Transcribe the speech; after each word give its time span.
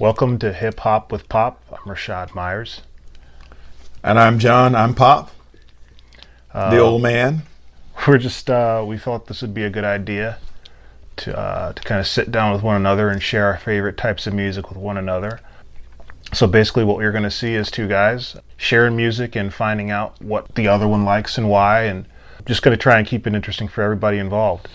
Welcome 0.00 0.38
to 0.38 0.54
Hip 0.54 0.80
Hop 0.80 1.12
with 1.12 1.28
Pop. 1.28 1.62
I'm 1.70 1.92
Rashad 1.92 2.34
Myers. 2.34 2.80
And 4.02 4.18
I'm 4.18 4.38
John. 4.38 4.74
I'm 4.74 4.94
Pop, 4.94 5.30
Uh, 6.54 6.70
the 6.70 6.78
old 6.78 7.02
man. 7.02 7.42
We're 8.08 8.16
just 8.16 8.48
uh, 8.48 8.82
we 8.86 8.96
thought 8.96 9.26
this 9.26 9.42
would 9.42 9.52
be 9.52 9.62
a 9.62 9.68
good 9.68 9.84
idea 9.84 10.38
to 11.16 11.38
uh, 11.38 11.74
to 11.74 11.82
kind 11.82 12.00
of 12.00 12.06
sit 12.06 12.32
down 12.32 12.50
with 12.54 12.62
one 12.62 12.76
another 12.76 13.10
and 13.10 13.22
share 13.22 13.44
our 13.48 13.58
favorite 13.58 13.98
types 13.98 14.26
of 14.26 14.32
music 14.32 14.70
with 14.70 14.78
one 14.78 14.96
another. 14.96 15.38
So 16.32 16.46
basically, 16.46 16.84
what 16.84 17.02
you're 17.02 17.12
going 17.12 17.24
to 17.24 17.30
see 17.30 17.54
is 17.54 17.70
two 17.70 17.86
guys 17.86 18.38
sharing 18.56 18.96
music 18.96 19.36
and 19.36 19.52
finding 19.52 19.90
out 19.90 20.18
what 20.22 20.54
the 20.54 20.66
other 20.66 20.88
one 20.88 21.04
likes 21.04 21.36
and 21.36 21.50
why, 21.50 21.82
and 21.82 22.08
just 22.46 22.62
going 22.62 22.72
to 22.74 22.82
try 22.82 22.96
and 22.96 23.06
keep 23.06 23.26
it 23.26 23.34
interesting 23.34 23.68
for 23.68 23.82
everybody 23.82 24.16
involved. 24.16 24.66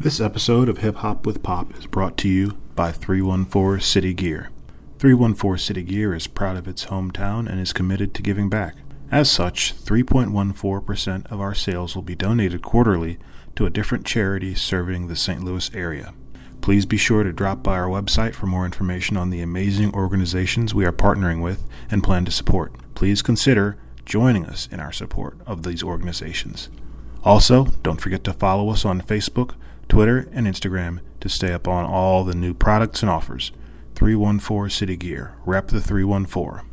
This 0.00 0.22
episode 0.22 0.70
of 0.70 0.78
Hip 0.78 0.96
Hop 0.96 1.26
with 1.26 1.42
Pop 1.42 1.76
is 1.76 1.84
brought 1.84 2.16
to 2.16 2.30
you 2.30 2.56
by 2.76 2.92
314 2.92 3.80
City 3.80 4.12
Gear. 4.14 4.50
314 4.98 5.58
City 5.58 5.82
Gear 5.82 6.14
is 6.14 6.26
proud 6.26 6.56
of 6.56 6.68
its 6.68 6.86
hometown 6.86 7.50
and 7.50 7.58
is 7.58 7.72
committed 7.72 8.14
to 8.14 8.22
giving 8.22 8.48
back. 8.48 8.76
As 9.10 9.30
such, 9.30 9.74
3.14% 9.74 11.32
of 11.32 11.40
our 11.40 11.54
sales 11.54 11.94
will 11.94 12.02
be 12.02 12.14
donated 12.14 12.62
quarterly 12.62 13.18
to 13.56 13.66
a 13.66 13.70
different 13.70 14.04
charity 14.04 14.54
serving 14.54 15.06
the 15.06 15.16
St. 15.16 15.42
Louis 15.42 15.74
area. 15.74 16.12
Please 16.60 16.84
be 16.84 16.96
sure 16.96 17.22
to 17.22 17.32
drop 17.32 17.62
by 17.62 17.78
our 17.78 17.88
website 17.88 18.34
for 18.34 18.46
more 18.46 18.66
information 18.66 19.16
on 19.16 19.30
the 19.30 19.40
amazing 19.40 19.94
organizations 19.94 20.74
we 20.74 20.84
are 20.84 20.92
partnering 20.92 21.42
with 21.42 21.64
and 21.90 22.02
plan 22.02 22.24
to 22.24 22.30
support. 22.30 22.74
Please 22.94 23.22
consider 23.22 23.78
joining 24.04 24.44
us 24.44 24.68
in 24.70 24.80
our 24.80 24.92
support 24.92 25.38
of 25.46 25.62
these 25.62 25.82
organizations. 25.82 26.68
Also, 27.22 27.66
don't 27.82 28.00
forget 28.00 28.24
to 28.24 28.32
follow 28.32 28.68
us 28.70 28.84
on 28.84 29.00
Facebook, 29.00 29.54
Twitter, 29.88 30.28
and 30.32 30.46
Instagram 30.46 31.00
to 31.20 31.28
stay 31.28 31.52
up 31.52 31.66
on 31.68 31.84
all 31.84 32.24
the 32.24 32.34
new 32.34 32.54
products 32.54 33.02
and 33.02 33.10
offers. 33.10 33.52
314 33.94 34.70
City 34.70 34.96
Gear. 34.96 35.36
Rep 35.44 35.68
the 35.68 35.80
314. 35.80 36.68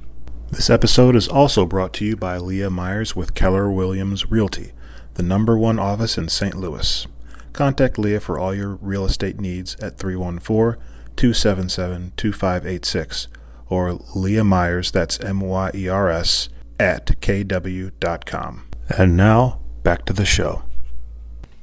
This 0.52 0.70
episode 0.70 1.16
is 1.16 1.28
also 1.28 1.66
brought 1.66 1.94
to 1.94 2.06
you 2.06 2.16
by 2.16 2.38
Leah 2.38 2.70
Myers 2.70 3.16
with 3.16 3.34
Keller 3.34 3.72
Williams 3.72 4.30
Realty, 4.30 4.74
the 5.16 5.24
number 5.24 5.58
one 5.58 5.80
office 5.80 6.18
in 6.18 6.30
St. 6.30 6.56
Louis. 6.56 7.08
Contact 7.54 7.98
Leah 7.98 8.20
for 8.20 8.38
all 8.38 8.54
your 8.54 8.76
real 8.76 9.06
estate 9.06 9.40
needs 9.40 9.76
at 9.76 9.98
314 9.98 10.82
277 11.16 12.14
2586 12.18 13.28
or 13.70 13.94
Leah 14.14 14.44
Myers, 14.44 14.92
that's 14.92 15.20
M 15.22 15.40
Y 15.40 15.72
E 15.74 15.88
R 15.88 16.10
S, 16.10 16.50
at 16.80 17.08
kw.com. 17.22 18.66
And 18.90 19.18
now, 19.18 19.60
back 19.82 20.06
to 20.06 20.14
the 20.14 20.26
show. 20.26 20.64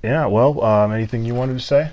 Yeah. 0.02 0.26
Well, 0.26 0.64
um, 0.64 0.92
anything 0.92 1.24
you 1.24 1.34
wanted 1.34 1.58
to 1.58 1.64
say? 1.64 1.90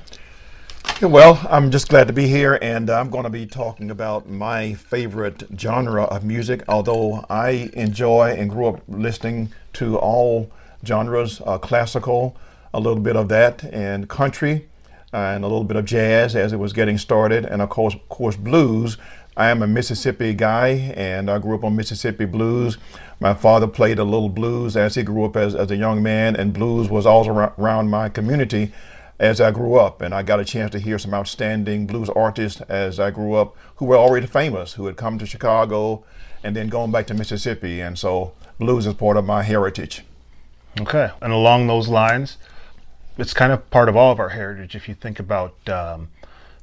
Yeah, 1.02 1.09
Well, 1.09 1.45
I'm 1.50 1.72
just 1.72 1.89
glad 1.89 2.08
to 2.08 2.13
be 2.13 2.27
here, 2.27 2.58
and 2.61 2.89
I'm 2.89 3.09
going 3.09 3.25
to 3.25 3.30
be 3.30 3.45
talking 3.45 3.91
about 3.91 4.30
my 4.30 4.73
favorite 4.75 5.44
genre 5.59 6.03
of 6.03 6.23
music. 6.23 6.63
Although 6.69 7.25
I 7.30 7.69
enjoy 7.73 8.35
and 8.38 8.50
grew 8.50 8.67
up 8.67 8.81
listening 8.88 9.52
to 9.73 9.97
all 9.97 10.50
genres 10.85 11.41
uh, 11.45 11.58
classical, 11.58 12.38
a 12.73 12.80
little 12.80 13.02
bit 13.02 13.17
of 13.17 13.28
that, 13.28 13.63
and 13.66 14.08
country, 14.08 14.69
and 15.11 15.44
a 15.44 15.47
little 15.47 15.66
bit 15.66 15.75
of 15.75 15.83
jazz 15.83 16.33
as 16.33 16.53
it 16.53 16.58
was 16.58 16.72
getting 16.72 16.97
started, 16.97 17.44
and 17.44 17.61
of 17.61 17.69
course, 17.69 17.94
of 17.94 18.08
course, 18.08 18.38
blues. 18.38 18.97
I 19.38 19.50
am 19.50 19.62
a 19.62 19.68
Mississippi 19.68 20.34
guy, 20.34 20.94
and 20.98 21.30
I 21.30 21.38
grew 21.38 21.54
up 21.54 21.64
on 21.64 21.76
Mississippi 21.76 22.26
blues. 22.26 22.80
My 23.20 23.36
father 23.36 23.68
played 23.68 24.00
a 24.00 24.04
little 24.04 24.30
blues 24.30 24.76
as 24.76 24.96
he 24.96 25.03
grew 25.03 25.25
up 25.25 25.36
as, 25.36 25.53
as 25.53 25.70
a 25.70 25.75
young 25.75 26.02
man, 26.02 26.36
and 26.36 26.52
blues 26.52 26.90
was 26.90 27.06
all 27.06 27.30
around 27.30 27.92
my 27.92 28.09
community 28.09 28.74
as 29.20 29.40
I 29.40 29.52
grew 29.52 29.76
up. 29.76 30.02
And 30.02 30.12
I 30.12 30.24
got 30.24 30.40
a 30.40 30.46
chance 30.46 30.72
to 30.72 30.80
hear 30.80 30.97
some 30.97 31.14
outstanding 31.14 31.86
blues 31.86 32.09
artists 32.09 32.62
as 32.62 33.00
I 33.00 33.12
grew 33.12 33.36
up 33.36 33.56
who 33.76 33.86
were 33.86 33.96
already 33.96 34.26
famous, 34.26 34.74
who 34.74 34.88
had 34.88 34.97
come 34.97 35.20
to 35.20 35.26
Chicago 35.28 36.03
and 36.44 36.56
then 36.56 36.68
gone 36.68 36.92
back 36.92 37.06
to 37.08 37.14
Mississippi. 37.14 37.80
And 37.80 37.97
so 38.00 38.34
blues 38.58 38.88
is 38.88 38.96
part 38.96 39.18
of 39.18 39.26
my 39.26 39.44
heritage. 39.44 40.03
Okay. 40.80 41.12
And 41.22 41.31
along 41.31 41.68
those 41.68 41.88
lines, 41.88 42.38
it's 43.20 43.36
kind 43.36 43.52
of 43.52 43.70
part 43.70 43.88
of 43.88 43.96
all 43.96 44.12
of 44.12 44.20
our 44.20 44.30
heritage. 44.30 44.76
If 44.76 44.90
you 44.90 44.96
think 44.96 45.20
about 45.20 45.70
um, 45.70 46.09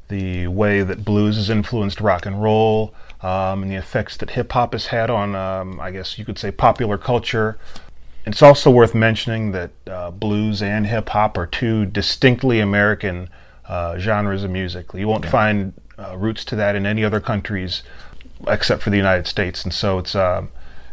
the 0.09 0.47
way 0.47 0.82
that 0.82 1.04
blues 1.04 1.37
has 1.37 1.50
influenced 1.50 2.00
rock 2.00 2.26
and 2.26 2.42
roll 2.42 2.94
um, 3.20 3.62
and 3.62 3.70
the 3.70 3.76
effects 3.76 4.16
that 4.19 4.31
hip 4.31 4.53
hop 4.53 4.72
has 4.72 4.87
had 4.87 5.10
on, 5.10 5.34
um, 5.34 5.81
I 5.81 5.91
guess 5.91 6.19
you 6.19 6.25
could 6.25 6.38
say, 6.38 6.50
popular 6.50 6.98
culture. 6.98 7.59
It's 8.26 8.42
also 8.42 8.70
worth 8.70 8.94
mentioning 8.94 9.53
that 9.53 9.70
uh, 9.87 10.10
blues 10.10 10.62
and 10.62 10.87
hip 10.87 11.10
hop 11.10 11.37
are 11.37 11.47
two 11.47 11.87
distinctly 11.87 12.60
American 12.60 13.28
uh, 13.66 13.98
genres 13.98 14.44
of 14.44 14.50
music. 14.50 14.87
You 14.94 15.09
won't 15.09 15.26
find 15.26 15.72
uh, 15.98 16.16
roots 16.16 16.44
to 16.47 16.56
that 16.56 16.75
in 16.75 16.86
any 16.86 17.04
other 17.04 17.21
countries 17.21 17.82
except 18.48 18.82
for 18.82 18.91
the 18.91 18.97
United 18.97 19.26
States, 19.26 19.65
and 19.65 19.72
so 19.72 19.98
it's 19.98 20.15
um, 20.15 20.50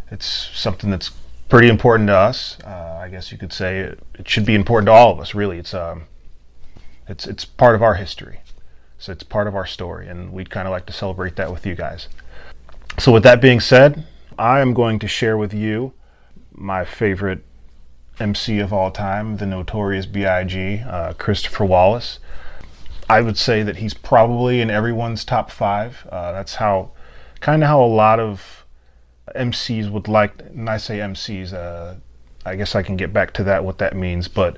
it's 0.10 0.50
something 0.54 0.90
that's 0.90 1.12
pretty 1.50 1.68
important 1.68 2.08
to 2.08 2.16
us. 2.16 2.58
Uh, 2.64 3.00
I 3.02 3.10
guess 3.10 3.32
you 3.32 3.38
could 3.38 3.52
say 3.52 3.80
it, 3.80 4.00
it 4.18 4.30
should 4.30 4.46
be 4.46 4.56
important 4.56 4.88
to 4.88 4.92
all 4.92 5.12
of 5.12 5.20
us. 5.20 5.34
Really, 5.36 5.58
it's 5.58 5.74
um, 5.74 6.04
it's 7.08 7.26
it's 7.28 7.46
part 7.46 7.76
of 7.76 7.84
our 7.84 7.96
history, 7.96 8.40
so 9.02 9.12
it's 9.12 9.24
part 9.24 9.48
of 9.48 9.56
our 9.56 9.66
story, 9.66 10.08
and 10.08 10.32
we'd 10.32 10.52
kind 10.52 10.68
of 10.68 10.72
like 10.72 10.86
to 10.86 10.94
celebrate 10.94 11.36
that 11.38 11.52
with 11.52 11.66
you 11.66 11.74
guys. 11.74 12.08
So, 13.00 13.12
with 13.12 13.24
that 13.24 13.42
being 13.42 13.60
said, 13.60 14.06
I 14.38 14.60
am 14.60 14.76
going 14.76 15.00
to 15.00 15.08
share 15.08 15.38
with 15.38 15.56
you 15.56 15.94
my 16.54 16.86
favorite 16.86 17.44
MC 18.20 18.60
of 18.60 18.72
all 18.72 18.92
time, 18.92 19.38
the 19.38 19.48
Notorious 19.48 20.06
B.I.G., 20.06 20.84
uh, 20.88 21.14
Christopher 21.14 21.66
Wallace. 21.66 22.20
I 23.10 23.22
would 23.22 23.40
say 23.40 23.64
that 23.64 23.78
he's 23.78 23.96
probably 23.96 24.62
in 24.62 24.70
everyone's 24.70 25.26
top 25.26 25.50
five. 25.50 26.08
Uh, 26.12 26.32
that's 26.32 26.56
how, 26.56 26.92
kind 27.40 27.64
of 27.64 27.68
how 27.68 27.84
a 27.84 27.88
lot 27.88 28.20
of 28.20 28.66
MCs 29.36 29.92
would 29.92 30.08
like. 30.10 30.40
And 30.42 30.70
I 30.70 30.78
say 30.78 31.00
MCs, 31.00 31.54
uh, 31.54 31.96
I 32.46 32.56
guess 32.56 32.76
I 32.76 32.84
can 32.84 32.98
get 32.98 33.12
back 33.12 33.34
to 33.34 33.44
that 33.46 33.66
what 33.66 33.80
that 33.80 33.96
means, 33.96 34.28
but 34.28 34.58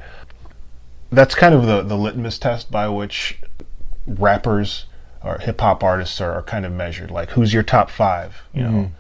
that's 1.14 1.36
kind 1.36 1.54
of 1.54 1.66
the 1.66 1.84
the 1.84 1.96
litmus 1.96 2.40
test 2.40 2.72
by 2.72 2.88
which 2.88 3.40
rappers 4.08 4.86
or 5.24 5.38
hip 5.40 5.62
hop 5.62 5.84
artists 5.84 6.20
are, 6.20 6.34
are 6.34 6.44
kind 6.44 6.66
of 6.66 6.72
measured. 6.72 7.12
Like, 7.12 7.32
who's 7.32 7.54
your 7.54 7.64
top 7.64 7.90
five? 7.90 8.42
You 8.54 8.64
know, 8.64 8.92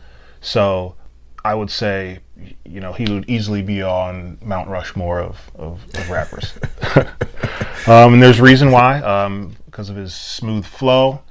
so 0.41 0.95
I 1.43 1.55
would 1.55 1.69
say, 1.69 2.19
you 2.65 2.79
know, 2.79 2.93
he 2.93 3.11
would 3.11 3.29
easily 3.29 3.61
be 3.61 3.81
on 3.81 4.37
Mount 4.41 4.69
Rushmore 4.69 5.19
of 5.19 5.51
of, 5.55 5.83
of 5.95 6.09
rappers. 6.09 6.53
um, 7.87 8.13
and 8.13 8.23
there's 8.23 8.39
reason 8.39 8.71
why, 8.71 9.01
um, 9.01 9.55
because 9.65 9.89
of 9.89 9.95
his 9.95 10.13
smooth 10.13 10.65
flow, 10.65 11.21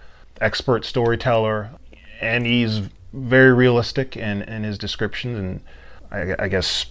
expert 0.40 0.84
storyteller, 0.84 1.70
and 2.20 2.46
he's 2.46 2.82
very 3.12 3.52
realistic 3.52 4.16
in, 4.16 4.42
in 4.42 4.64
his 4.64 4.78
descriptions 4.78 5.38
and 5.38 5.60
I, 6.10 6.44
I 6.44 6.48
guess 6.48 6.86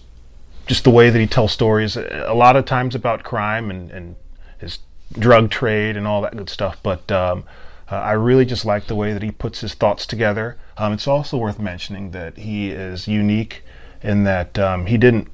just 0.66 0.84
the 0.84 0.90
way 0.90 1.10
that 1.10 1.18
he 1.18 1.26
tells 1.26 1.52
stories 1.52 1.96
a 1.96 2.34
lot 2.34 2.56
of 2.56 2.64
times 2.64 2.94
about 2.94 3.22
crime 3.22 3.70
and, 3.70 3.90
and 3.90 4.16
his 4.58 4.78
drug 5.12 5.50
trade 5.50 5.96
and 5.96 6.06
all 6.06 6.20
that 6.22 6.36
good 6.36 6.48
stuff 6.50 6.78
but 6.82 7.10
um, 7.12 7.44
uh, 7.90 7.96
i 7.96 8.12
really 8.12 8.44
just 8.44 8.64
like 8.64 8.86
the 8.86 8.94
way 8.94 9.12
that 9.12 9.22
he 9.22 9.30
puts 9.30 9.60
his 9.60 9.74
thoughts 9.74 10.06
together 10.06 10.56
um, 10.78 10.92
it's 10.92 11.06
also 11.06 11.36
worth 11.36 11.58
mentioning 11.58 12.10
that 12.12 12.36
he 12.38 12.70
is 12.70 13.06
unique 13.06 13.62
in 14.02 14.24
that 14.24 14.58
um, 14.58 14.86
he 14.86 14.96
didn't 14.96 15.28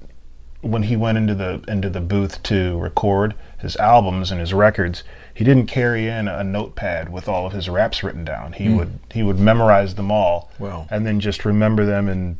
when 0.60 0.82
he 0.84 0.96
went 0.96 1.16
into 1.16 1.34
the 1.34 1.62
into 1.68 1.88
the 1.88 2.00
booth 2.00 2.42
to 2.42 2.76
record 2.78 3.34
his 3.58 3.76
albums 3.76 4.30
and 4.32 4.40
his 4.40 4.52
records, 4.52 5.04
he 5.32 5.44
didn't 5.44 5.66
carry 5.66 6.08
in 6.08 6.26
a 6.26 6.42
notepad 6.42 7.12
with 7.12 7.28
all 7.28 7.46
of 7.46 7.52
his 7.52 7.68
raps 7.68 8.02
written 8.02 8.24
down. 8.24 8.52
He 8.54 8.68
would 8.68 8.98
he 9.12 9.22
would 9.22 9.38
memorize 9.38 9.94
them 9.94 10.10
all, 10.10 10.50
Wow. 10.58 10.86
and 10.90 11.06
then 11.06 11.20
just 11.20 11.44
remember 11.44 11.86
them 11.86 12.08
and 12.08 12.36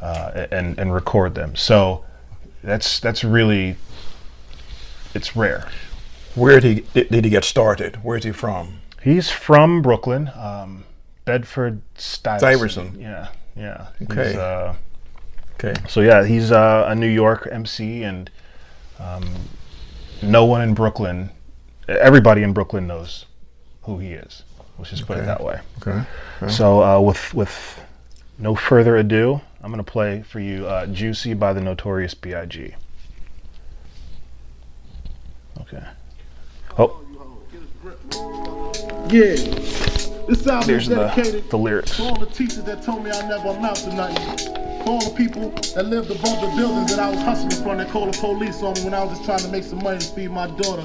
uh, 0.00 0.46
and 0.50 0.78
and 0.78 0.92
record 0.92 1.34
them. 1.34 1.56
So 1.56 2.04
that's 2.62 3.00
that's 3.00 3.24
really 3.24 3.76
it's 5.14 5.34
rare. 5.34 5.68
Where 6.34 6.60
did 6.60 6.76
he, 6.78 6.80
did, 6.92 7.08
did 7.10 7.24
he 7.24 7.30
get 7.30 7.44
started? 7.44 7.96
Where's 8.02 8.24
he 8.24 8.32
from? 8.32 8.80
He's 9.02 9.30
from 9.30 9.82
Brooklyn, 9.82 10.30
um, 10.34 10.84
Bedford 11.24 11.82
Stuyvesant. 11.96 13.00
Yeah, 13.00 13.28
yeah. 13.56 13.88
Okay. 14.02 14.28
He's, 14.28 14.36
uh, 14.36 14.74
Okay. 15.64 15.74
So 15.88 16.00
yeah, 16.00 16.24
he's 16.24 16.50
uh, 16.52 16.86
a 16.88 16.94
New 16.94 17.08
York 17.08 17.48
MC, 17.50 18.02
and 18.02 18.30
um, 18.98 19.24
no 20.22 20.44
one 20.44 20.60
in 20.62 20.74
Brooklyn, 20.74 21.30
everybody 21.88 22.42
in 22.42 22.52
Brooklyn 22.52 22.86
knows 22.86 23.26
who 23.82 23.98
he 23.98 24.12
is. 24.12 24.42
Let's 24.78 24.90
just 24.90 25.06
put 25.06 25.18
it 25.18 25.26
that 25.26 25.42
way. 25.42 25.60
Okay. 25.78 26.04
So 26.48 26.82
uh, 26.82 27.00
with 27.00 27.32
with 27.32 27.80
no 28.38 28.54
further 28.56 28.96
ado, 28.96 29.40
I'm 29.62 29.70
gonna 29.70 29.84
play 29.84 30.22
for 30.22 30.40
you 30.40 30.66
uh, 30.66 30.86
"Juicy" 30.86 31.34
by 31.34 31.52
the 31.52 31.60
Notorious 31.60 32.14
B.I.G. 32.14 32.74
Okay. 35.60 35.84
Oh, 36.76 37.00
Yeah. 39.10 39.36
This 40.26 40.46
album 40.46 40.66
there's 40.66 40.88
is 40.88 40.96
dedicated 40.96 41.50
the 41.50 41.58
lyrics. 41.58 41.96
to 41.96 42.02
all 42.02 42.18
the 42.18 42.26
teachers 42.26 42.64
that 42.64 42.82
told 42.82 43.04
me 43.04 43.10
I 43.10 43.28
never 43.28 43.50
amount 43.50 43.76
to 43.76 43.94
nothing. 43.94 44.38
For 44.82 44.90
all 44.90 45.00
the 45.00 45.14
people 45.16 45.50
that 45.74 45.84
lived 45.86 46.10
above 46.10 46.40
the 46.40 46.52
buildings 46.56 46.96
that 46.96 46.98
I 46.98 47.10
was 47.10 47.20
hustling 47.20 47.62
from 47.62 47.78
that 47.78 47.90
called 47.90 48.14
the 48.14 48.18
police 48.18 48.62
on 48.62 48.74
me 48.74 48.84
when 48.84 48.94
I 48.94 49.04
was 49.04 49.18
just 49.18 49.24
trying 49.24 49.40
to 49.40 49.48
make 49.48 49.64
some 49.64 49.82
money 49.82 49.98
to 50.00 50.06
feed 50.14 50.30
my 50.30 50.46
daughter. 50.46 50.84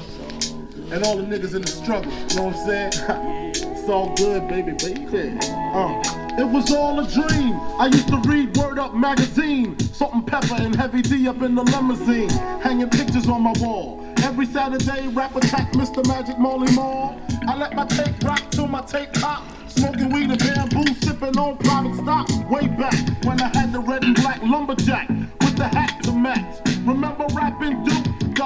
And 0.92 1.02
all 1.04 1.16
the 1.16 1.22
niggas 1.22 1.54
in 1.54 1.62
the 1.62 1.68
struggle, 1.68 2.12
you 2.12 2.36
know 2.36 2.44
what 2.44 2.56
I'm 2.56 2.66
saying? 2.66 2.92
it's 3.76 3.88
all 3.88 4.14
good, 4.16 4.46
baby, 4.48 4.72
baby. 4.72 5.38
Uh, 5.42 6.19
it 6.40 6.48
was 6.48 6.72
all 6.72 6.98
a 6.98 7.06
dream. 7.06 7.52
I 7.78 7.86
used 7.92 8.08
to 8.08 8.16
read 8.26 8.56
Word 8.56 8.78
Up 8.78 8.94
magazine, 8.94 9.78
Salt-n-Pepa 9.78 10.58
and 10.60 10.74
Heavy 10.74 11.02
D 11.02 11.28
up 11.28 11.42
in 11.42 11.54
the 11.54 11.62
limousine, 11.62 12.30
hanging 12.60 12.88
pictures 12.88 13.28
on 13.28 13.42
my 13.42 13.52
wall. 13.58 14.02
Every 14.22 14.46
Saturday, 14.46 15.08
rap 15.08 15.36
attack 15.36 15.72
Mr. 15.72 16.06
Magic 16.06 16.38
Marley 16.38 16.72
Marl. 16.72 17.20
I 17.46 17.56
let 17.56 17.74
my 17.74 17.84
tape 17.86 18.22
rock 18.24 18.42
till 18.50 18.66
my 18.66 18.80
tape 18.82 19.12
pop. 19.14 19.44
Smoking 19.68 20.10
weed 20.10 20.30
and 20.30 20.38
bamboo, 20.38 20.94
sipping 21.02 21.36
on 21.38 21.58
private 21.58 21.96
stock. 21.96 22.28
Way 22.50 22.68
back 22.68 22.94
when 23.24 23.40
I 23.40 23.48
had 23.56 23.72
the 23.72 23.80
red 23.80 24.02
and 24.04 24.14
black 24.14 24.42
lumberjack 24.42 25.08
with 25.08 25.56
the 25.56 25.68
hat 25.68 26.02
to 26.04 26.12
match. 26.12 26.69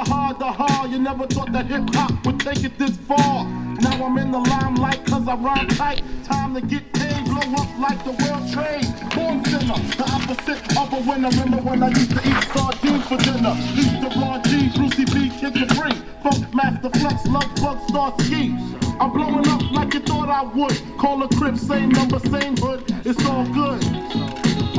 Hard, 0.07 0.39
the 0.39 0.47
hard. 0.47 0.91
You 0.91 0.99
never 0.99 1.27
thought 1.27 1.53
that 1.53 1.67
hip 1.67 1.89
hop 1.95 2.27
would 2.27 2.41
take 2.41 2.63
it 2.65 2.79
this 2.79 2.97
far. 2.97 3.45
Now 3.81 4.05
I'm 4.05 4.19
in 4.19 4.31
the 4.31 4.39
limelight 4.39 5.05
cause 5.07 5.27
I 5.27 5.35
rhyme 5.37 5.69
tight. 5.69 6.03
Time 6.25 6.55
to 6.55 6.61
get 6.61 6.93
paid, 6.93 7.25
blow 7.25 7.41
up 7.41 7.69
like 7.79 8.05
the 8.05 8.13
world 8.13 8.45
trade. 8.53 8.87
Born 9.15 9.45
sinner, 9.45 9.81
the 9.97 10.05
opposite 10.13 10.77
of 10.77 10.93
a 10.93 11.01
winner. 11.09 11.31
Remember 11.31 11.63
when 11.69 11.83
I 11.83 11.89
used 11.89 12.11
to 12.11 12.21
eat 12.29 12.45
sardines 12.53 13.07
for 13.07 13.17
dinner? 13.19 13.55
Used 13.75 14.01
to 14.03 14.21
Ron 14.21 14.43
G, 14.45 14.71
Brucey 14.77 15.05
B, 15.07 15.31
Kid 15.31 15.55
Capri. 15.55 15.93
Funkmaster 16.23 16.91
Flex, 17.01 17.27
Love 17.27 17.55
Bug, 17.57 17.79
Starski. 17.89 18.55
I'm 19.01 19.11
blowing 19.11 19.49
up 19.49 19.71
like 19.73 19.95
you 19.95 20.01
thought 20.01 20.29
I 20.29 20.43
would. 20.43 20.81
Call 20.99 21.23
a 21.23 21.29
crib, 21.29 21.59
same 21.59 21.91
number, 21.91 22.19
same 22.19 22.57
hood. 22.57 22.85
It's 23.05 23.25
all 23.27 23.45
good. 23.47 23.83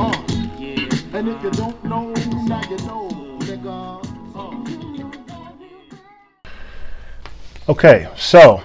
Uh. 0.00 0.36
And 1.12 1.28
if 1.28 1.42
you 1.42 1.50
don't 1.50 1.82
know, 1.84 2.12
now 2.44 2.62
you 2.68 2.76
know, 2.78 3.08
nigga. 3.40 4.05
Okay, 7.68 8.08
so 8.16 8.62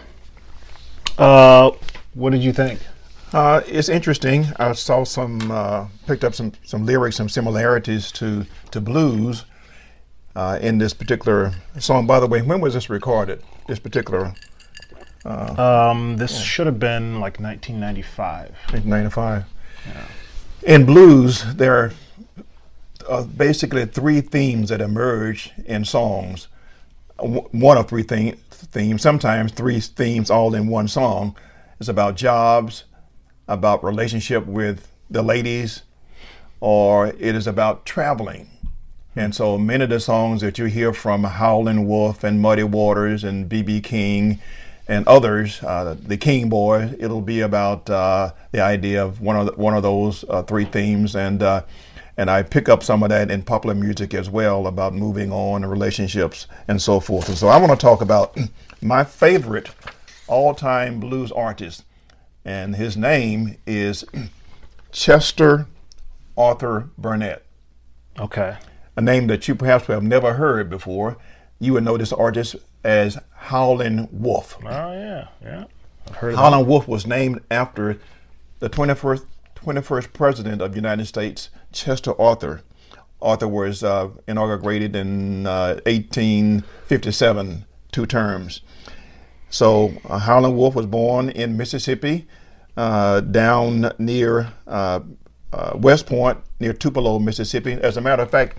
uh, 1.17 1.71
what 2.13 2.29
did 2.29 2.43
you 2.43 2.53
think? 2.53 2.79
Uh, 3.33 3.61
it's 3.65 3.89
interesting. 3.89 4.45
I 4.57 4.73
saw 4.73 5.03
some, 5.05 5.49
uh, 5.49 5.87
picked 6.05 6.23
up 6.23 6.35
some, 6.35 6.51
some 6.63 6.85
lyrics, 6.85 7.15
some 7.15 7.27
similarities 7.27 8.11
to, 8.13 8.45
to 8.69 8.79
blues 8.79 9.45
uh, 10.35 10.59
in 10.61 10.77
this 10.77 10.93
particular 10.93 11.51
song. 11.79 12.05
By 12.05 12.19
the 12.19 12.27
way, 12.27 12.43
when 12.43 12.61
was 12.61 12.75
this 12.75 12.91
recorded? 12.91 13.41
This 13.67 13.79
particular 13.79 14.35
Um, 15.25 16.17
this 16.17 16.39
should 16.39 16.67
have 16.67 16.79
been 16.79 17.19
like 17.19 17.39
1995. 17.39 18.49
1995. 18.71 19.45
In 20.63 20.85
blues, 20.85 21.55
there 21.55 21.75
are 21.75 21.91
uh, 23.09 23.23
basically 23.23 23.85
three 23.85 24.21
themes 24.21 24.69
that 24.69 24.79
emerge 24.79 25.53
in 25.65 25.85
songs. 25.85 26.49
One 27.17 27.77
of 27.77 27.87
three 27.87 28.03
theme, 28.03 28.37
themes, 28.65 29.01
sometimes 29.01 29.51
three 29.51 29.79
themes 29.79 30.29
all 30.29 30.53
in 30.55 30.67
one 30.67 30.87
song. 30.87 31.35
It's 31.79 31.89
about 31.89 32.15
jobs, 32.15 32.85
about 33.47 33.83
relationship 33.83 34.45
with 34.45 34.91
the 35.09 35.21
ladies, 35.21 35.83
or 36.59 37.07
it 37.07 37.35
is 37.35 37.47
about 37.47 37.85
traveling. 37.85 38.49
And 39.15 39.35
so 39.35 39.57
many 39.57 39.83
of 39.83 39.89
the 39.89 39.99
songs 39.99 40.41
that 40.41 40.57
you 40.57 40.65
hear 40.65 40.93
from 40.93 41.23
Howlin' 41.23 41.85
Wolf 41.85 42.23
and 42.23 42.41
Muddy 42.41 42.63
Waters 42.63 43.23
and 43.23 43.49
B.B. 43.49 43.81
King 43.81 44.39
and 44.87 45.05
others, 45.07 45.61
uh, 45.63 45.95
the 45.99 46.17
King 46.17 46.49
Boy, 46.49 46.93
it'll 46.97 47.21
be 47.21 47.41
about 47.41 47.89
uh, 47.89 48.31
the 48.51 48.61
idea 48.61 49.03
of 49.03 49.21
one 49.21 49.35
of 49.35 49.45
the, 49.47 49.51
one 49.53 49.73
of 49.73 49.83
those 49.83 50.23
uh, 50.29 50.43
three 50.43 50.65
themes, 50.65 51.15
and 51.15 51.43
uh, 51.43 51.63
and 52.17 52.29
I 52.29 52.43
pick 52.43 52.67
up 52.69 52.83
some 52.83 53.03
of 53.03 53.09
that 53.09 53.31
in 53.31 53.41
popular 53.43 53.73
music 53.75 54.13
as 54.13 54.29
well 54.29 54.67
about 54.67 54.93
moving 54.93 55.31
on 55.31 55.63
and 55.63 55.71
relationships 55.71 56.47
and 56.67 56.81
so 56.81 56.99
forth. 56.99 57.29
And 57.29 57.37
so 57.37 57.47
I 57.47 57.57
want 57.57 57.71
to 57.71 57.77
talk 57.77 58.01
about 58.01 58.37
my 58.81 59.03
favorite 59.03 59.69
all-time 60.27 60.99
blues 60.99 61.31
artist, 61.31 61.83
and 62.45 62.75
his 62.75 62.95
name 62.97 63.57
is 63.65 64.05
Chester 64.91 65.67
Arthur 66.37 66.89
Burnett 66.97 67.43
Okay. 68.19 68.57
a 68.95 69.01
name 69.01 69.27
that 69.27 69.47
you 69.47 69.55
perhaps 69.55 69.87
have 69.87 70.03
never 70.03 70.33
heard 70.33 70.69
before. 70.69 71.17
You 71.59 71.73
would 71.73 71.83
know 71.83 71.97
this 71.97 72.11
artist 72.13 72.55
as 72.83 73.17
Howlin' 73.35 74.07
Wolf. 74.11 74.57
Oh 74.63 74.91
yeah, 74.93 75.27
yeah. 75.41 75.65
I've 76.07 76.15
heard 76.15 76.35
Howlin' 76.35 76.65
Wolf 76.67 76.87
was 76.87 77.05
named 77.05 77.41
after 77.51 77.99
the 78.59 78.69
21st, 78.69 79.25
21st 79.55 80.13
president 80.13 80.61
of 80.61 80.71
the 80.71 80.75
United 80.77 81.05
States, 81.05 81.49
Chester 81.71 82.19
Arthur. 82.19 82.61
Arthur 83.21 83.47
was 83.47 83.83
uh, 83.83 84.09
inaugurated 84.27 84.95
in 84.95 85.45
uh, 85.45 85.79
1857, 85.85 87.65
two 87.91 88.05
terms. 88.05 88.61
So 89.49 89.93
uh, 90.09 90.19
Howlin' 90.19 90.55
Wolf 90.55 90.75
was 90.75 90.85
born 90.85 91.29
in 91.29 91.57
Mississippi, 91.57 92.27
uh, 92.77 93.19
down 93.21 93.91
near 93.99 94.53
uh, 94.65 95.01
uh, 95.53 95.71
West 95.75 96.05
Point, 96.07 96.39
near 96.59 96.73
Tupelo, 96.73 97.19
Mississippi. 97.19 97.73
As 97.73 97.97
a 97.97 98.01
matter 98.01 98.23
of 98.23 98.31
fact, 98.31 98.57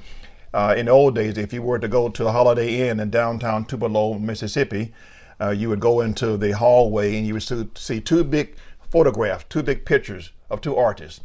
uh, 0.55 0.75
in 0.77 0.87
the 0.87 0.93
old 0.93 1.15
days, 1.15 1.39
if 1.39 1.53
you 1.53 1.63
were 1.63 1.79
to 1.79 1.89
go 1.89 2.09
to 2.11 2.23
the 2.23 2.31
Holiday 2.33 2.89
Inn 2.89 3.01
in 3.01 3.11
downtown 3.11 3.65
Tupelo, 3.65 4.15
Mississippi, 4.19 4.93
uh, 5.41 5.51
you 5.51 5.69
would 5.71 5.81
go 5.81 6.03
into 6.03 6.37
the 6.37 6.53
hallway 6.53 7.17
and 7.17 7.27
you 7.27 7.33
would 7.35 7.77
see- 7.79 8.01
two 8.01 8.23
big 8.23 8.55
photographs, 8.91 9.45
two 9.49 9.63
big 9.63 9.85
pictures 9.87 10.31
of 10.51 10.61
two 10.61 10.77
artists. 10.77 11.21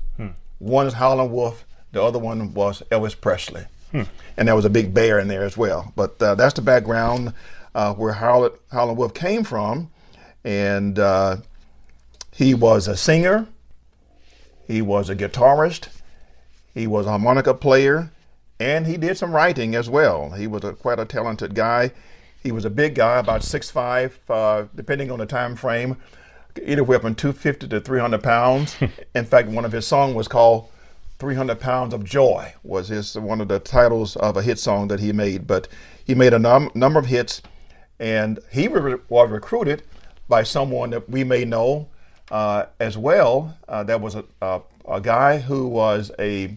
One 0.59 0.87
is 0.87 0.93
Howlin' 0.93 1.29
Wolf, 1.31 1.66
the 1.97 2.03
other 2.03 2.19
one 2.19 2.53
was 2.53 2.83
Elvis 2.91 3.19
Presley. 3.19 3.65
And 4.38 4.47
there 4.47 4.55
was 4.55 4.65
a 4.65 4.69
big 4.69 4.94
bear 4.94 5.17
in 5.17 5.27
there 5.27 5.44
as 5.44 5.57
well. 5.57 5.91
But 5.95 6.21
uh, 6.21 6.35
that's 6.35 6.53
the 6.53 6.61
background 6.61 7.33
uh, 7.73 7.95
where 7.95 8.13
Howlin', 8.13 8.51
Howlin' 8.71 8.95
Wolf 8.95 9.15
came 9.15 9.44
from. 9.44 9.89
And 10.44 10.99
uh, 10.99 11.38
he 12.31 12.53
was 12.53 12.88
a 12.88 12.95
singer, 12.95 13.47
he 14.67 14.81
was 14.81 15.09
a 15.09 15.15
guitarist, 15.15 15.88
he 16.73 16.85
was 16.85 17.07
a 17.07 17.09
harmonica 17.09 17.55
player, 17.55 18.11
and 18.59 18.85
he 18.85 18.95
did 18.95 19.17
some 19.17 19.35
writing 19.35 19.73
as 19.73 19.89
well. 19.89 20.29
He 20.29 20.45
was 20.45 20.63
a, 20.63 20.73
quite 20.73 20.99
a 20.99 21.05
talented 21.05 21.55
guy. 21.55 21.91
He 22.44 22.51
was 22.51 22.63
a 22.63 22.69
big 22.69 22.94
guy, 22.94 23.17
about 23.17 23.41
6'5", 23.41 24.11
uh, 24.29 24.67
depending 24.75 25.09
on 25.09 25.17
the 25.17 25.25
time 25.25 25.55
frame, 25.55 25.97
anywhere 26.61 26.99
from 26.99 27.15
250 27.15 27.67
to 27.67 27.81
300 27.81 28.21
pounds. 28.21 28.77
In 29.16 29.25
fact, 29.25 29.49
one 29.49 29.66
of 29.66 29.71
his 29.71 29.87
songs 29.87 30.13
was 30.13 30.27
called 30.27 30.69
300 31.19 31.59
Pounds 31.59 31.94
of 31.94 32.04
Joy, 32.04 32.54
was 32.64 32.90
his 32.90 33.16
one 33.18 33.42
of 33.42 33.47
the 33.47 33.59
titles 33.59 34.16
of 34.18 34.38
a 34.38 34.42
hit 34.42 34.59
song 34.59 34.88
that 34.90 35.00
he 35.00 35.12
made. 35.12 35.47
But 35.47 35.68
he 36.06 36.14
made 36.16 36.33
a 36.33 36.40
num- 36.40 36.71
number 36.76 37.00
of 37.00 37.07
hits, 37.07 37.42
and 38.00 38.40
he 38.52 38.68
re- 38.68 39.00
was 39.09 39.30
recruited 39.30 39.83
by 40.30 40.44
someone 40.44 40.92
that 40.92 41.09
we 41.09 41.24
may 41.24 41.44
know 41.45 41.88
uh, 42.31 42.66
as 42.80 42.97
well. 42.97 43.57
Uh, 43.68 43.83
that 43.83 44.00
was 44.02 44.16
a, 44.16 44.24
a, 44.42 44.62
a 44.88 45.02
guy 45.02 45.40
who 45.40 45.68
was 45.68 46.12
a 46.19 46.47
t- 46.47 46.56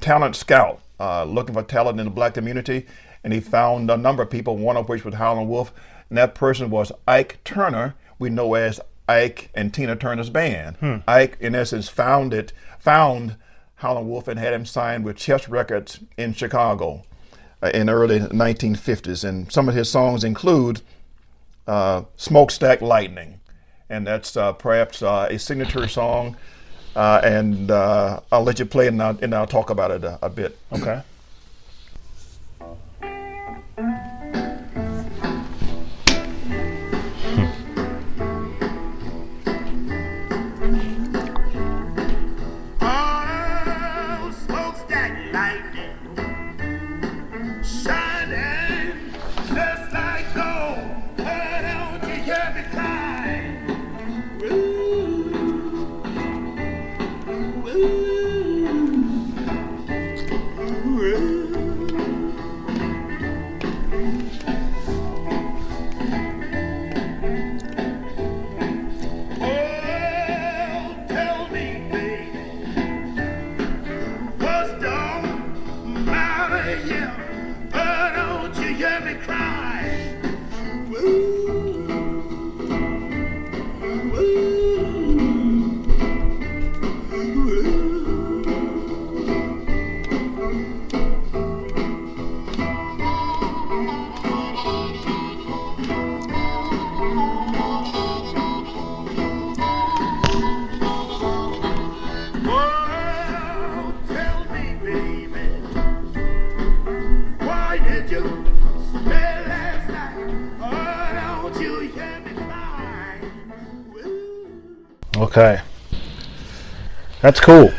talent 0.00 0.36
scout, 0.36 0.80
uh, 0.98 1.24
looking 1.24 1.54
for 1.54 1.62
talent 1.62 1.98
in 1.98 2.06
the 2.06 2.10
black 2.10 2.34
community, 2.34 2.86
and 3.22 3.32
he 3.32 3.40
found 3.40 3.90
a 3.90 3.96
number 3.96 4.22
of 4.22 4.30
people, 4.30 4.56
one 4.56 4.76
of 4.76 4.88
which 4.88 5.04
was 5.04 5.14
Howlin' 5.14 5.48
Wolf, 5.48 5.72
and 6.08 6.16
that 6.16 6.34
person 6.34 6.70
was 6.70 6.90
Ike 7.06 7.38
Turner, 7.44 7.94
we 8.18 8.30
know 8.30 8.54
as 8.54 8.80
Ike 9.08 9.50
and 9.54 9.74
Tina 9.74 9.96
Turner's 9.96 10.30
band. 10.30 10.76
Ike, 11.06 11.36
in 11.40 11.54
essence, 11.54 11.88
founded 11.88 12.52
found 12.78 13.36
Howlin' 13.80 14.08
Wolf 14.08 14.28
and 14.28 14.38
had 14.38 14.52
him 14.52 14.66
signed 14.66 15.04
with 15.04 15.16
Chess 15.16 15.48
Records 15.48 16.00
in 16.18 16.34
Chicago 16.34 17.02
uh, 17.62 17.70
in 17.72 17.88
early 17.88 18.20
1950s, 18.20 19.26
and 19.26 19.50
some 19.50 19.70
of 19.70 19.74
his 19.74 19.88
songs 19.90 20.22
include 20.22 20.82
uh, 21.66 22.02
Smokestack 22.16 22.82
Lightning, 22.82 23.40
and 23.88 24.06
that's 24.06 24.36
uh, 24.36 24.52
perhaps 24.52 25.02
uh, 25.02 25.28
a 25.30 25.38
signature 25.38 25.88
song. 25.88 26.36
Uh, 26.94 27.20
and 27.24 27.70
uh, 27.70 28.20
I'll 28.30 28.42
let 28.42 28.58
you 28.58 28.66
play 28.66 28.88
and 28.88 29.00
I'll, 29.00 29.16
and 29.22 29.34
I'll 29.34 29.46
talk 29.46 29.70
about 29.70 29.92
it 29.92 30.04
a, 30.04 30.18
a 30.20 30.28
bit. 30.28 30.58
Okay. 30.72 31.02
Okay. 115.40 115.62
That's 117.22 117.40
cool. 117.40 117.70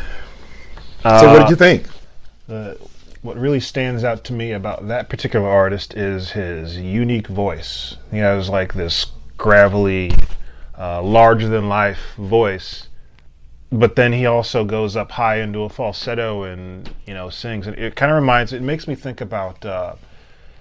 So, 1.02 1.32
what 1.32 1.40
did 1.40 1.50
you 1.50 1.56
think? 1.56 1.86
the 2.48 2.78
what 3.22 3.36
really 3.36 3.60
stands 3.60 4.02
out 4.02 4.24
to 4.24 4.32
me 4.32 4.50
about 4.50 4.88
that 4.88 5.08
particular 5.08 5.48
artist 5.48 5.94
is 5.94 6.32
his 6.32 6.76
unique 6.76 7.28
voice. 7.28 7.96
He 8.10 8.18
has 8.18 8.48
like 8.48 8.74
this 8.74 9.06
gravelly, 9.38 10.10
uh, 10.76 11.02
larger 11.02 11.46
than 11.46 11.68
life 11.68 12.14
voice, 12.18 12.88
but 13.70 13.94
then 13.94 14.12
he 14.12 14.26
also 14.26 14.64
goes 14.64 14.96
up 14.96 15.12
high 15.12 15.36
into 15.36 15.60
a 15.60 15.68
falsetto 15.68 16.42
and 16.42 16.92
you 17.06 17.14
know 17.14 17.30
sings. 17.30 17.68
And 17.68 17.78
it 17.78 17.94
kind 17.94 18.10
of 18.10 18.16
reminds. 18.16 18.52
It 18.52 18.62
makes 18.62 18.88
me 18.88 18.96
think 18.96 19.20
about 19.20 19.64
uh, 19.64 19.94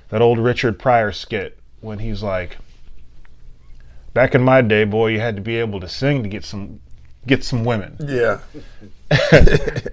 that 0.10 0.22
old 0.22 0.38
Richard 0.38 0.78
Pryor 0.78 1.12
skit 1.12 1.58
when 1.80 1.98
he's 1.98 2.22
like, 2.22 2.58
"Back 4.14 4.36
in 4.36 4.44
my 4.44 4.62
day, 4.62 4.84
boy, 4.84 5.08
you 5.08 5.20
had 5.20 5.36
to 5.36 5.42
be 5.42 5.58
able 5.58 5.80
to 5.80 5.90
sing 5.90 6.22
to 6.22 6.30
get 6.30 6.46
some 6.46 6.80
get 7.28 7.44
some 7.44 7.64
women." 7.64 7.96
Yeah. 8.00 8.40
and 9.32 9.50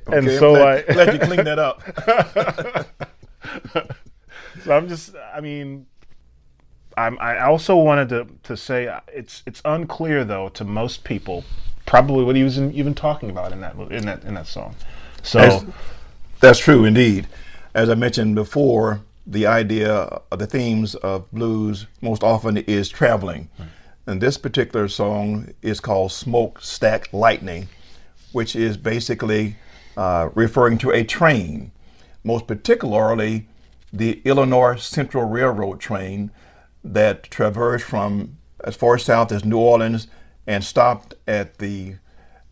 Okay, 0.09 0.39
so 0.39 0.55
I'm 0.55 0.55
glad, 0.55 0.61
like. 0.61 0.87
glad 0.89 1.13
you 1.15 1.19
cleaned 1.21 1.47
that 1.47 1.59
up. 1.59 2.87
So 4.65 4.77
I'm 4.77 4.89
just, 4.89 5.15
I 5.35 5.41
mean, 5.41 5.87
I'm, 6.97 7.17
I 7.21 7.41
also 7.47 7.77
wanted 7.77 8.09
to, 8.11 8.27
to 8.43 8.57
say 8.57 8.93
it's 9.07 9.43
it's 9.47 9.63
unclear 9.65 10.25
though 10.25 10.49
to 10.51 10.65
most 10.65 11.05
people 11.05 11.45
probably 11.87 12.25
what 12.25 12.35
he 12.37 12.43
was 12.43 12.59
in, 12.59 12.73
even 12.73 12.93
talking 12.95 13.31
about 13.31 13.53
in 13.53 13.61
that 13.61 13.77
in 13.77 14.05
that 14.07 14.25
in 14.25 14.35
that 14.35 14.47
song. 14.49 14.75
So 15.23 15.39
As- 15.39 15.65
That's 16.41 16.59
true 16.59 16.85
indeed. 16.85 17.29
As 17.73 17.89
I 17.89 17.95
mentioned 17.95 18.35
before, 18.35 19.01
the 19.27 19.47
idea 19.47 19.93
of 19.93 20.39
the 20.39 20.47
themes 20.47 20.97
of 20.97 21.31
blues 21.31 21.87
most 22.01 22.23
often 22.25 22.57
is 22.57 22.89
traveling. 22.89 23.49
And 24.09 24.23
this 24.23 24.39
particular 24.39 24.89
song 24.89 25.53
is 25.61 25.81
called 25.81 26.13
Smokestack 26.13 27.13
Lightning, 27.13 27.69
which 28.33 28.57
is 28.57 28.79
basically 28.79 29.57
uh, 29.99 30.31
referring 30.35 30.79
to 30.79 30.91
a 30.91 31.05
train, 31.05 31.73
most 32.25 32.47
particularly 32.47 33.49
the 33.93 34.23
Illinois 34.25 34.77
Central 34.77 35.25
Railroad 35.25 35.79
train 35.79 36.31
that 36.83 37.25
traversed 37.25 37.85
from 37.85 38.39
as 38.65 38.75
far 38.77 38.97
south 38.97 39.31
as 39.31 39.45
New 39.45 39.59
Orleans 39.59 40.07
and 40.47 40.65
stopped 40.65 41.15
at 41.27 41.59
the 41.59 41.97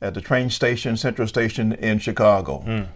at 0.02 0.12
the 0.12 0.20
train 0.20 0.50
station, 0.50 0.94
Central 0.98 1.26
Station 1.26 1.72
in 1.72 1.98
Chicago. 1.98 2.86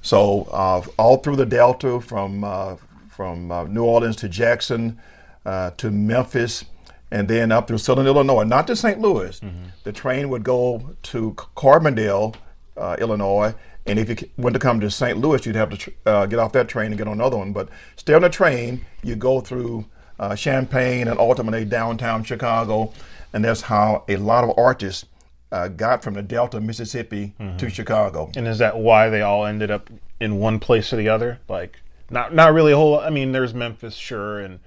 So 0.00 0.44
uh, 0.52 0.82
all 0.96 1.16
through 1.16 1.36
the 1.36 1.44
Delta, 1.44 2.00
from 2.00 2.44
uh, 2.44 2.76
from 3.08 3.50
uh, 3.50 3.64
New 3.64 3.82
Orleans 3.82 4.14
to 4.16 4.28
Jackson 4.28 4.96
uh, 5.44 5.72
to 5.78 5.90
Memphis, 5.90 6.64
and 7.10 7.26
then 7.28 7.50
up 7.52 7.66
through 7.68 7.78
Southern 7.78 8.06
Illinois, 8.06 8.44
not 8.44 8.66
to 8.68 8.76
St. 8.76 9.00
Louis. 9.00 9.40
The 9.84 9.92
train 9.92 10.28
would 10.28 10.44
go 10.44 10.94
to 11.04 11.34
Carbondale, 11.56 12.34
uh, 12.76 12.96
Illinois, 12.98 13.54
and 13.86 13.98
if 13.98 14.08
you 14.08 14.16
went 14.36 14.54
to 14.54 14.60
come 14.60 14.78
to 14.80 14.90
St. 14.90 15.18
Louis, 15.18 15.44
you'd 15.46 15.56
have 15.56 15.70
to 15.70 15.76
tr- 15.76 15.90
uh, 16.06 16.26
get 16.26 16.38
off 16.38 16.52
that 16.52 16.68
train 16.68 16.86
and 16.88 16.98
get 16.98 17.06
on 17.08 17.14
another 17.14 17.36
one. 17.38 17.52
But 17.52 17.68
stay 17.96 18.14
on 18.14 18.22
the 18.22 18.28
train, 18.28 18.84
you 19.02 19.16
go 19.16 19.40
through 19.40 19.86
uh, 20.18 20.36
Champaign 20.36 21.08
and 21.08 21.18
ultimately 21.18 21.64
downtown 21.64 22.22
Chicago, 22.24 22.92
and 23.32 23.44
that's 23.44 23.62
how 23.62 24.04
a 24.08 24.16
lot 24.16 24.44
of 24.44 24.56
artists 24.58 25.06
uh, 25.52 25.68
got 25.68 26.02
from 26.04 26.14
the 26.14 26.22
Delta, 26.22 26.60
Mississippi 26.60 27.34
to 27.58 27.68
Chicago. 27.70 28.30
and 28.36 28.46
is 28.46 28.58
that 28.58 28.76
why 28.78 29.08
they 29.08 29.22
all 29.22 29.46
ended 29.46 29.70
up 29.70 29.88
in 30.20 30.38
one 30.38 30.60
place 30.60 30.92
or 30.92 30.96
the 30.96 31.08
other? 31.08 31.40
Like 31.48 31.80
not 32.10 32.34
not 32.34 32.52
really 32.52 32.72
a 32.72 32.76
whole. 32.76 33.00
I 33.00 33.10
mean, 33.10 33.32
there's 33.32 33.54
Memphis, 33.54 33.94
sure, 33.94 34.38
and 34.40 34.60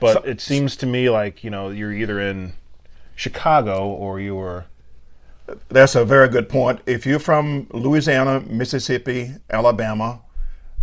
but 0.00 0.12
So- 0.14 0.30
it 0.30 0.40
seems 0.40 0.76
to 0.76 0.86
me 0.86 1.08
like 1.10 1.42
you 1.44 1.50
know 1.50 1.70
you're 1.70 1.92
either 1.92 2.20
in 2.20 2.52
Chicago 3.14 3.86
or 3.88 4.20
you 4.20 4.34
were 4.36 4.64
That's 5.68 5.94
a 5.94 6.04
very 6.04 6.28
good 6.28 6.48
point. 6.48 6.80
If 6.86 7.06
you're 7.06 7.20
from 7.20 7.68
Louisiana, 7.72 8.40
Mississippi, 8.40 9.36
Alabama, 9.48 10.20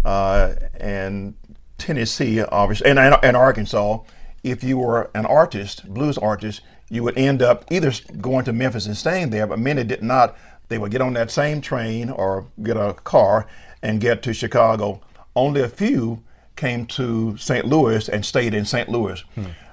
uh, 0.06 0.54
and 0.80 1.34
Tennessee, 1.78 2.42
obviously, 2.42 2.90
and, 2.90 2.98
and, 2.98 3.16
and 3.24 3.36
Arkansas, 3.36 4.00
if 4.42 4.64
you 4.64 4.78
were 4.78 5.10
an 5.14 5.26
artist, 5.26 5.86
blues 5.94 6.18
artist, 6.18 6.62
you 6.90 7.04
would 7.04 7.18
end 7.18 7.42
up 7.42 7.66
either 7.72 7.92
going 8.22 8.46
to 8.46 8.54
Memphis 8.54 8.86
and 8.86 8.96
staying 8.96 9.32
there, 9.32 9.46
but 9.48 9.60
many 9.60 9.84
did 9.84 10.02
not. 10.02 10.38
They 10.70 10.78
would 10.78 10.92
get 10.92 11.02
on 11.02 11.14
that 11.14 11.30
same 11.30 11.60
train 11.60 12.10
or 12.10 12.46
get 12.62 12.78
a 12.78 12.94
car 12.94 13.48
and 13.82 14.00
get 14.00 14.24
to 14.24 14.34
Chicago. 14.34 15.02
Only 15.36 15.62
a 15.62 15.68
few 15.68 16.24
came 16.56 16.86
to 16.86 17.36
St. 17.38 17.66
Louis 17.66 18.08
and 18.10 18.26
stayed 18.26 18.54
in 18.54 18.66
St. 18.66 18.90
Louis. 18.90 19.24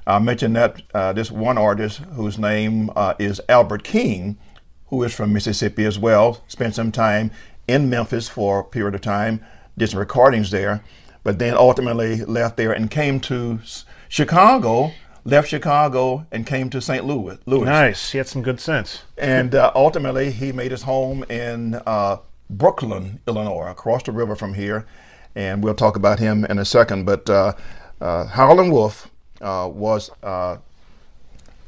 I 0.06 0.18
mentioned 0.18 0.56
that 0.56 0.82
uh, 0.94 1.12
this 1.12 1.30
one 1.30 1.58
artist 1.58 1.98
whose 2.14 2.38
name 2.38 2.90
uh, 2.96 3.14
is 3.18 3.40
Albert 3.48 3.84
King, 3.84 4.38
who 4.86 5.02
is 5.04 5.14
from 5.14 5.32
Mississippi 5.32 5.84
as 5.84 5.98
well, 5.98 6.42
spent 6.48 6.74
some 6.74 6.90
time 6.90 7.30
in 7.68 7.88
Memphis 7.88 8.28
for 8.28 8.60
a 8.60 8.64
period 8.64 8.94
of 8.94 9.02
time, 9.02 9.44
did 9.78 9.90
some 9.90 10.00
recordings 10.00 10.50
there, 10.50 10.82
but 11.22 11.38
then 11.38 11.54
ultimately 11.54 12.24
left 12.24 12.56
there 12.56 12.72
and 12.72 12.90
came 12.90 13.20
to 13.20 13.60
S- 13.62 13.84
Chicago, 14.08 14.90
left 15.24 15.48
Chicago 15.48 16.26
and 16.32 16.44
came 16.46 16.70
to 16.70 16.80
St. 16.80 17.04
Louis. 17.04 17.38
Louis. 17.46 17.66
nice. 17.66 18.10
He 18.10 18.18
had 18.18 18.26
some 18.26 18.42
good 18.42 18.58
sense. 18.58 19.02
And 19.18 19.54
uh, 19.54 19.70
ultimately, 19.74 20.32
he 20.32 20.50
made 20.50 20.70
his 20.72 20.82
home 20.82 21.22
in 21.24 21.74
uh, 21.86 22.16
Brooklyn, 22.48 23.20
Illinois, 23.28 23.68
across 23.70 24.02
the 24.02 24.12
river 24.12 24.34
from 24.34 24.54
here. 24.54 24.86
And 25.34 25.62
we'll 25.62 25.74
talk 25.74 25.96
about 25.96 26.18
him 26.18 26.44
in 26.44 26.58
a 26.58 26.64
second. 26.64 27.04
But 27.04 27.28
uh, 27.30 27.52
uh, 28.00 28.26
Howlin' 28.26 28.70
Wolf 28.70 29.10
uh, 29.40 29.68
was 29.72 30.10
uh, 30.22 30.58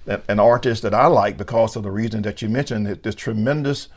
an 0.06 0.40
artist 0.40 0.82
that 0.82 0.94
I 0.94 1.06
like 1.06 1.36
because 1.36 1.76
of 1.76 1.82
the 1.82 1.90
reason 1.90 2.22
that 2.22 2.42
you 2.42 2.48
mentioned 2.48 2.86
this 2.86 3.14
tremendous 3.14 3.88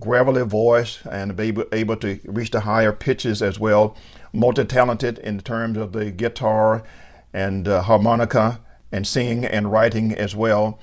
gravelly 0.00 0.44
voice 0.44 1.04
and 1.10 1.36
be 1.36 1.44
able, 1.44 1.64
able 1.72 1.96
to 1.96 2.20
reach 2.24 2.50
the 2.50 2.60
higher 2.60 2.92
pitches 2.92 3.42
as 3.42 3.58
well. 3.58 3.96
Multi 4.32 4.64
talented 4.64 5.18
in 5.18 5.40
terms 5.40 5.78
of 5.78 5.92
the 5.92 6.10
guitar 6.10 6.84
and 7.32 7.66
uh, 7.66 7.82
harmonica 7.82 8.60
and 8.92 9.06
singing 9.06 9.44
and 9.44 9.72
writing 9.72 10.14
as 10.14 10.36
well. 10.36 10.78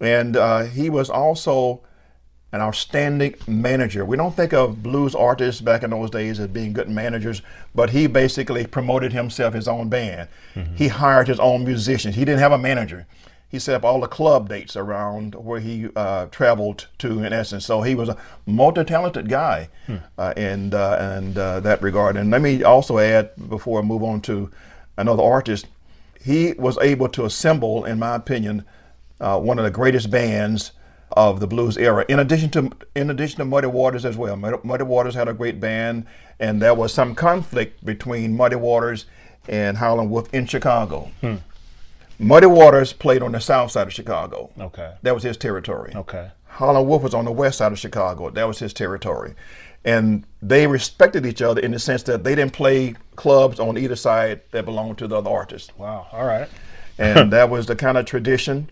And 0.00 0.36
uh, 0.36 0.64
he 0.64 0.90
was 0.90 1.10
also 1.10 1.82
an 2.52 2.60
outstanding 2.60 3.34
manager. 3.46 4.04
We 4.04 4.16
don't 4.16 4.34
think 4.34 4.54
of 4.54 4.82
blues 4.82 5.14
artists 5.14 5.60
back 5.60 5.82
in 5.82 5.90
those 5.90 6.10
days 6.10 6.40
as 6.40 6.48
being 6.48 6.72
good 6.72 6.88
managers, 6.88 7.42
but 7.74 7.90
he 7.90 8.06
basically 8.06 8.66
promoted 8.66 9.12
himself 9.12 9.54
his 9.54 9.68
own 9.68 9.88
band. 9.88 10.28
He 10.74 10.88
hired 10.88 11.28
his 11.28 11.38
own 11.38 11.64
musicians. 11.64 12.14
He 12.16 12.24
didn't 12.24 12.40
have 12.40 12.52
a 12.52 12.58
manager. 12.58 13.06
He 13.50 13.58
set 13.58 13.74
up 13.74 13.84
all 13.84 14.00
the 14.00 14.08
club 14.08 14.48
dates 14.48 14.76
around 14.76 15.34
where 15.34 15.60
he 15.60 15.88
uh, 15.96 16.26
traveled 16.26 16.86
to, 16.98 17.22
in 17.22 17.32
essence. 17.32 17.64
So 17.64 17.80
he 17.82 17.94
was 17.94 18.08
a 18.10 18.16
multi-talented 18.44 19.28
guy 19.28 19.68
uh, 20.18 20.34
in 20.36 20.74
uh, 20.74 20.98
and 21.00 21.38
uh, 21.38 21.60
that 21.60 21.82
regard. 21.82 22.16
And 22.16 22.30
let 22.30 22.42
me 22.42 22.62
also 22.62 22.98
add, 22.98 23.30
before 23.48 23.80
I 23.80 23.82
move 23.82 24.02
on 24.02 24.20
to 24.22 24.50
another 24.96 25.22
artist, 25.22 25.66
he 26.22 26.52
was 26.58 26.76
able 26.78 27.08
to 27.10 27.24
assemble, 27.24 27.84
in 27.84 27.98
my 27.98 28.16
opinion, 28.16 28.64
uh, 29.20 29.38
one 29.38 29.58
of 29.58 29.64
the 29.64 29.70
greatest 29.70 30.10
bands 30.10 30.72
of 31.12 31.40
the 31.40 31.46
blues 31.46 31.76
era. 31.76 32.04
In 32.08 32.18
addition 32.18 32.50
to 32.50 32.70
in 32.94 33.10
addition 33.10 33.38
to 33.38 33.44
Muddy 33.44 33.66
Waters 33.68 34.04
as 34.04 34.16
well. 34.16 34.36
Muddy, 34.36 34.56
Muddy 34.62 34.84
Waters 34.84 35.14
had 35.14 35.28
a 35.28 35.32
great 35.34 35.60
band, 35.60 36.06
and 36.38 36.60
there 36.60 36.74
was 36.74 36.92
some 36.92 37.14
conflict 37.14 37.84
between 37.84 38.36
Muddy 38.36 38.56
Waters 38.56 39.06
and 39.48 39.78
Howlin' 39.78 40.10
Wolf 40.10 40.32
in 40.34 40.46
Chicago. 40.46 41.10
Hmm. 41.22 41.36
Muddy 42.18 42.46
Waters 42.46 42.92
played 42.92 43.22
on 43.22 43.32
the 43.32 43.40
south 43.40 43.70
side 43.70 43.86
of 43.86 43.92
Chicago. 43.92 44.50
Okay. 44.60 44.92
That 45.02 45.14
was 45.14 45.22
his 45.22 45.36
territory. 45.36 45.92
Okay. 45.94 46.30
Howlin' 46.46 46.86
Wolf 46.86 47.02
was 47.02 47.14
on 47.14 47.24
the 47.24 47.32
west 47.32 47.58
side 47.58 47.72
of 47.72 47.78
Chicago. 47.78 48.28
That 48.30 48.44
was 48.48 48.58
his 48.58 48.72
territory. 48.74 49.34
And 49.84 50.24
they 50.42 50.66
respected 50.66 51.24
each 51.24 51.40
other 51.40 51.60
in 51.60 51.70
the 51.70 51.78
sense 51.78 52.02
that 52.04 52.24
they 52.24 52.34
didn't 52.34 52.52
play 52.52 52.94
clubs 53.16 53.60
on 53.60 53.78
either 53.78 53.94
side 53.96 54.40
that 54.50 54.64
belonged 54.64 54.98
to 54.98 55.06
the 55.06 55.16
other 55.18 55.30
artist 55.30 55.72
Wow. 55.78 56.08
All 56.12 56.26
right. 56.26 56.48
and 56.98 57.32
that 57.32 57.48
was 57.48 57.66
the 57.66 57.76
kind 57.76 57.96
of 57.96 58.04
tradition. 58.04 58.68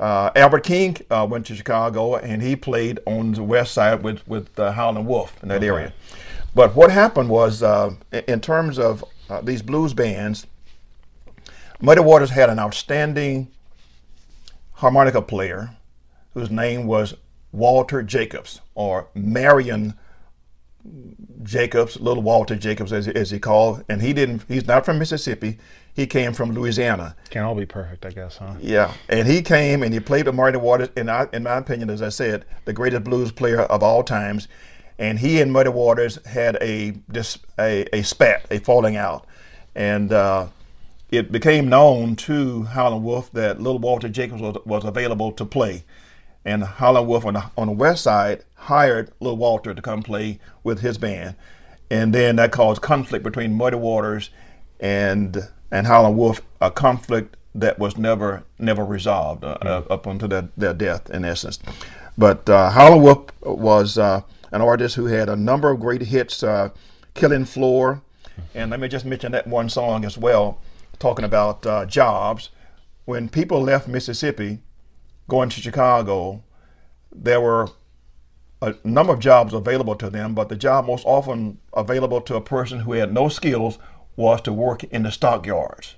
Uh, 0.00 0.30
Albert 0.34 0.64
King 0.64 0.96
uh, 1.10 1.26
went 1.28 1.46
to 1.46 1.54
Chicago, 1.54 2.16
and 2.16 2.42
he 2.42 2.56
played 2.56 2.98
on 3.06 3.32
the 3.32 3.42
west 3.42 3.72
side 3.74 4.02
with 4.02 4.26
with 4.26 4.58
uh, 4.58 4.72
Howlin' 4.72 5.06
Wolf 5.06 5.40
in 5.42 5.48
that 5.50 5.62
area. 5.62 5.92
But 6.54 6.74
what 6.74 6.90
happened 6.90 7.28
was, 7.28 7.62
uh, 7.62 7.94
in- 8.12 8.24
in 8.26 8.40
terms 8.40 8.78
of 8.78 9.04
uh, 9.30 9.40
these 9.40 9.62
blues 9.62 9.94
bands, 9.94 10.46
Muddy 11.80 12.00
Waters 12.00 12.30
had 12.30 12.50
an 12.50 12.58
outstanding 12.58 13.48
harmonica 14.74 15.22
player 15.22 15.76
whose 16.34 16.50
name 16.50 16.86
was 16.86 17.14
Walter 17.52 18.02
Jacobs 18.02 18.60
or 18.74 19.06
Marion 19.14 19.94
Jacobs, 21.44 21.98
little 22.00 22.22
Walter 22.22 22.56
Jacobs, 22.56 22.92
as, 22.92 23.06
as 23.08 23.30
he 23.30 23.38
called, 23.38 23.84
and 23.88 24.02
he 24.02 24.12
didn't. 24.12 24.42
He's 24.48 24.66
not 24.66 24.84
from 24.84 24.98
Mississippi. 24.98 25.58
He 25.94 26.06
came 26.06 26.32
from 26.32 26.52
Louisiana. 26.52 27.14
Can't 27.30 27.46
all 27.46 27.54
be 27.54 27.66
perfect, 27.66 28.04
I 28.04 28.10
guess, 28.10 28.36
huh? 28.38 28.54
Yeah, 28.60 28.92
and 29.08 29.28
he 29.28 29.42
came 29.42 29.82
and 29.82 29.94
he 29.94 30.00
played 30.00 30.26
with 30.26 30.34
Muddy 30.34 30.58
Waters. 30.58 30.88
In, 30.96 31.08
I, 31.08 31.28
in 31.32 31.44
my 31.44 31.56
opinion, 31.56 31.88
as 31.88 32.02
I 32.02 32.08
said, 32.08 32.44
the 32.64 32.72
greatest 32.72 33.04
blues 33.04 33.30
player 33.30 33.60
of 33.60 33.82
all 33.82 34.02
times. 34.02 34.48
And 34.98 35.18
he 35.18 35.40
and 35.40 35.52
Muddy 35.52 35.70
Waters 35.70 36.18
had 36.26 36.56
a 36.60 36.92
dis, 37.10 37.38
a, 37.58 37.84
a 37.92 38.02
spat, 38.02 38.46
a 38.50 38.58
falling 38.58 38.96
out, 38.96 39.26
and 39.74 40.12
uh, 40.12 40.46
it 41.10 41.30
became 41.32 41.68
known 41.68 42.16
to 42.16 42.62
Howlin' 42.64 43.02
Wolf 43.02 43.30
that 43.32 43.60
Little 43.60 43.80
Walter 43.80 44.08
Jacobs 44.08 44.40
was, 44.40 44.56
was 44.64 44.84
available 44.84 45.32
to 45.32 45.44
play. 45.44 45.84
and 46.44 46.62
Howlin' 46.64 47.06
Wolf 47.06 47.24
on 47.24 47.34
the, 47.34 47.44
on 47.56 47.66
the 47.68 47.72
west 47.72 48.02
side 48.04 48.44
hired 48.54 49.10
Little 49.20 49.36
Walter 49.36 49.74
to 49.74 49.82
come 49.82 50.02
play 50.02 50.38
with 50.62 50.80
his 50.80 50.98
band, 50.98 51.36
and 51.90 52.14
then 52.14 52.36
that 52.36 52.52
caused 52.52 52.82
conflict 52.82 53.24
between 53.24 53.54
Muddy 53.54 53.76
Waters 53.76 54.30
and 54.80 55.48
and 55.74 55.88
Howlin' 55.88 56.16
Wolf, 56.16 56.40
a 56.60 56.70
conflict 56.70 57.36
that 57.52 57.80
was 57.80 57.98
never 57.98 58.44
never 58.60 58.84
resolved 58.84 59.42
uh, 59.42 59.58
uh, 59.60 59.82
up 59.90 60.06
until 60.06 60.28
their, 60.28 60.48
their 60.56 60.72
death, 60.72 61.10
in 61.10 61.24
essence. 61.24 61.58
But 62.16 62.48
uh, 62.48 62.70
Howlin' 62.70 63.02
Wolf 63.02 63.26
was 63.42 63.98
uh, 63.98 64.20
an 64.52 64.62
artist 64.62 64.94
who 64.94 65.06
had 65.06 65.28
a 65.28 65.34
number 65.34 65.70
of 65.70 65.80
great 65.80 66.02
hits, 66.02 66.44
uh, 66.44 66.68
"Killing 67.14 67.44
Floor," 67.44 68.02
and 68.54 68.70
let 68.70 68.78
me 68.78 68.86
just 68.86 69.04
mention 69.04 69.32
that 69.32 69.48
one 69.48 69.68
song 69.68 70.04
as 70.04 70.16
well, 70.16 70.60
talking 71.00 71.24
about 71.24 71.66
uh, 71.66 71.84
jobs. 71.86 72.50
When 73.04 73.28
people 73.28 73.60
left 73.60 73.88
Mississippi, 73.88 74.60
going 75.28 75.48
to 75.48 75.60
Chicago, 75.60 76.44
there 77.12 77.40
were 77.40 77.68
a 78.62 78.76
number 78.84 79.12
of 79.12 79.18
jobs 79.18 79.52
available 79.52 79.96
to 79.96 80.08
them, 80.08 80.34
but 80.34 80.48
the 80.48 80.56
job 80.56 80.86
most 80.86 81.04
often 81.04 81.58
available 81.74 82.20
to 82.20 82.36
a 82.36 82.40
person 82.40 82.80
who 82.80 82.92
had 82.92 83.12
no 83.12 83.28
skills 83.28 83.78
was 84.16 84.40
to 84.42 84.52
work 84.52 84.84
in 84.84 85.02
the 85.02 85.10
stockyards 85.10 85.94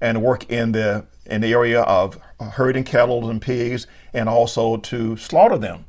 and 0.00 0.22
work 0.22 0.50
in 0.50 0.72
the 0.72 1.06
in 1.24 1.40
the 1.40 1.52
area 1.52 1.82
of 1.82 2.20
herding 2.40 2.84
cattle 2.84 3.28
and 3.28 3.42
pigs, 3.42 3.86
and 4.12 4.28
also 4.28 4.76
to 4.76 5.16
slaughter 5.16 5.58
them. 5.58 5.84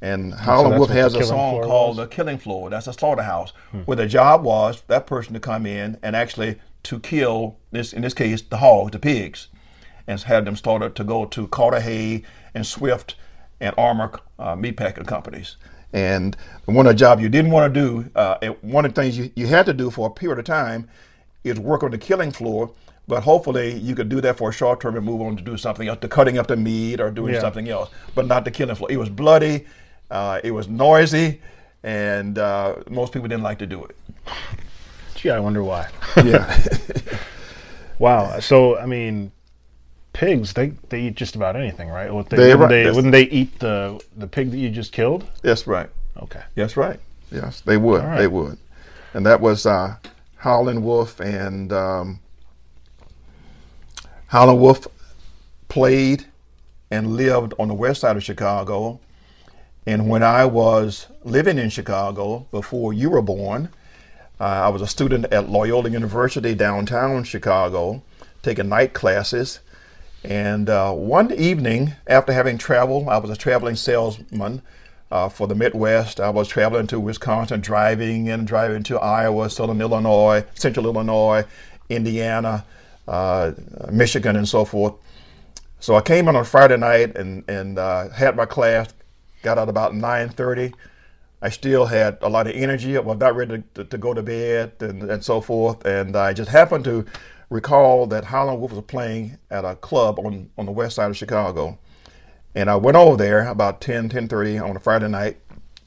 And 0.00 0.34
Howlin' 0.34 0.70
that's 0.70 0.78
Wolf 0.78 0.90
has 0.90 1.14
a 1.14 1.24
song 1.24 1.62
called 1.62 1.96
was? 1.96 2.08
"The 2.08 2.14
Killing 2.16 2.38
Floor." 2.38 2.70
That's 2.70 2.86
a 2.86 2.92
slaughterhouse, 2.92 3.52
where 3.84 3.96
the 3.96 4.06
job 4.06 4.42
was 4.42 4.82
that 4.88 5.06
person 5.06 5.32
to 5.34 5.40
come 5.40 5.64
in 5.66 5.98
and 6.02 6.14
actually 6.16 6.60
to 6.84 6.98
kill 6.98 7.56
this 7.70 7.92
in 7.92 8.02
this 8.02 8.14
case 8.14 8.42
the 8.42 8.56
hogs, 8.58 8.92
the 8.92 8.98
pigs, 8.98 9.48
and 10.06 10.20
have 10.22 10.44
them 10.44 10.56
slaughtered 10.56 10.96
to 10.96 11.04
go 11.04 11.24
to 11.26 11.46
Cudahy 11.48 12.24
and 12.54 12.66
Swift 12.66 13.14
and 13.60 13.74
Armour 13.78 14.12
uh, 14.38 14.56
meatpacking 14.56 15.06
companies. 15.06 15.56
And 15.92 16.36
one 16.64 16.86
of 16.86 16.92
the 16.92 16.98
jobs 16.98 17.22
you 17.22 17.28
didn't 17.28 17.50
want 17.50 17.72
to 17.72 17.80
do, 17.80 18.10
uh, 18.14 18.38
one 18.62 18.84
of 18.84 18.94
the 18.94 19.02
things 19.02 19.18
you, 19.18 19.30
you 19.36 19.46
had 19.46 19.66
to 19.66 19.72
do 19.74 19.90
for 19.90 20.06
a 20.08 20.10
period 20.10 20.38
of 20.38 20.44
time 20.44 20.88
is 21.44 21.58
work 21.58 21.82
on 21.82 21.90
the 21.90 21.98
killing 21.98 22.30
floor. 22.30 22.70
But 23.08 23.24
hopefully 23.24 23.74
you 23.78 23.94
could 23.94 24.08
do 24.08 24.20
that 24.20 24.38
for 24.38 24.50
a 24.50 24.52
short 24.52 24.80
term 24.80 24.96
and 24.96 25.04
move 25.04 25.20
on 25.20 25.36
to 25.36 25.42
do 25.42 25.56
something 25.56 25.88
else, 25.88 25.98
to 26.00 26.08
cutting 26.08 26.38
up 26.38 26.46
the 26.46 26.56
meat 26.56 27.00
or 27.00 27.10
doing 27.10 27.34
Yeah. 27.34 27.40
something 27.40 27.68
else, 27.68 27.90
but 28.14 28.26
not 28.26 28.44
the 28.44 28.50
killing 28.50 28.76
floor. 28.76 28.90
It 28.92 28.96
was 28.96 29.08
bloody, 29.10 29.66
uh, 30.10 30.40
it 30.44 30.52
was 30.52 30.68
noisy, 30.68 31.40
and 31.82 32.38
uh, 32.38 32.76
most 32.88 33.12
people 33.12 33.28
didn't 33.28 33.42
like 33.42 33.58
to 33.58 33.66
do 33.66 33.84
it. 33.84 33.96
Gee, 35.16 35.30
I 35.30 35.40
wonder 35.40 35.64
why. 35.64 35.88
Yeah. 36.24 36.62
wow. 37.98 38.38
So 38.40 38.78
I 38.78 38.86
mean, 38.86 39.32
pigs 40.12 40.52
they, 40.52 40.68
they 40.90 41.02
eat 41.02 41.14
just 41.14 41.36
about 41.36 41.56
anything, 41.56 41.88
right? 41.88 42.12
What 42.12 42.28
they, 42.28 42.36
They- 42.36 42.54
wouldn't, 42.54 42.70
they, 42.70 42.90
wouldn't 42.90 43.12
they 43.12 43.22
eat 43.24 43.58
the 43.60 44.02
the 44.16 44.26
pig 44.26 44.50
that 44.50 44.58
you 44.58 44.70
just 44.70 44.92
killed? 44.92 45.24
That's 45.42 45.66
right. 45.66 45.88
Okay. 46.22 46.42
That's 46.54 46.76
right. 46.76 47.00
Yes, 47.30 47.60
they 47.62 47.76
would. 47.78 48.02
right. 48.04 48.18
They 48.18 48.26
would. 48.26 48.58
And 49.14 49.24
that 49.26 49.40
was 49.40 49.64
uh, 49.66 49.96
Howlin' 50.36 50.82
Wolf 50.82 51.20
and 51.20 51.72
um, 51.72 52.20
Howlin' 54.28 54.58
Wolf 54.60 54.86
played 55.68 56.26
and 56.90 57.16
lived 57.16 57.54
on 57.58 57.68
the 57.68 57.74
west 57.74 58.02
side 58.02 58.16
of 58.16 58.22
Chicago. 58.24 59.00
And 59.86 60.08
when 60.08 60.22
I 60.22 60.44
was 60.44 61.06
living 61.24 61.58
in 61.58 61.70
Chicago 61.70 62.46
before 62.50 62.92
you 62.92 63.10
were 63.10 63.22
born, 63.22 63.70
uh, 64.40 64.44
I 64.44 64.68
was 64.68 64.82
a 64.82 64.86
student 64.86 65.26
at 65.32 65.48
Loyola 65.48 65.90
University 65.90 66.54
downtown 66.54 67.24
Chicago, 67.24 68.02
taking 68.42 68.68
night 68.68 68.92
classes. 68.92 69.60
And 70.24 70.70
uh, 70.70 70.92
one 70.92 71.32
evening, 71.32 71.94
after 72.06 72.32
having 72.32 72.58
traveled, 72.58 73.08
I 73.08 73.18
was 73.18 73.30
a 73.30 73.36
traveling 73.36 73.76
salesman 73.76 74.62
uh, 75.10 75.28
for 75.28 75.46
the 75.46 75.54
Midwest. 75.54 76.20
I 76.20 76.30
was 76.30 76.48
traveling 76.48 76.86
to 76.88 77.00
Wisconsin, 77.00 77.60
driving 77.60 78.28
and 78.28 78.46
driving 78.46 78.82
to 78.84 78.98
Iowa, 78.98 79.50
Southern 79.50 79.80
Illinois, 79.80 80.44
Central 80.54 80.86
Illinois, 80.86 81.44
Indiana, 81.88 82.64
uh, 83.08 83.52
Michigan, 83.90 84.36
and 84.36 84.48
so 84.48 84.64
forth. 84.64 84.94
So 85.80 85.96
I 85.96 86.00
came 86.00 86.28
in 86.28 86.36
on 86.36 86.44
Friday 86.44 86.76
night 86.76 87.16
and 87.16 87.44
and 87.48 87.78
uh, 87.78 88.08
had 88.10 88.36
my 88.36 88.46
class. 88.46 88.88
Got 89.42 89.58
out 89.58 89.68
about 89.68 89.92
9:30. 89.92 90.72
I 91.42 91.48
still 91.48 91.86
had 91.86 92.18
a 92.22 92.28
lot 92.28 92.46
of 92.46 92.54
energy. 92.54 92.96
I 92.96 93.00
was 93.00 93.18
not 93.18 93.34
ready 93.34 93.64
to, 93.74 93.84
to 93.84 93.98
go 93.98 94.14
to 94.14 94.22
bed 94.22 94.74
and, 94.78 95.10
and 95.10 95.24
so 95.24 95.40
forth. 95.40 95.84
And 95.84 96.14
I 96.14 96.32
just 96.32 96.48
happened 96.48 96.84
to 96.84 97.04
recall 97.52 98.06
that 98.06 98.24
Howlin' 98.24 98.58
Wolf 98.58 98.72
was 98.72 98.84
playing 98.84 99.38
at 99.50 99.64
a 99.64 99.76
club 99.76 100.18
on, 100.18 100.50
on 100.56 100.66
the 100.66 100.72
west 100.72 100.96
side 100.96 101.10
of 101.10 101.16
Chicago. 101.16 101.78
And 102.54 102.68
I 102.68 102.76
went 102.76 102.96
over 102.96 103.16
there 103.16 103.46
about 103.46 103.80
10, 103.80 104.08
10.30 104.08 104.62
on 104.62 104.76
a 104.76 104.80
Friday 104.80 105.08
night, 105.08 105.38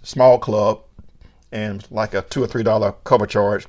small 0.04 0.40
club, 0.40 0.82
and 1.52 1.86
like 1.92 2.14
a 2.14 2.22
two 2.22 2.44
or 2.44 2.48
three 2.48 2.64
dollar 2.64 2.94
cover 3.04 3.26
charge. 3.26 3.68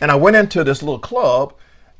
And 0.00 0.10
I 0.10 0.16
went 0.16 0.36
into 0.36 0.64
this 0.64 0.82
little 0.82 0.98
club, 0.98 1.54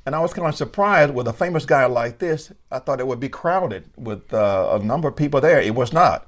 and 0.05 0.15
I 0.15 0.21
was 0.21 0.33
kind 0.33 0.49
of 0.49 0.55
surprised 0.57 1.15
with 1.15 1.29
a 1.29 1.33
famous 1.33 1.65
guy 1.65 1.87
like 1.87 2.19
this. 2.19 2.53
I 2.71 2.81
thought 2.81 3.01
it 3.01 3.07
would 3.07 3.21
be 3.21 3.29
crowded 3.29 3.89
with 3.97 4.33
uh, 4.35 4.79
a 4.81 4.85
number 4.85 5.09
of 5.09 5.17
people 5.17 5.41
there. 5.41 5.61
It 5.61 5.75
was 5.75 5.93
not. 5.93 6.27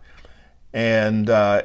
And 0.73 1.29
uh, 1.29 1.63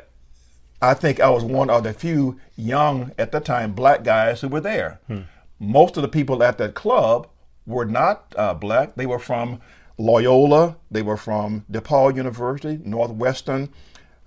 I 0.81 0.93
think 0.93 1.19
I 1.19 1.29
was 1.29 1.43
one 1.43 1.69
of 1.69 1.83
the 1.83 1.93
few 1.93 2.39
young, 2.55 3.11
at 3.17 3.31
the 3.31 3.39
time, 3.39 3.73
black 3.73 4.03
guys 4.03 4.41
who 4.41 4.47
were 4.47 4.61
there. 4.61 4.99
Most 5.59 5.97
of 5.97 6.01
the 6.01 6.07
people 6.07 6.41
at 6.43 6.57
that 6.57 6.73
club 6.73 7.27
were 7.65 7.85
not 7.85 8.33
uh, 8.37 8.53
black. 8.53 8.95
They 8.95 9.05
were 9.05 9.19
from 9.19 9.59
Loyola, 9.97 10.77
they 10.89 11.01
were 11.01 11.17
from 11.17 11.65
DePaul 11.71 12.15
University, 12.15 12.79
Northwestern, 12.85 13.69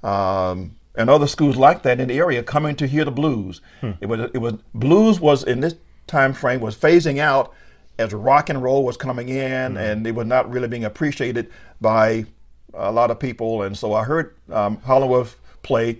um, 0.02 0.76
and 0.94 1.08
other 1.08 1.26
schools 1.26 1.56
like 1.56 1.82
that 1.82 1.98
in 1.98 2.08
the 2.08 2.18
area 2.18 2.42
coming 2.42 2.76
to 2.76 2.86
hear 2.86 3.06
the 3.06 3.10
blues. 3.10 3.62
It 4.00 4.06
was 4.06 4.30
it 4.34 4.38
was 4.38 4.54
blues 4.74 5.18
was 5.18 5.42
in 5.44 5.60
this 5.60 5.74
time 6.06 6.34
frame 6.34 6.60
was 6.60 6.76
phasing 6.76 7.18
out 7.18 7.54
as 7.98 8.12
rock 8.12 8.50
and 8.50 8.62
roll 8.62 8.84
was 8.84 8.98
coming 8.98 9.30
in, 9.30 9.76
and 9.78 10.06
it 10.06 10.14
was 10.14 10.26
not 10.26 10.50
really 10.50 10.68
being 10.68 10.84
appreciated 10.84 11.50
by 11.80 12.26
a 12.74 12.92
lot 12.92 13.10
of 13.10 13.18
people. 13.18 13.62
And 13.62 13.76
so 13.76 13.94
I 13.94 14.04
heard 14.04 14.34
um, 14.50 14.78
Howlin' 14.82 15.08
Wolf 15.08 15.38
play, 15.62 15.98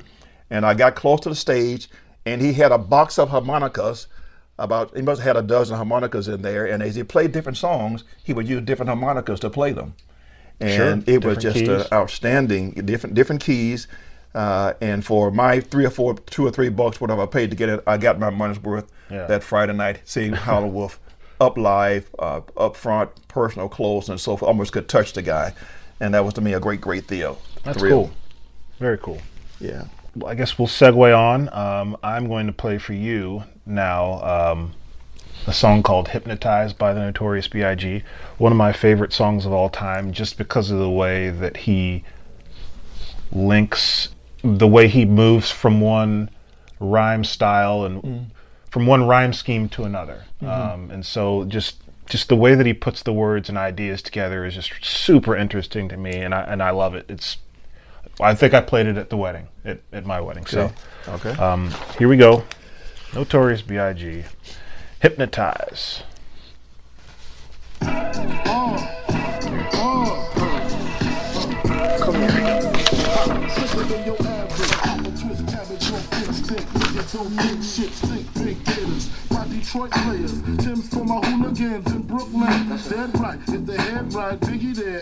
and 0.51 0.67
I 0.67 0.75
got 0.75 0.97
close 0.97 1.21
to 1.21 1.29
the 1.31 1.35
stage, 1.35 1.89
and 2.27 2.43
he 2.43 2.53
had 2.53 2.73
a 2.73 2.79
box 2.79 3.19
of 3.19 3.31
harmonicas. 3.31 4.07
About 4.63 4.95
he 4.97 5.03
must 5.03 5.21
have 5.21 5.37
had 5.37 5.45
a 5.45 5.47
dozen 5.47 5.77
harmonicas 5.77 6.29
in 6.29 6.43
there, 6.43 6.65
and 6.67 6.83
as 6.83 6.95
he 6.95 7.03
played 7.03 7.33
different 7.33 7.59
songs, 7.59 8.05
he 8.23 8.33
would 8.33 8.47
use 8.49 8.63
different 8.63 8.89
harmonicas 8.89 9.41
to 9.41 9.51
play 9.51 9.73
them 9.73 9.95
and 10.61 11.09
it 11.09 11.25
was 11.25 11.39
just 11.39 11.69
uh, 11.69 11.85
outstanding. 11.93 12.71
Different 12.73 13.15
different 13.15 13.43
keys, 13.43 13.89
uh, 14.35 14.75
and 14.81 15.05
for 15.05 15.31
my 15.31 15.61
three 15.61 15.85
or 15.85 15.91
four, 15.91 16.15
two 16.15 16.47
or 16.47 16.51
three 16.51 16.69
bucks, 16.69 17.01
whatever 17.01 17.23
I 17.23 17.27
paid 17.27 17.51
to 17.51 17.57
get 17.57 17.69
it, 17.69 17.83
I 17.87 17.97
got 17.99 18.19
my 18.19 18.31
money's 18.31 18.61
worth 18.61 18.91
Yeah. 19.11 19.27
that 19.27 19.43
Friday 19.43 19.73
night 19.73 20.01
seeing 20.05 20.33
Howlin' 20.33 20.73
Wolf 20.79 21.01
up 21.41 21.59
live, 21.59 22.09
uh, 22.19 22.41
up 22.57 22.77
front, 22.77 23.11
personal 23.29 23.69
clothes 23.69 24.09
and 24.09 24.21
so 24.21 24.37
forth. 24.37 24.49
Almost 24.49 24.73
could 24.73 24.89
touch 24.89 25.13
the 25.13 25.23
guy, 25.23 25.55
and 26.01 26.15
that 26.15 26.25
was 26.25 26.35
to 26.35 26.41
me 26.41 26.53
a 26.55 26.61
great, 26.61 26.81
great 26.81 27.07
deal. 27.09 27.39
That's 27.65 27.79
thrill. 27.79 27.91
cool. 28.07 28.11
Very 28.79 28.99
cool. 28.99 29.19
Yeah. 29.61 29.85
Well, 30.15 30.31
I 30.31 30.35
guess 30.35 30.59
we'll 30.59 30.69
segue 30.69 31.17
on. 31.17 31.49
Um, 31.53 31.97
I'm 32.03 32.29
going 32.29 32.47
to 32.47 32.53
play 32.53 32.79
for 32.79 32.93
you 32.93 33.43
now 33.67 34.23
um, 34.23 34.75
a 35.47 35.53
song 35.53 35.83
called 35.83 36.09
Hypnotized 36.09 36.79
by 36.79 36.93
the 36.93 37.01
Notorious 37.01 37.49
B.I.G. 37.49 38.03
One 38.39 38.53
of 38.53 38.59
my 38.59 38.73
favorite 38.73 39.13
songs 39.13 39.45
of 39.47 39.53
all 39.53 39.69
time 39.69 40.13
just 40.13 40.39
because 40.39 40.71
of 40.71 40.79
the 40.79 40.91
way 40.91 41.31
that 41.31 41.59
he 41.59 42.05
links, 43.33 44.11
the 44.43 44.69
way 44.69 44.89
he 44.89 45.05
moves 45.05 45.51
from 45.51 45.81
one 45.81 46.31
rhyme 46.81 47.25
style 47.25 47.85
and 47.85 48.31
from 48.71 48.87
one 48.87 49.07
rhyme 49.07 49.33
scheme 49.33 49.69
to 49.71 49.85
another. 49.85 50.25
Um, 50.41 50.91
and 50.91 51.05
so 51.07 51.45
just 51.45 51.79
just 52.07 52.29
the 52.29 52.37
way 52.37 52.55
that 52.57 52.67
he 52.67 52.75
puts 52.75 53.03
the 53.03 53.13
words 53.13 53.49
and 53.49 53.57
ideas 53.57 54.03
together 54.03 54.45
is 54.45 54.55
just 54.55 54.85
super 54.85 55.37
interesting 55.37 55.89
to 55.89 55.97
me 55.97 56.17
and 56.17 56.35
I 56.35 56.43
and 56.43 56.63
I 56.63 56.71
love 56.71 56.95
it. 56.95 57.07
It's 57.09 57.39
I 58.21 58.35
think 58.35 58.55
I 58.55 58.61
played 58.61 58.87
it 58.87 58.97
at 58.99 59.09
the 59.09 59.17
wedding, 59.17 59.49
at, 59.65 59.81
at 59.93 60.05
my 60.05 60.21
wedding. 60.21 60.47
So 60.47 60.73
Okay. 61.09 61.31
um, 61.31 61.73
here 61.99 62.09
we 62.09 62.17
go. 62.17 62.45
Notorious 63.15 63.61
B.I.G. 63.61 64.25
Hypnotize. 65.01 66.03
Shit 77.63 77.93
stink. 77.93 78.35
Big 78.35 78.63
Detroit 79.63 79.91
players. 79.91 80.33
Timbs 80.59 80.89
for 80.89 81.05
my 81.05 81.21
hooligans 81.27 81.91
in 81.93 82.03
Brooklyn. 82.03 82.79
Dead 82.89 83.19
right. 83.21 83.39
Head 83.49 84.13
right, 84.13 84.41
Biggie 84.41 84.75
there. 84.75 85.01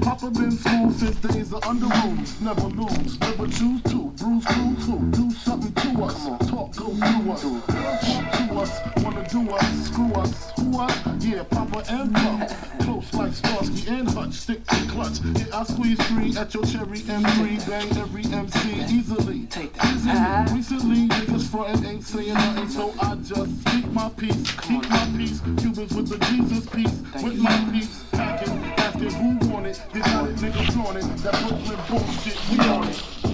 Papa 0.00 0.30
been 0.30 0.50
school 0.50 0.90
since 0.90 1.16
days 1.16 1.52
of 1.52 1.62
Underoos. 1.62 2.40
Never 2.40 2.68
lose. 2.68 3.20
Never 3.20 3.46
choose 3.46 3.82
to. 3.84 4.13
Bruise, 4.24 4.46
who? 4.86 4.98
Do 5.10 5.30
something 5.32 5.72
to 5.74 6.02
us. 6.04 6.24
Talk 6.48 6.74
go 6.76 6.94
through 6.94 7.32
us. 7.32 7.42
Girls 7.42 8.08
want 8.08 8.32
to 8.32 8.54
us, 8.54 9.04
wanna 9.04 9.28
do 9.28 9.50
us, 9.50 9.86
screw 9.86 10.12
us, 10.14 10.50
who 10.56 10.80
us? 10.80 11.22
Yeah, 11.22 11.42
Papa 11.42 11.84
and 11.90 12.14
Pump. 12.14 12.48
Close 12.80 13.12
like 13.12 13.34
Starsky 13.34 13.86
and 13.88 14.08
Hutch, 14.08 14.32
stick 14.32 14.64
to 14.66 14.76
clutch. 14.88 15.20
Yeah, 15.20 15.60
I 15.60 15.64
squeeze 15.64 16.02
three 16.06 16.34
at 16.38 16.54
your 16.54 16.64
cherry 16.64 17.00
M3, 17.00 17.68
bang 17.68 17.98
every 17.98 18.24
MC 18.24 18.96
easily. 18.96 19.44
Take 19.50 19.74
that. 19.74 19.84
Uh-huh. 19.84 20.56
Easily. 20.56 20.56
Recently, 20.56 21.08
niggas 21.08 21.50
frontin' 21.50 21.84
ain't 21.84 22.04
saying 22.04 22.32
nothing, 22.32 22.68
so 22.70 22.94
I 23.02 23.16
just 23.16 23.60
speak 23.60 23.92
my 23.92 24.08
peace, 24.16 24.50
keep 24.62 24.88
my 24.88 25.06
peace. 25.18 25.40
Cubans 25.58 25.94
with 25.94 26.08
the 26.08 26.18
Jesus 26.30 26.64
piece, 26.70 27.22
with 27.22 27.36
my 27.36 27.68
peace, 27.70 28.04
packing, 28.12 28.56
asking 28.78 29.10
who 29.10 29.52
want 29.52 29.66
it. 29.66 29.82
They 29.92 30.00
got 30.00 30.30
it, 30.30 30.36
nigga 30.36 30.72
flaunt 30.72 30.96
it. 30.96 31.04
That 31.18 31.34
Brooklyn 31.42 31.78
bullshit, 31.90 32.40
we 32.50 32.58
on 32.60 32.88
it. 32.88 33.33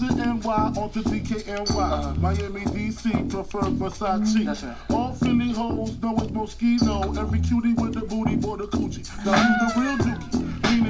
NY 0.43 0.73
onto 0.77 1.03
DKNY. 1.03 2.17
Miami, 2.19 2.61
DC, 2.61 3.29
prefer 3.29 3.61
Versace. 3.61 4.35
Mm, 4.37 4.45
that's 4.45 4.63
right. 4.63 4.75
All 4.89 5.13
Philly 5.13 5.53
hoes 5.53 5.97
know 6.01 6.15
it's 6.17 6.31
Moschino. 6.31 7.17
Every 7.17 7.39
cutie 7.39 7.73
with 7.73 7.93
the 7.93 8.01
booty 8.01 8.35
bought 8.35 8.61
a 8.61 8.65
Coogi. 8.65 9.03
Now 9.25 9.33
who's 9.33 9.73
the 9.73 9.81
real 9.81 9.97
dookie? 9.97 10.30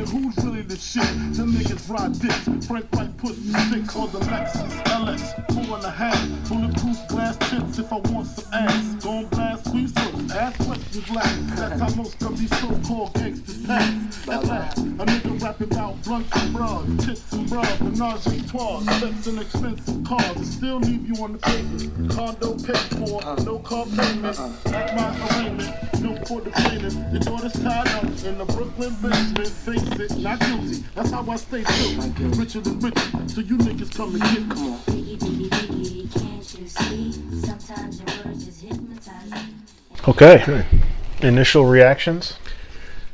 Who's 0.10 0.38
really 0.44 0.62
the 0.62 0.78
shit? 0.78 1.04
Them 1.36 1.54
niggas 1.54 1.90
ride 1.90 2.18
dicks. 2.20 2.68
Frank 2.68 2.86
White 2.96 3.16
pussy 3.18 3.52
six 3.70 3.96
on 3.96 4.12
the 4.12 4.20
Lexus 4.20 4.84
LX. 4.84 5.54
Four 5.54 5.78
and 5.78 5.86
a 5.86 5.92
half. 5.92 6.50
Bulletproof 6.50 6.98
glass 7.08 7.38
tips 7.38 7.80
if 7.80 7.92
I 7.92 7.98
want 7.98 8.28
some 8.28 8.54
ass. 8.54 9.04
Gon' 9.04 9.26
blast 9.28 9.66
squeeze 9.68 9.92
first. 9.92 10.36
Ask 10.36 10.58
questions 10.66 11.10
last. 11.10 11.56
That's 11.56 11.82
how 11.82 11.96
most 11.96 12.22
of 12.24 12.38
these 12.38 12.60
so-called 12.60 13.14
gangsters 13.14 13.66
pass. 13.66 14.28
At 14.28 14.46
last, 14.46 14.78
a 14.78 14.82
nigga 14.82 15.42
rapping 15.42 15.72
about 15.72 16.02
blunts 16.04 16.36
and 16.36 16.54
bras, 16.54 16.86
tits 17.06 17.32
and 17.34 17.50
bras, 17.50 17.80
menage 17.82 18.28
a 18.28 18.48
trois, 18.48 18.80
sex 19.00 19.28
and 19.28 19.40
expensive 19.40 20.04
cars, 20.04 20.36
and 20.36 20.46
still 20.46 20.80
leave 20.80 21.08
you 21.08 21.24
on 21.24 21.34
the 21.34 21.40
pavement. 21.40 22.12
Condo 22.12 22.54
paid 22.54 22.78
for, 22.98 23.22
no 23.44 23.60
car 23.60 23.86
payment. 23.86 24.40
At 24.68 24.96
my 24.96 25.10
arraignment, 25.28 26.02
no 26.02 26.18
court 26.24 26.48
of 26.48 26.54
claimant. 26.54 27.12
Your 27.12 27.22
daughter's 27.22 27.54
tied 27.54 27.88
up 27.90 28.04
in 28.04 28.38
the 28.38 28.46
Brooklyn 28.46 28.96
basement. 29.02 29.50
Face 29.62 29.91
it, 30.00 30.18
not 30.18 30.40
guilty. 30.40 30.84
That's 30.96 31.12
how 31.12 31.30
I 31.30 31.36
stay 31.36 31.64
true. 31.64 32.30
Richer 32.30 32.62
than 32.62 32.80
richer, 32.80 33.28
so 33.28 33.42
you 33.42 33.58
niggas 33.58 33.96
come 33.96 34.16
and 34.16 34.24
get 34.24 34.48
me. 34.48 34.78
Biggie, 34.86 35.18
biggie, 35.18 35.50
biggie, 35.50 36.12
can't 36.14 36.60
you 36.60 36.68
see? 36.68 37.12
Sometimes 37.46 38.00
your 38.00 38.26
words 38.26 38.46
just 38.46 38.62
hypnotize 38.62 39.32
me. 39.32 39.54
Okay. 40.08 40.66
Initial 41.22 41.66
reactions. 41.66 42.38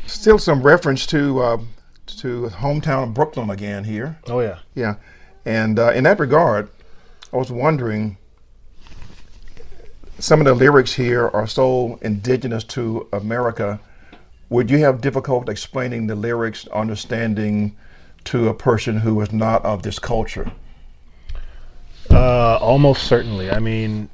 Still 0.06 0.38
some 0.40 0.64
reference 0.64 1.06
to 1.08 1.40
uh, 1.42 1.58
to 2.06 2.50
hometown 2.54 3.04
of 3.04 3.14
Brooklyn 3.14 3.50
again 3.50 3.84
here. 3.84 4.18
Oh 4.28 4.40
yeah. 4.40 4.60
Yeah, 4.76 4.96
and 5.46 5.78
uh, 5.80 5.92
in 5.92 6.04
that 6.06 6.20
regard, 6.20 6.70
I 7.34 7.38
was 7.38 7.52
wondering. 7.52 8.18
Some 10.20 10.40
of 10.40 10.46
the 10.46 10.56
lyrics 10.56 10.94
here 10.94 11.28
are 11.28 11.46
so 11.46 12.00
indigenous 12.02 12.64
to 12.64 13.08
America. 13.14 13.80
Would 14.50 14.72
you 14.72 14.80
have 14.80 15.02
difficulty 15.02 15.52
explaining 15.52 16.08
the 16.08 16.16
lyrics, 16.16 16.68
understanding 16.68 17.76
to 18.26 18.48
a 18.48 18.54
person 18.54 19.00
who 19.00 19.20
is 19.22 19.32
not 19.32 19.64
of 19.66 19.84
this 19.84 20.00
culture? 20.00 20.52
Uh, 22.10 22.58
almost 22.58 23.04
certainly. 23.04 23.52
I 23.52 23.60
mean, 23.60 24.10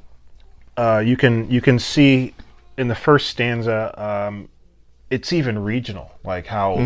uh, 0.76 1.02
you 1.04 1.16
can 1.16 1.50
you 1.50 1.60
can 1.60 1.78
see 1.78 2.34
in 2.76 2.88
the 2.88 2.94
first 2.94 3.28
stanza, 3.28 3.94
um, 4.02 4.48
it's 5.10 5.32
even 5.32 5.62
regional. 5.62 6.12
Like 6.24 6.46
how 6.46 6.78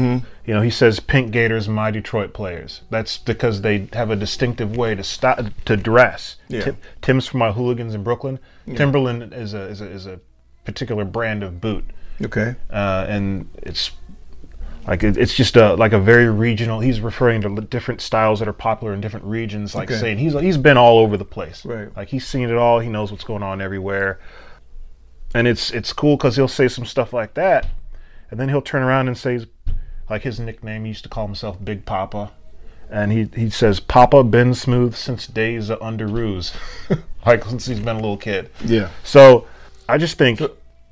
you 0.45 0.55
know 0.55 0.61
he 0.61 0.71
says, 0.71 1.01
"Pink 1.01 1.31
Gators, 1.31 1.69
my 1.69 1.91
Detroit 1.91 2.35
players." 2.35 2.83
That's 2.91 3.17
because 3.17 3.63
they 3.63 3.89
have 3.93 4.11
a 4.11 4.17
distinctive 4.17 4.77
way 4.77 4.95
to 4.95 5.03
stop 5.03 5.41
to 5.65 5.77
dress. 5.77 6.37
Yeah. 6.49 6.63
Tim, 6.63 6.77
Timbs 7.01 7.27
from 7.27 7.39
my 7.39 7.53
hooligans 7.53 7.95
in 7.95 8.03
Brooklyn. 8.03 8.39
Timberland 8.75 9.33
is 9.33 9.55
a 9.55 9.63
is 9.63 9.81
a 9.81 9.87
is 9.87 10.07
a 10.07 10.21
particular 10.65 11.07
brand 11.07 11.43
of 11.43 11.61
boot, 11.61 11.85
Okay. 12.25 12.57
uh, 12.71 13.07
and 13.09 13.49
it's 13.63 13.91
like 14.87 15.03
it, 15.05 15.17
it's 15.17 15.35
just 15.35 15.57
a 15.57 15.75
like 15.75 15.93
a 15.93 15.99
very 16.01 16.29
regional. 16.31 16.81
He's 16.81 17.01
referring 17.01 17.43
to 17.43 17.61
different 17.61 18.01
styles 18.01 18.39
that 18.41 18.49
are 18.49 18.53
popular 18.55 18.95
in 18.95 19.01
different 19.01 19.27
regions. 19.27 19.75
Like 19.75 19.91
Okay. 19.91 20.01
saying 20.01 20.19
he's 20.19 20.33
he's 20.41 20.57
been 20.57 20.77
all 20.77 20.99
over 20.99 21.17
the 21.17 21.25
place. 21.25 21.65
Right. 21.65 21.95
Like 21.97 22.09
he's 22.09 22.27
seen 22.27 22.49
it 22.49 22.57
all. 22.57 22.81
He 22.81 22.89
knows 22.89 23.11
what's 23.13 23.25
going 23.25 23.43
on 23.43 23.61
everywhere. 23.61 24.19
And 25.35 25.47
it's 25.47 25.71
it's 25.71 25.93
cool 25.93 26.17
because 26.17 26.37
he'll 26.37 26.49
say 26.49 26.69
some 26.69 26.87
stuff 26.87 27.13
like 27.13 27.35
that, 27.35 27.67
and 28.31 28.41
then 28.41 28.49
he'll 28.49 28.63
turn 28.63 28.83
around 28.83 29.09
and 29.09 29.19
say, 29.19 29.45
like 30.09 30.23
his 30.23 30.41
nickname, 30.41 30.85
he 30.85 30.89
used 30.89 31.03
to 31.03 31.11
call 31.11 31.27
himself 31.27 31.63
Big 31.63 31.85
Papa, 31.85 32.33
and 32.91 33.13
he 33.13 33.29
he 33.37 33.51
says 33.51 33.79
Papa 33.79 34.25
been 34.25 34.55
smooth 34.55 34.95
since 34.95 35.27
days 35.27 35.69
of 35.69 35.79
Underoos, 35.81 36.55
like 37.27 37.45
since 37.45 37.67
he's 37.67 37.79
been 37.79 37.97
a 37.97 38.01
little 38.01 38.17
kid. 38.17 38.49
Yeah. 38.65 38.89
So 39.05 39.47
I 39.87 39.99
just 39.99 40.17
think 40.17 40.41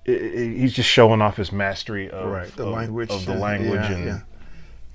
i 0.08 0.10
i 0.12 0.14
he's 0.60 0.72
just 0.72 0.88
showing 0.88 1.20
off 1.22 1.36
his 1.36 1.52
mastery 1.52 2.10
of, 2.10 2.28
Right, 2.30 2.54
the 2.56 2.64
of- 2.66 2.72
language, 2.74 3.10
of 3.10 3.24
the 3.26 3.34
language 3.34 3.80
yeah, 3.80 3.92
and 3.92 4.04
yeah. 4.06 4.18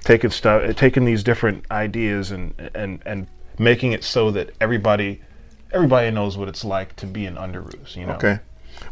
taking 0.04 0.30
stuff, 0.32 0.76
taking 0.76 1.06
these 1.06 1.24
different 1.24 1.66
ideas 1.72 2.32
and 2.32 2.54
and 2.74 3.02
and 3.06 3.28
making 3.60 3.92
it 3.92 4.04
so 4.04 4.32
that 4.32 4.52
everybody 4.62 5.22
everybody 5.72 6.12
knows 6.12 6.38
what 6.38 6.48
it's 6.50 6.64
like 6.66 6.96
to 6.98 7.06
be 7.06 7.26
an 7.26 7.36
underoos. 7.36 7.96
You 7.96 8.06
know. 8.08 8.14
Okay. 8.14 8.40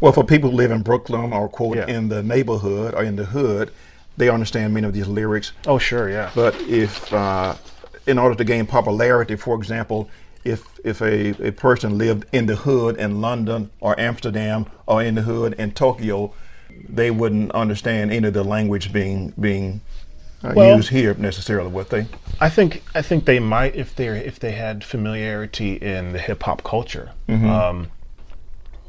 Well, 0.01 0.11
for 0.11 0.23
people 0.23 0.51
who 0.51 0.55
live 0.57 0.71
in 0.71 0.81
Brooklyn 0.83 1.33
or 1.33 1.49
quote 1.49 1.77
Yeah. 1.77 1.87
in 1.87 2.09
the 2.09 2.21
neighborhood 2.21 2.93
or 2.93 3.03
in 3.03 3.15
the 3.15 3.25
hood, 3.25 3.71
they 4.17 4.29
understand 4.29 4.73
many 4.73 4.85
of 4.87 4.93
these 4.93 5.07
lyrics. 5.07 5.51
Oh 5.65 5.77
sure, 5.79 6.09
yeah. 6.09 6.29
But 6.35 6.55
if, 6.61 7.11
uh, 7.13 7.55
in 8.05 8.17
order 8.19 8.35
to 8.35 8.43
gain 8.43 8.65
popularity, 8.65 9.35
for 9.35 9.55
example, 9.55 10.09
if 10.43 10.79
if 10.83 11.01
a, 11.01 11.29
a 11.47 11.51
person 11.51 11.97
lived 11.97 12.25
in 12.31 12.45
the 12.45 12.55
hood 12.55 12.97
in 12.97 13.21
London 13.21 13.69
or 13.79 13.99
Amsterdam 13.99 14.65
or 14.85 15.03
in 15.03 15.15
the 15.15 15.21
hood 15.23 15.53
in 15.53 15.71
Tokyo, 15.71 16.33
they 16.87 17.11
wouldn't 17.11 17.51
understand 17.51 18.11
any 18.11 18.27
of 18.27 18.33
the 18.33 18.43
language 18.43 18.91
being 18.93 19.33
being 19.39 19.81
uh, 20.43 20.53
Well- 20.55 20.77
used 20.77 20.89
here 20.89 21.13
necessarily, 21.15 21.69
would 21.69 21.89
they? 21.89 22.07
I 22.39 22.49
think 22.49 22.83
I 22.95 23.01
think 23.01 23.25
they 23.25 23.39
might 23.39 23.75
if 23.75 23.95
they 23.95 24.07
if 24.07 24.39
they 24.39 24.51
had 24.51 24.83
familiarity 24.83 25.73
in 25.75 26.13
the 26.13 26.19
hip 26.19 26.43
hop 26.43 26.63
culture. 26.63 27.11
Mm-hmm. 27.27 27.49
Um, 27.49 27.87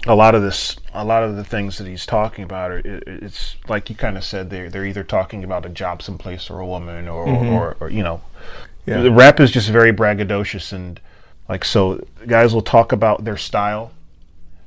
a 0.06 0.14
lot 0.14 0.34
of 0.34 0.40
this, 0.40 0.76
a 0.94 1.04
lot 1.04 1.22
of 1.22 1.36
the 1.36 1.44
things 1.44 1.76
that 1.76 1.86
he's 1.86 2.06
talking 2.06 2.42
about, 2.42 2.70
are, 2.70 2.78
it, 2.78 3.02
it's 3.06 3.56
like 3.68 3.90
you 3.90 3.96
kind 3.96 4.16
of 4.16 4.24
said. 4.24 4.48
They're 4.48 4.70
they're 4.70 4.86
either 4.86 5.04
talking 5.04 5.44
about 5.44 5.66
a 5.66 5.68
job 5.68 6.00
someplace 6.00 6.48
or 6.48 6.60
a 6.60 6.66
woman 6.66 7.06
or 7.08 7.26
or, 7.28 7.76
or, 7.80 7.90
you 7.90 8.02
know, 8.02 8.22
Mm-hmm. 8.86 8.90
Yeah. 8.90 9.02
the 9.02 9.12
rap 9.12 9.40
is 9.40 9.50
just 9.50 9.68
very 9.68 9.92
braggadocious 9.92 10.72
and 10.72 10.98
like 11.50 11.64
so. 11.64 12.02
Guys 12.26 12.54
will 12.54 12.62
talk 12.62 12.92
about 12.92 13.24
their 13.24 13.36
style. 13.36 13.92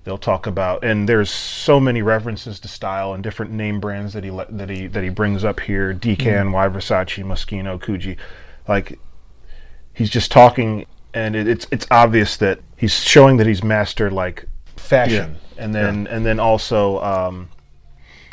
They'll 0.04 0.18
talk 0.18 0.48
about 0.48 0.84
and 0.84 1.08
there's 1.08 1.32
so 1.32 1.80
many 1.80 2.02
references 2.02 2.60
to 2.60 2.68
style 2.68 3.14
and 3.14 3.24
different 3.24 3.54
name 3.54 3.80
brands 3.80 4.12
that 4.14 4.26
he 4.26 4.30
that 4.50 4.70
he 4.70 4.88
that 4.88 5.02
he 5.02 5.10
brings 5.10 5.46
up 5.46 5.62
here. 5.62 5.94
DKNY, 5.94 6.74
Versace, 6.74 7.24
Moschino, 7.24 7.80
Coogi, 7.80 8.18
like 8.68 9.00
he's 9.94 10.10
just 10.10 10.30
talking 10.30 10.86
and 11.14 11.36
it, 11.36 11.48
it's 11.48 11.68
it's 11.72 11.88
obvious 11.90 12.38
that 12.38 12.60
he's 12.76 12.94
showing 12.94 13.38
that 13.38 13.48
he's 13.48 13.64
mastered 13.64 14.12
like 14.12 14.46
fashion 14.76 15.38
and 15.58 15.74
then 15.74 16.08
and 16.08 16.26
then 16.26 16.40
also 16.40 17.02
um 17.02 17.48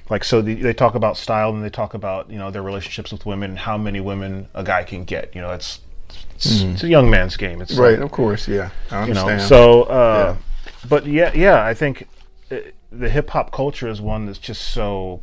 like 0.08 0.24
so 0.24 0.42
the, 0.42 0.54
they 0.54 0.72
talk 0.72 0.94
about 0.94 1.16
style 1.16 1.50
and 1.50 1.62
they 1.62 1.70
talk 1.70 1.94
about 1.94 2.28
you 2.30 2.38
know 2.38 2.50
their 2.50 2.62
relationships 2.62 3.12
with 3.12 3.24
women 3.26 3.50
and 3.50 3.58
how 3.60 3.78
many 3.78 4.00
women 4.00 4.48
a 4.54 4.64
guy 4.64 4.82
can 4.82 5.04
get 5.04 5.34
you 5.34 5.40
know 5.40 5.50
it's 6.35 6.46
it's, 6.46 6.62
it's 6.62 6.83
a 6.85 6.88
young 6.88 7.11
man's 7.11 7.37
game 7.37 7.61
it's 7.62 7.75
Right. 7.75 7.92
like, 7.99 8.01
Of 8.05 8.11
course. 8.11 8.49
Yeah. 8.49 8.70
I 8.90 9.07
you 9.07 9.14
know 9.14 9.38
so 9.38 9.83
uh 9.85 10.37
but 10.88 11.07
yeah 11.07 11.33
yeah 11.35 11.64
i 11.64 11.75
think 11.75 12.09
uh 12.51 12.57
the 12.90 13.09
hip 13.09 13.31
hop 13.31 13.53
culture 13.53 13.88
is 13.88 14.01
one 14.01 14.27
that's 14.27 14.38
just 14.38 14.62
so 14.73 15.23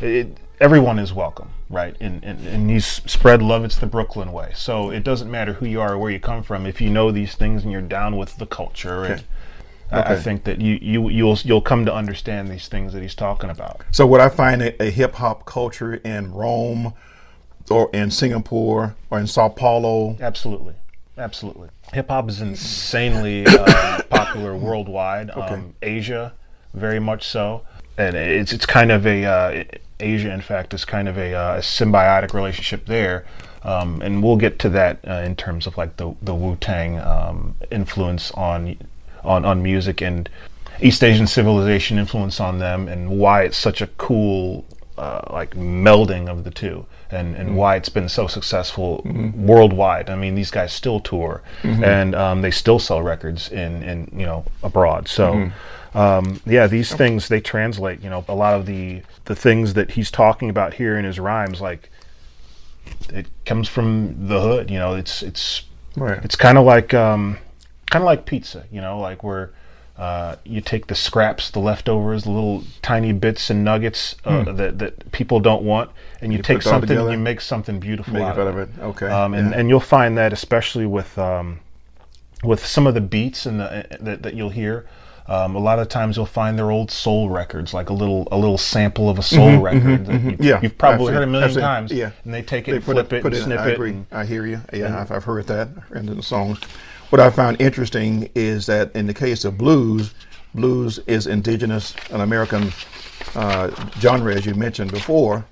it, 0.00 0.38
everyone 0.60 0.98
is 0.98 1.12
welcome 1.12 1.50
right 1.68 1.96
and, 2.00 2.22
and 2.24 2.46
and 2.46 2.70
he's 2.70 2.86
spread 2.86 3.42
love 3.42 3.64
it's 3.64 3.76
the 3.76 3.86
brooklyn 3.86 4.32
way 4.32 4.52
so 4.54 4.90
it 4.90 5.02
doesn't 5.04 5.30
matter 5.30 5.54
who 5.54 5.66
you 5.66 5.80
are 5.80 5.94
or 5.94 5.98
where 5.98 6.10
you 6.10 6.20
come 6.20 6.42
from 6.42 6.66
if 6.66 6.80
you 6.80 6.88
know 6.90 7.10
these 7.10 7.34
things 7.34 7.62
and 7.62 7.72
you're 7.72 7.80
down 7.82 8.16
with 8.16 8.36
the 8.38 8.46
culture 8.46 9.04
and 9.04 9.24
I, 9.90 10.14
I 10.14 10.16
think 10.16 10.44
that 10.44 10.58
you, 10.60 10.78
you 10.80 11.10
you'll 11.10 11.36
you'll 11.44 11.60
come 11.60 11.84
to 11.84 11.92
understand 11.94 12.48
these 12.48 12.66
things 12.66 12.94
that 12.94 13.02
he's 13.02 13.14
talking 13.14 13.50
about. 13.50 13.82
So 13.90 14.06
would 14.06 14.22
I 14.22 14.30
find 14.30 14.62
a, 14.62 14.82
a 14.82 14.90
hip 14.90 15.16
hop 15.16 15.44
culture 15.44 15.96
in 15.96 16.32
Rome 16.32 16.94
or 17.70 17.90
in 17.92 18.10
Singapore 18.10 18.94
or 19.10 19.18
in 19.18 19.26
Sao 19.26 19.48
Paulo? 19.48 20.16
Absolutely, 20.20 20.74
absolutely. 21.18 21.68
Hip 21.92 22.08
hop 22.08 22.28
is 22.28 22.40
insanely 22.40 23.46
uh, 23.48 24.02
popular 24.10 24.56
worldwide. 24.56 25.30
Um, 25.30 25.74
Asia, 25.82 26.32
very 26.74 27.00
much 27.00 27.26
so, 27.26 27.62
and 27.98 28.16
it's 28.16 28.52
it's 28.52 28.66
kind 28.66 28.90
of 28.90 29.06
a 29.06 29.24
uh, 29.24 29.64
Asia, 30.02 30.32
in 30.32 30.40
fact, 30.40 30.74
is 30.74 30.84
kind 30.84 31.08
of 31.08 31.16
a, 31.16 31.34
uh, 31.34 31.56
a 31.56 31.60
symbiotic 31.60 32.34
relationship 32.34 32.86
there. 32.86 33.24
Um, 33.64 34.02
and 34.02 34.22
we'll 34.22 34.36
get 34.36 34.58
to 34.60 34.68
that 34.70 34.98
uh, 35.06 35.22
in 35.24 35.36
terms 35.36 35.66
of 35.66 35.78
like 35.78 35.96
the 35.96 36.14
the 36.20 36.34
Wu 36.34 36.56
Tang 36.56 36.98
um, 36.98 37.54
influence 37.70 38.32
on 38.32 38.76
on 39.22 39.44
on 39.44 39.62
music 39.62 40.00
and 40.00 40.28
East 40.80 41.04
Asian 41.04 41.28
civilization 41.28 41.98
influence 41.98 42.40
on 42.40 42.58
them, 42.58 42.88
and 42.88 43.18
why 43.18 43.42
it's 43.44 43.56
such 43.56 43.80
a 43.80 43.86
cool 43.86 44.64
uh, 44.98 45.22
like 45.30 45.54
melding 45.54 46.28
of 46.28 46.44
the 46.44 46.50
two, 46.50 46.86
and 47.10 47.34
and 47.36 47.56
why 47.56 47.76
it's 47.76 47.88
been 47.88 48.08
so 48.08 48.26
successful 48.26 49.02
worldwide. 49.34 50.10
I 50.10 50.16
mean, 50.16 50.34
these 50.34 50.50
guys 50.50 50.72
still 50.72 51.00
tour, 51.00 51.42
and 51.62 52.14
um, 52.14 52.42
they 52.42 52.50
still 52.50 52.78
sell 52.78 53.02
records 53.02 53.50
in 53.50 53.82
in 53.82 54.10
you 54.16 54.26
know 54.26 54.44
abroad. 54.62 55.08
So. 55.08 55.50
Um, 55.94 56.40
yeah, 56.46 56.66
these 56.68 56.94
things 56.94 57.28
they 57.28 57.42
translate. 57.42 58.02
You 58.02 58.08
know, 58.08 58.24
a 58.26 58.34
lot 58.34 58.54
of 58.54 58.64
the 58.64 59.02
the 59.26 59.36
things 59.36 59.74
that 59.74 59.90
he's 59.90 60.10
talking 60.10 60.48
about 60.48 60.72
here 60.74 60.96
in 60.96 61.04
his 61.04 61.20
rhymes, 61.20 61.60
like 61.60 61.90
it 63.12 63.26
comes 63.44 63.68
from 63.68 64.26
the 64.28 64.40
hood. 64.40 64.70
You 64.70 64.78
know, 64.78 64.94
it's 64.94 65.22
it's 65.22 65.64
Right. 65.94 66.24
it's 66.24 66.34
kind 66.36 66.56
of 66.56 66.64
like 66.64 66.94
um, 66.94 67.36
kind 67.90 68.02
of 68.02 68.06
like 68.06 68.24
pizza. 68.24 68.64
You 68.72 68.80
know, 68.80 68.98
like 69.00 69.22
where 69.22 69.50
uh, 69.98 70.36
you 70.44 70.60
take 70.60 70.86
the 70.86 70.94
scraps, 70.94 71.50
the 71.50 71.58
leftovers, 71.60 72.24
the 72.24 72.30
little 72.30 72.64
tiny 72.80 73.12
bits 73.12 73.50
and 73.50 73.62
nuggets 73.62 74.16
uh, 74.24 74.42
that 74.52 74.78
that 74.78 75.12
people 75.12 75.38
don't 75.40 75.62
want, 75.62 75.90
and 76.20 76.32
you, 76.32 76.38
Hmm. 76.38 76.42
put 76.42 76.46
take 76.54 76.62
something 76.62 76.96
and 76.96 77.10
you 77.12 77.18
make 77.18 77.40
something 77.40 77.78
beautiful 77.78 78.14
Make 78.14 78.22
out, 78.22 78.38
of 78.38 78.56
it. 78.58 78.68
Okay. 78.80 79.06
Um, 79.06 79.34
and 79.34 79.50
yeah. 79.50 79.58
and 79.58 79.68
you'll 79.68 79.80
find 79.80 80.16
that 80.18 80.32
especially 80.32 80.86
with 80.86 81.16
um, 81.18 81.60
with 82.42 82.64
some 82.64 82.86
of 82.86 82.94
the 82.94 83.00
beats 83.00 83.46
and 83.46 83.60
the, 83.60 83.86
that, 84.00 84.22
that 84.22 84.34
you'll 84.34 84.50
hear. 84.50 84.86
Um, 85.28 85.54
a 85.54 85.60
lot 85.60 85.78
of 85.78 85.88
times 85.88 86.16
you'll 86.16 86.26
find 86.26 86.58
their 86.58 86.72
old 86.72 86.90
soul 86.90 87.30
records, 87.30 87.72
like 87.72 87.90
a 87.90 87.92
little 87.92 88.26
a 88.32 88.36
little 88.36 88.58
sample 88.58 89.08
of 89.08 89.20
a 89.20 89.22
soul 89.22 89.58
record 89.60 90.06
that 90.06 90.12
you, 90.14 90.18
Mm-hmm, 90.32 90.42
Yeah, 90.42 90.60
you've 90.60 90.76
probably 90.76 91.08
I've 91.08 91.14
heard 91.14 91.22
a 91.22 91.26
million 91.28 91.50
seen- 91.52 91.60
times. 91.62 91.92
yeah. 91.92 92.10
and 92.24 92.34
they 92.34 92.42
take 92.42 92.66
it, 92.66 92.72
they 92.72 92.80
flip 92.80 93.12
it, 93.12 93.24
it, 93.24 93.32
it. 93.34 93.42
snip 93.44 93.60
I 93.60 93.68
it. 93.68 93.74
agree. 93.74 93.90
and- 93.90 94.06
I 94.10 94.24
hear 94.24 94.44
you. 94.46 94.60
Yeah, 94.72 95.00
I've, 95.00 95.12
I've 95.12 95.22
heard 95.24 95.46
that 95.46 95.68
in 95.94 96.06
the 96.06 96.22
songs. 96.24 96.58
What 97.12 97.20
I 97.20 97.28
found 97.28 97.60
interesting 97.60 98.30
is 98.34 98.64
that 98.68 98.96
in 98.96 99.06
the 99.06 99.12
case 99.12 99.44
of 99.44 99.58
blues, 99.58 100.14
blues 100.54 100.98
is 101.06 101.26
indigenous, 101.26 101.94
an 102.10 102.22
American 102.22 102.72
uh, 103.34 103.68
genre, 104.00 104.34
as 104.34 104.46
you 104.46 104.54
mentioned 104.54 104.90
before, 104.92 105.44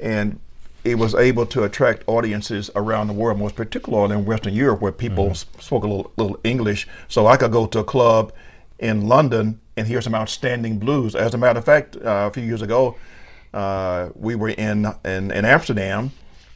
and 0.00 0.38
it 0.84 0.94
was 0.94 1.16
able 1.16 1.44
to 1.46 1.64
attract 1.64 2.04
audiences 2.06 2.70
around 2.76 3.08
the 3.08 3.14
world, 3.14 3.40
most 3.40 3.56
particularly 3.56 4.14
in 4.14 4.26
Western 4.26 4.54
Europe, 4.54 4.80
where 4.80 4.92
people 4.92 5.30
s- 5.30 5.44
spoke 5.58 5.82
a 5.82 5.88
little, 5.88 6.12
little 6.16 6.38
English. 6.44 6.86
So 7.08 7.26
I 7.26 7.36
could 7.36 7.50
go 7.50 7.66
to 7.66 7.80
a 7.80 7.84
club 7.84 8.32
in 8.78 9.08
London 9.08 9.60
and 9.76 9.88
hear 9.88 10.00
some 10.00 10.14
outstanding 10.14 10.78
blues. 10.78 11.16
As 11.16 11.34
a 11.34 11.36
matter 11.36 11.58
of 11.58 11.64
fact, 11.64 11.96
uh, 11.96 12.28
a 12.28 12.30
few 12.30 12.44
years 12.44 12.62
ago, 12.62 12.94
uh, 13.52 14.10
we 14.14 14.36
were 14.36 14.50
in, 14.50 14.86
in 15.04 15.32
in 15.32 15.44
Amsterdam 15.44 16.12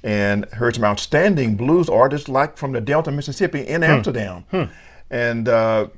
and 0.09 0.47
heard 0.55 0.75
some 0.75 0.85
outstanding 0.85 1.55
blues 1.55 1.91
artists, 1.91 2.31
like 2.31 2.57
from 2.57 2.73
the 2.73 2.81
Delta, 2.81 3.13
Mississippi, 3.13 3.61
in 3.61 3.83
Amsterdam. 3.83 4.43
And 5.11 5.47
uh, 5.51 5.89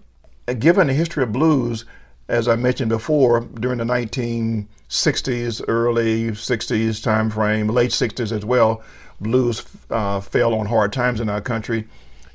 given 0.58 0.88
the 0.88 0.92
history 0.94 1.22
of 1.22 1.30
blues, 1.30 1.84
as 2.26 2.48
I 2.48 2.56
mentioned 2.56 2.88
before, 2.88 3.42
during 3.42 3.78
the 3.78 3.84
1960s, 3.84 5.62
early 5.68 6.32
60s 6.32 7.00
time 7.00 7.30
frame, 7.30 7.68
late 7.68 7.92
60s 7.92 8.32
as 8.32 8.44
well, 8.44 8.82
blues 9.20 9.64
uh, 9.90 10.18
fell 10.18 10.54
on 10.54 10.66
hard 10.66 10.92
times 10.92 11.20
in 11.20 11.28
our 11.28 11.40
country 11.40 11.86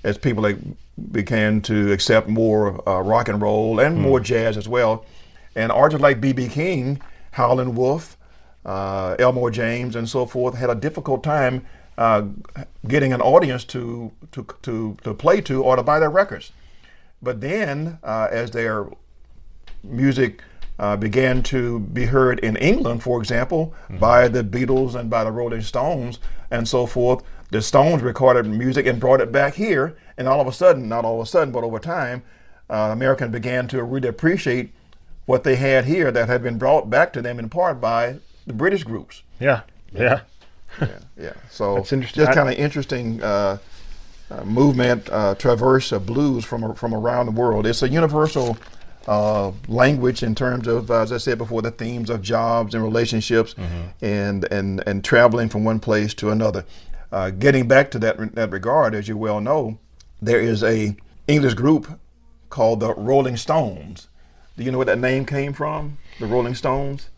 as 0.06 0.18
people 0.18 0.44
like, 0.44 0.58
began 1.12 1.60
to 1.64 1.92
accept 1.92 2.30
more 2.30 2.88
uh, 2.88 3.02
rock 3.02 3.28
and 3.28 3.42
roll 3.42 3.82
and 3.82 4.00
more 4.00 4.22
jazz 4.22 4.56
as 4.56 4.70
well. 4.70 5.06
And 5.58 5.74
artists 5.74 6.02
like 6.02 6.22
B.B. 6.22 6.48
King, 6.48 7.02
Howlin' 7.32 7.76
Wolf, 7.76 8.14
uh, 8.65 9.15
Elmore 9.19 9.51
James, 9.51 9.95
and 9.95 10.10
so 10.10 10.25
forth 10.25 10.56
had 10.56 10.69
a 10.69 10.75
difficult 10.75 11.23
time 11.23 11.65
uh, 11.97 12.23
getting 12.88 13.13
an 13.13 13.21
audience 13.21 13.63
to, 13.63 14.12
to, 14.32 14.45
to, 14.63 14.97
to 15.04 15.13
play 15.13 15.41
to 15.41 15.63
or 15.63 15.75
to 15.75 15.84
buy 15.84 15.99
their 15.99 16.10
records. 16.10 16.51
But 17.21 17.41
then, 17.41 17.99
uh, 18.04 18.28
as 18.32 18.51
their 18.51 18.88
music 19.84 20.41
uh, 20.78 20.97
began 20.97 21.41
to 21.43 21.80
be 21.80 22.06
heard 22.06 22.39
in 22.39 22.58
England, 22.58 23.01
for 23.01 23.19
example, 23.19 23.73
by 23.99 24.28
the 24.28 24.43
Beatles 24.43 24.95
and 24.95 25.10
by 25.10 25.23
the 25.23 25.32
Rolling 25.32 25.62
Stones 25.62 26.19
and 26.51 26.67
so 26.67 26.86
forth, 26.86 27.23
the 27.51 27.62
Stones 27.62 28.01
recorded 28.01 28.45
music 28.45 28.86
and 28.86 28.99
brought 28.99 29.21
it 29.21 29.32
back 29.32 29.54
here. 29.54 29.95
And 30.17 30.28
all 30.28 30.41
of 30.41 30.47
a 30.47 30.51
sudden, 30.51 30.89
not 30.89 31.06
all 31.06 31.21
of 31.21 31.28
a 31.28 31.30
sudden, 31.30 31.54
but 31.54 31.63
over 31.63 31.80
time, 31.80 32.23
uh, 32.69 32.89
Americans 32.91 33.32
began 33.32 33.67
to 33.69 33.84
really 33.84 34.10
appreciate 34.10 34.73
what 35.25 35.43
they 35.43 35.56
had 35.56 35.86
here 35.86 36.12
that 36.12 36.28
had 36.28 36.43
been 36.43 36.58
brought 36.58 36.89
back 36.89 37.13
to 37.13 37.21
them 37.21 37.39
in 37.39 37.49
part 37.49 37.80
by 37.80 38.17
the 38.48 38.54
British 38.54 38.84
groups. 38.84 39.24
yeah, 39.40 39.62
yeah. 39.94 40.22
Yeah, 40.82 40.88
yeah. 41.18 41.34
So 41.50 41.76
That's 41.76 41.94
interesting. 41.94 42.26
Just 42.26 42.36
kind 42.36 42.50
of 42.50 42.56
interesting 42.56 43.24
uh, 43.24 43.60
uh, 44.30 44.44
movement, 44.44 45.08
uh, 45.10 45.34
traverse 45.36 45.94
of 45.94 46.06
blues 46.06 46.44
from 46.44 46.76
from 46.76 46.94
around 46.94 47.28
the 47.28 47.32
world. 47.32 47.66
It's 47.66 47.82
a 47.82 47.88
universal 47.88 48.58
uh, 49.08 49.52
language 49.70 50.22
in 50.22 50.36
terms 50.36 50.68
of, 50.68 50.92
as 50.92 51.14
I 51.14 51.18
said 51.18 51.38
before, 51.38 51.62
the 51.62 51.72
themes 51.72 52.10
of 52.10 52.22
jobs 52.22 52.74
and 52.76 52.84
relationships, 52.84 53.54
Mm-hmm. 53.54 54.06
and 54.06 54.44
and 54.52 54.84
and 54.86 55.02
traveling 55.04 55.48
from 55.48 55.64
one 55.64 55.80
place 55.80 56.14
to 56.16 56.30
another. 56.32 56.66
Uh, 57.10 57.30
getting 57.30 57.68
back 57.70 57.90
to 57.92 58.00
that 58.00 58.36
that 58.36 58.52
regard, 58.52 58.94
as 58.94 59.08
you 59.08 59.16
well 59.16 59.40
know, 59.40 59.78
there 60.22 60.42
is 60.42 60.62
a 60.62 60.98
English 61.28 61.54
group 61.54 61.88
called 62.50 62.82
the 62.82 62.94
Rolling 62.96 63.38
Stones. 63.38 64.10
Do 64.58 64.64
you 64.64 64.72
know 64.72 64.78
where 64.80 64.86
that 64.88 65.00
name 65.00 65.26
came 65.26 65.54
from? 65.54 65.98
The 66.20 66.26
Rolling 66.26 66.56
Stones. 66.56 67.10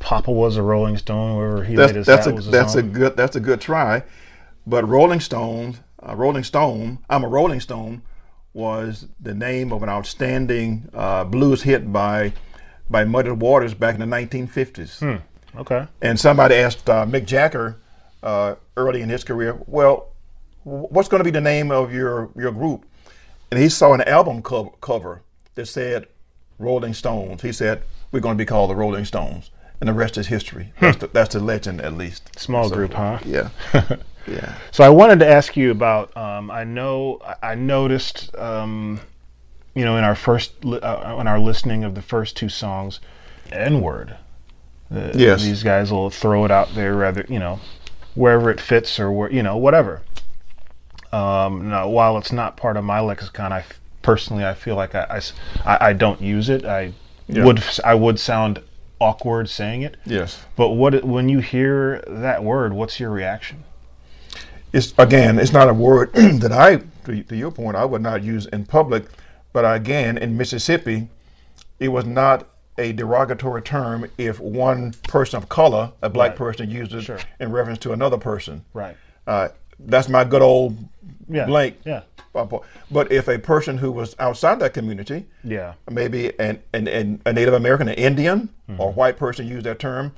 Papa 0.00 0.32
was 0.32 0.56
a 0.56 0.62
Rolling 0.62 0.96
Stone. 0.96 1.36
Wherever 1.36 1.64
he 1.64 1.76
that's 1.76 1.90
laid 1.90 1.96
his 1.96 2.06
that's 2.06 2.26
hat 2.26 2.32
a 2.32 2.34
was 2.34 2.44
his 2.46 2.52
that's 2.52 2.74
a 2.74 2.82
good 2.82 3.16
that's 3.16 3.36
a 3.36 3.40
good 3.40 3.60
try, 3.60 4.02
but 4.66 4.88
Rolling 4.88 5.20
Stones, 5.20 5.80
uh, 6.02 6.16
Rolling 6.16 6.44
Stone, 6.44 6.98
I'm 7.08 7.22
a 7.22 7.28
Rolling 7.28 7.60
Stone, 7.60 8.02
was 8.52 9.06
the 9.20 9.34
name 9.34 9.72
of 9.72 9.82
an 9.82 9.88
outstanding 9.88 10.88
uh, 10.94 11.24
blues 11.24 11.62
hit 11.62 11.92
by 11.92 12.32
by 12.88 13.04
Muddy 13.04 13.30
Waters 13.30 13.74
back 13.74 13.94
in 13.94 14.00
the 14.00 14.16
1950s. 14.16 15.20
okay. 15.56 15.86
And 16.02 16.18
somebody 16.18 16.56
asked 16.56 16.88
uh, 16.90 17.06
Mick 17.06 17.24
Jagger 17.24 17.76
uh, 18.22 18.56
early 18.76 19.00
in 19.00 19.08
his 19.08 19.22
career, 19.22 19.58
well, 19.66 20.08
what's 20.64 21.08
going 21.08 21.20
to 21.20 21.24
be 21.24 21.30
the 21.30 21.40
name 21.40 21.70
of 21.70 21.92
your 21.92 22.30
your 22.36 22.52
group? 22.52 22.86
And 23.50 23.60
he 23.60 23.68
saw 23.68 23.92
an 23.92 24.02
album 24.02 24.42
co- 24.42 24.76
cover 24.80 25.22
that 25.54 25.66
said 25.66 26.06
Rolling 26.58 26.94
Stones. 26.94 27.42
He 27.42 27.52
said, 27.52 27.82
we're 28.12 28.20
going 28.20 28.36
to 28.36 28.42
be 28.42 28.46
called 28.46 28.70
the 28.70 28.76
Rolling 28.76 29.04
Stones. 29.04 29.50
And 29.80 29.88
the 29.88 29.94
rest 29.94 30.18
is 30.18 30.26
history. 30.26 30.72
That's, 30.80 30.98
the, 30.98 31.06
that's 31.06 31.32
the 31.34 31.40
legend, 31.40 31.80
at 31.80 31.94
least. 31.96 32.38
Small 32.38 32.68
So, 32.68 32.74
group, 32.74 32.92
huh? 32.92 33.18
Yeah. 33.24 33.48
yeah. 34.26 34.54
So 34.72 34.84
I 34.84 34.90
wanted 34.90 35.18
to 35.20 35.26
ask 35.26 35.56
you 35.56 35.70
about. 35.70 36.14
Um, 36.16 36.50
I 36.50 36.64
know 36.64 37.20
I- 37.42 37.54
noticed, 37.54 38.34
um, 38.36 39.00
you 39.74 39.84
know, 39.86 39.96
in 39.96 40.04
our 40.04 40.14
first 40.14 40.64
li- 40.64 40.80
uh, 40.80 41.18
in 41.18 41.26
our 41.26 41.38
listening 41.40 41.82
of 41.84 41.94
the 41.94 42.02
first 42.02 42.36
two 42.36 42.48
songs, 42.50 43.00
N 43.50 43.80
word. 43.80 44.16
Uh, 44.94 45.12
Yes. 45.14 45.42
These 45.42 45.62
guys 45.62 45.90
will 45.90 46.10
throw 46.10 46.44
it 46.44 46.50
out 46.50 46.74
there, 46.74 46.94
rather 46.94 47.24
you 47.28 47.38
know, 47.38 47.60
wherever 48.14 48.50
it 48.50 48.60
fits 48.60 49.00
or 49.00 49.10
where 49.10 49.32
you 49.32 49.42
know 49.42 49.56
whatever. 49.56 50.02
Um, 51.12 51.70
now, 51.70 51.88
while 51.88 52.18
it's 52.18 52.32
not 52.32 52.56
part 52.56 52.76
of 52.76 52.84
my 52.84 53.00
lexicon, 53.00 53.52
I 53.52 53.60
f- 53.60 53.80
personally 54.02 54.44
I 54.44 54.54
feel 54.54 54.76
like 54.76 54.94
I, 54.94 55.20
I, 55.64 55.88
I 55.88 55.92
don't 55.92 56.20
use 56.20 56.48
it. 56.50 56.64
I 56.64 56.92
Yeah. 57.28 57.44
would 57.44 57.62
I 57.84 57.94
would 57.94 58.18
sound 58.20 58.60
awkward 59.00 59.48
saying 59.48 59.82
it. 59.82 59.96
Yes. 60.04 60.44
But 60.56 60.70
what 60.70 61.02
when 61.04 61.28
you 61.28 61.40
hear 61.40 62.02
that 62.06 62.44
word, 62.44 62.72
what's 62.72 63.00
your 63.00 63.10
reaction? 63.10 63.64
it's 64.72 64.94
again, 64.98 65.38
it's 65.40 65.52
not 65.52 65.68
a 65.68 65.74
word 65.74 66.12
that 66.14 66.52
I, 66.52 66.76
to, 67.06 67.22
to 67.24 67.36
your 67.36 67.50
point, 67.50 67.76
I 67.76 67.84
would 67.84 68.02
not 68.02 68.22
use 68.22 68.46
in 68.46 68.64
public. 68.66 69.04
But 69.52 69.62
again, 69.62 70.16
in 70.16 70.36
Mississippi, 70.36 71.08
it 71.80 71.88
was 71.88 72.04
not 72.06 72.46
a 72.78 72.92
derogatory 72.92 73.62
term 73.62 74.06
if 74.16 74.38
one 74.38 74.92
person 75.08 75.38
of 75.38 75.48
color, 75.48 75.90
a 76.02 76.08
black 76.08 76.30
Right. 76.30 76.38
person, 76.38 76.70
used 76.70 76.94
it 76.94 77.02
Sure. 77.02 77.18
in 77.40 77.50
reference 77.50 77.80
to 77.80 77.92
another 77.92 78.16
person. 78.16 78.64
Right. 78.72 78.96
Uh, 79.26 79.48
that's 79.80 80.08
my 80.08 80.22
good 80.22 80.40
old 80.40 80.76
Yeah. 81.28 81.46
blank. 81.46 81.78
Yeah. 81.84 82.02
But 82.32 83.10
if 83.12 83.28
a 83.28 83.38
person 83.38 83.78
who 83.78 83.90
was 83.92 84.14
outside 84.18 84.60
that 84.60 84.72
community, 84.74 85.26
Yeah. 85.42 85.74
maybe 85.90 86.38
an, 86.38 86.60
an, 86.72 86.86
an, 86.88 87.20
a 87.26 87.32
Native 87.32 87.54
American, 87.54 87.88
an 87.88 87.94
Indian, 87.94 88.50
Mm-hmm. 88.70 88.80
or 88.80 88.92
white 88.92 89.16
person 89.16 89.48
used 89.48 89.66
that 89.66 89.80
term, 89.80 90.12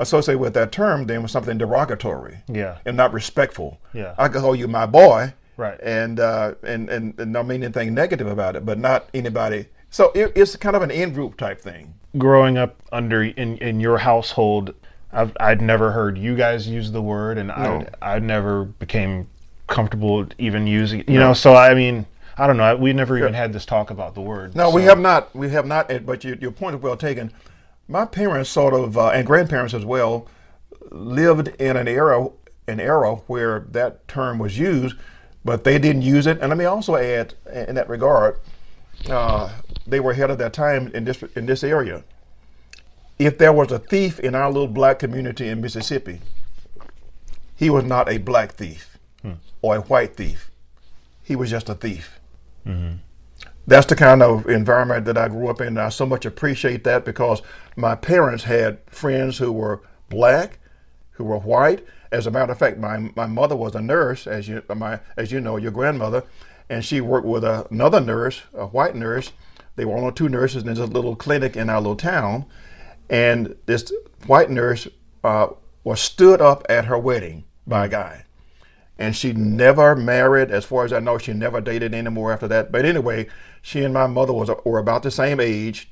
associated 0.00 0.40
with 0.40 0.54
that 0.54 0.72
term, 0.72 1.06
then 1.06 1.22
was 1.22 1.30
something 1.30 1.56
derogatory 1.58 2.38
Yeah. 2.48 2.78
and 2.84 2.96
not 2.96 3.12
respectful. 3.12 3.80
Yeah. 3.92 4.14
I 4.18 4.26
could 4.28 4.40
call 4.40 4.56
you 4.56 4.66
my 4.66 4.86
boy, 4.86 5.34
Right. 5.56 5.78
and 5.82 6.18
uh, 6.18 6.54
and, 6.64 6.88
and 6.88 7.14
and 7.20 7.32
not 7.32 7.46
mean 7.46 7.62
anything 7.62 7.94
negative 7.94 8.26
about 8.26 8.56
it, 8.56 8.64
but 8.66 8.78
not 8.78 9.08
anybody. 9.14 9.66
So 9.90 10.10
it, 10.14 10.32
it's 10.34 10.56
kind 10.56 10.74
of 10.74 10.82
an 10.82 10.90
in 10.90 11.12
group 11.12 11.36
type 11.36 11.60
thing. 11.60 11.94
Growing 12.18 12.58
up 12.58 12.82
under 12.90 13.22
in 13.22 13.58
in 13.58 13.78
your 13.78 13.98
household, 13.98 14.74
I've 15.12 15.36
I'd 15.38 15.60
never 15.62 15.92
heard 15.92 16.16
you 16.18 16.34
guys 16.34 16.66
use 16.66 16.90
the 16.90 17.02
word, 17.02 17.38
and 17.38 17.48
No. 17.48 17.86
I 18.00 18.14
I 18.16 18.18
never 18.18 18.64
became 18.64 19.28
comfortable 19.72 20.26
even 20.38 20.66
using 20.66 21.00
it. 21.00 21.08
You 21.08 21.18
know, 21.18 21.32
so 21.32 21.54
I 21.54 21.74
mean, 21.74 22.06
I 22.38 22.46
don't 22.46 22.56
know. 22.56 22.76
We 22.76 22.92
never 22.92 23.18
even 23.18 23.34
had 23.34 23.52
this 23.52 23.66
talk 23.66 23.90
about 23.90 24.14
the 24.14 24.20
word. 24.20 24.54
No, 24.54 24.70
we 24.70 24.82
have 24.84 24.98
not. 25.00 25.34
We 25.34 25.50
have 25.50 25.66
not. 25.66 25.90
eh, 25.90 25.98
But 25.98 26.24
your, 26.24 26.36
your 26.36 26.52
point 26.52 26.76
is 26.76 26.82
well 26.82 26.96
taken. 26.96 27.32
my 27.88 28.04
parents 28.04 28.50
sort 28.50 28.74
of 28.74 28.96
uh, 28.96 29.08
and 29.10 29.26
grandparents 29.26 29.74
as 29.74 29.84
well 29.84 30.28
lived 30.90 31.48
in 31.60 31.76
an 31.76 31.88
era 31.88 32.28
an 32.68 32.78
era 32.80 33.16
where 33.26 33.60
that 33.70 34.06
term 34.06 34.38
was 34.38 34.56
used, 34.58 34.94
but 35.44 35.64
they 35.64 35.78
didn't 35.78 36.02
use 36.02 36.26
it. 36.28 36.38
And 36.40 36.48
let 36.50 36.56
me 36.58 36.64
also 36.64 36.94
add, 36.94 37.34
in 37.52 37.74
that 37.74 37.88
regard, 37.88 38.38
uh, 39.10 39.50
they 39.86 39.98
were 39.98 40.12
ahead 40.12 40.30
of 40.30 40.38
their 40.38 40.50
time 40.50 40.88
in 40.94 41.04
this 41.04 41.22
in 41.34 41.46
this 41.46 41.64
area. 41.64 42.04
If 43.18 43.38
there 43.38 43.52
was 43.52 43.70
a 43.72 43.78
thief 43.78 44.18
in 44.20 44.34
our 44.34 44.48
little 44.50 44.68
black 44.68 44.98
community 44.98 45.48
in 45.48 45.60
Mississippi, 45.60 46.20
he 47.56 47.68
was 47.70 47.84
not 47.84 48.08
a 48.08 48.18
black 48.18 48.52
thief 48.52 48.91
or 49.62 49.76
a 49.76 49.80
white 49.80 50.16
thief. 50.16 50.50
He 51.22 51.36
was 51.36 51.50
just 51.50 51.68
a 51.68 51.74
thief. 51.74 52.20
That's 53.66 53.86
the 53.86 53.96
kind 53.96 54.22
of 54.22 54.48
environment 54.48 55.04
that 55.06 55.16
I 55.16 55.28
grew 55.28 55.48
up 55.48 55.60
in. 55.60 55.68
And 55.68 55.80
I 55.80 55.88
so 55.88 56.04
much 56.04 56.26
appreciate 56.26 56.82
that 56.84 57.04
because 57.04 57.42
my 57.76 57.94
parents 57.94 58.44
had 58.44 58.78
friends 58.86 59.38
who 59.38 59.52
were 59.52 59.82
black, 60.08 60.58
who 61.12 61.24
were 61.24 61.38
white. 61.38 61.86
As 62.10 62.26
a 62.26 62.30
matter 62.30 62.52
of 62.52 62.58
fact, 62.58 62.78
my, 62.78 63.10
my 63.14 63.26
mother 63.26 63.56
was 63.56 63.74
a 63.74 63.80
nurse, 63.80 64.26
as 64.26 64.48
you 64.48 64.62
my 64.74 65.00
as 65.16 65.32
you 65.32 65.40
know, 65.40 65.56
your 65.56 65.70
grandmother, 65.70 66.24
and 66.68 66.84
she 66.84 67.00
worked 67.00 67.26
with 67.26 67.44
a, 67.44 67.66
another 67.70 68.00
nurse, 68.00 68.42
a 68.52 68.66
white 68.66 68.94
nurse. 68.94 69.32
They 69.76 69.86
were 69.86 69.96
only 69.96 70.12
two 70.12 70.28
nurses 70.28 70.64
in 70.64 70.68
this 70.68 70.78
little 70.78 71.16
clinic 71.16 71.56
in 71.56 71.70
our 71.70 71.80
little 71.80 71.96
town, 71.96 72.44
and 73.08 73.56
this 73.64 73.90
white 74.26 74.50
nurse 74.50 74.88
uh, 75.24 75.48
was 75.84 76.00
stood 76.00 76.42
up 76.42 76.66
at 76.68 76.84
her 76.86 76.98
wedding 76.98 77.44
by 77.66 77.86
a 77.86 77.88
guy 77.88 78.24
and 79.02 79.16
she 79.16 79.32
never 79.32 79.96
married. 79.96 80.52
As 80.52 80.64
far 80.64 80.84
as 80.84 80.92
I 80.92 81.00
know, 81.00 81.18
she 81.18 81.32
never 81.32 81.60
dated 81.60 81.92
anymore 81.92 82.32
after 82.32 82.46
that. 82.46 82.70
But 82.70 82.84
anyway, 82.84 83.26
she 83.60 83.82
and 83.82 83.92
my 83.92 84.06
mother 84.06 84.32
was 84.32 84.48
were 84.64 84.78
about 84.78 85.02
the 85.02 85.10
same 85.10 85.40
age, 85.40 85.90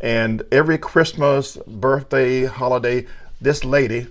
and 0.00 0.42
every 0.50 0.76
Christmas, 0.76 1.56
birthday, 1.68 2.46
holiday, 2.46 3.06
this 3.40 3.64
lady 3.64 4.08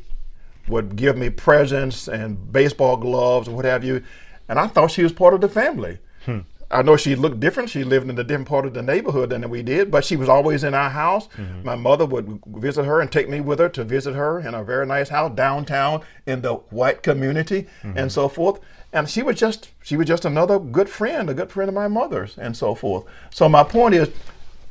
would 0.70 0.96
give 0.96 1.18
me 1.18 1.30
presents 1.30 2.08
and 2.08 2.54
baseball 2.54 2.96
gloves 2.96 3.48
and 3.50 3.58
what 3.58 3.66
have 3.66 3.84
you, 3.84 4.04
and 4.48 4.58
I 4.58 4.68
thought 4.68 4.92
she 4.92 5.04
was 5.04 5.12
part 5.12 5.34
of 5.34 5.42
the 5.42 5.50
family. 5.50 5.98
Hmm. 6.26 6.40
I 6.72 6.84
know 6.84 6.98
she 6.98 7.16
looked 7.16 7.40
different. 7.40 7.72
She 7.72 7.84
lived 7.84 8.08
in 8.10 8.20
a 8.20 8.24
different 8.24 8.48
part 8.48 8.66
of 8.66 8.76
the 8.76 8.84
neighborhood 8.84 9.32
than 9.32 9.50
we 9.50 9.64
did, 9.64 9.90
but 9.90 10.06
she 10.06 10.16
was 10.16 10.30
always 10.30 10.64
in 10.64 10.76
our 10.76 10.92
house. 10.92 11.28
My 11.64 11.76
mother 11.76 12.06
would 12.06 12.42
visit 12.46 12.84
her 12.86 13.02
and 13.02 13.12
take 13.12 13.28
me 13.28 13.42
with 13.42 13.58
her 13.60 13.70
to 13.70 13.84
visit 13.84 14.14
her 14.14 14.40
in 14.40 14.54
a 14.54 14.64
very 14.64 14.86
nice 14.86 15.10
house 15.10 15.36
downtown 15.36 16.04
in 16.28 16.42
the 16.42 16.56
white 16.70 17.02
community 17.02 17.68
and 17.84 18.12
so 18.12 18.30
forth. 18.30 18.60
And 18.94 19.10
she 19.10 19.24
was 19.24 19.36
just 19.40 19.70
she 19.84 19.98
was 19.98 20.08
just 20.08 20.26
another 20.26 20.60
good 20.60 20.90
friend, 20.90 21.30
a 21.30 21.34
good 21.34 21.52
friend 21.52 21.70
of 21.70 21.76
my 21.76 21.88
mother's 21.88 22.38
and 22.38 22.56
so 22.56 22.76
forth. 22.76 23.06
So 23.32 23.50
my 23.50 23.64
point 23.64 23.96
is, 23.96 24.10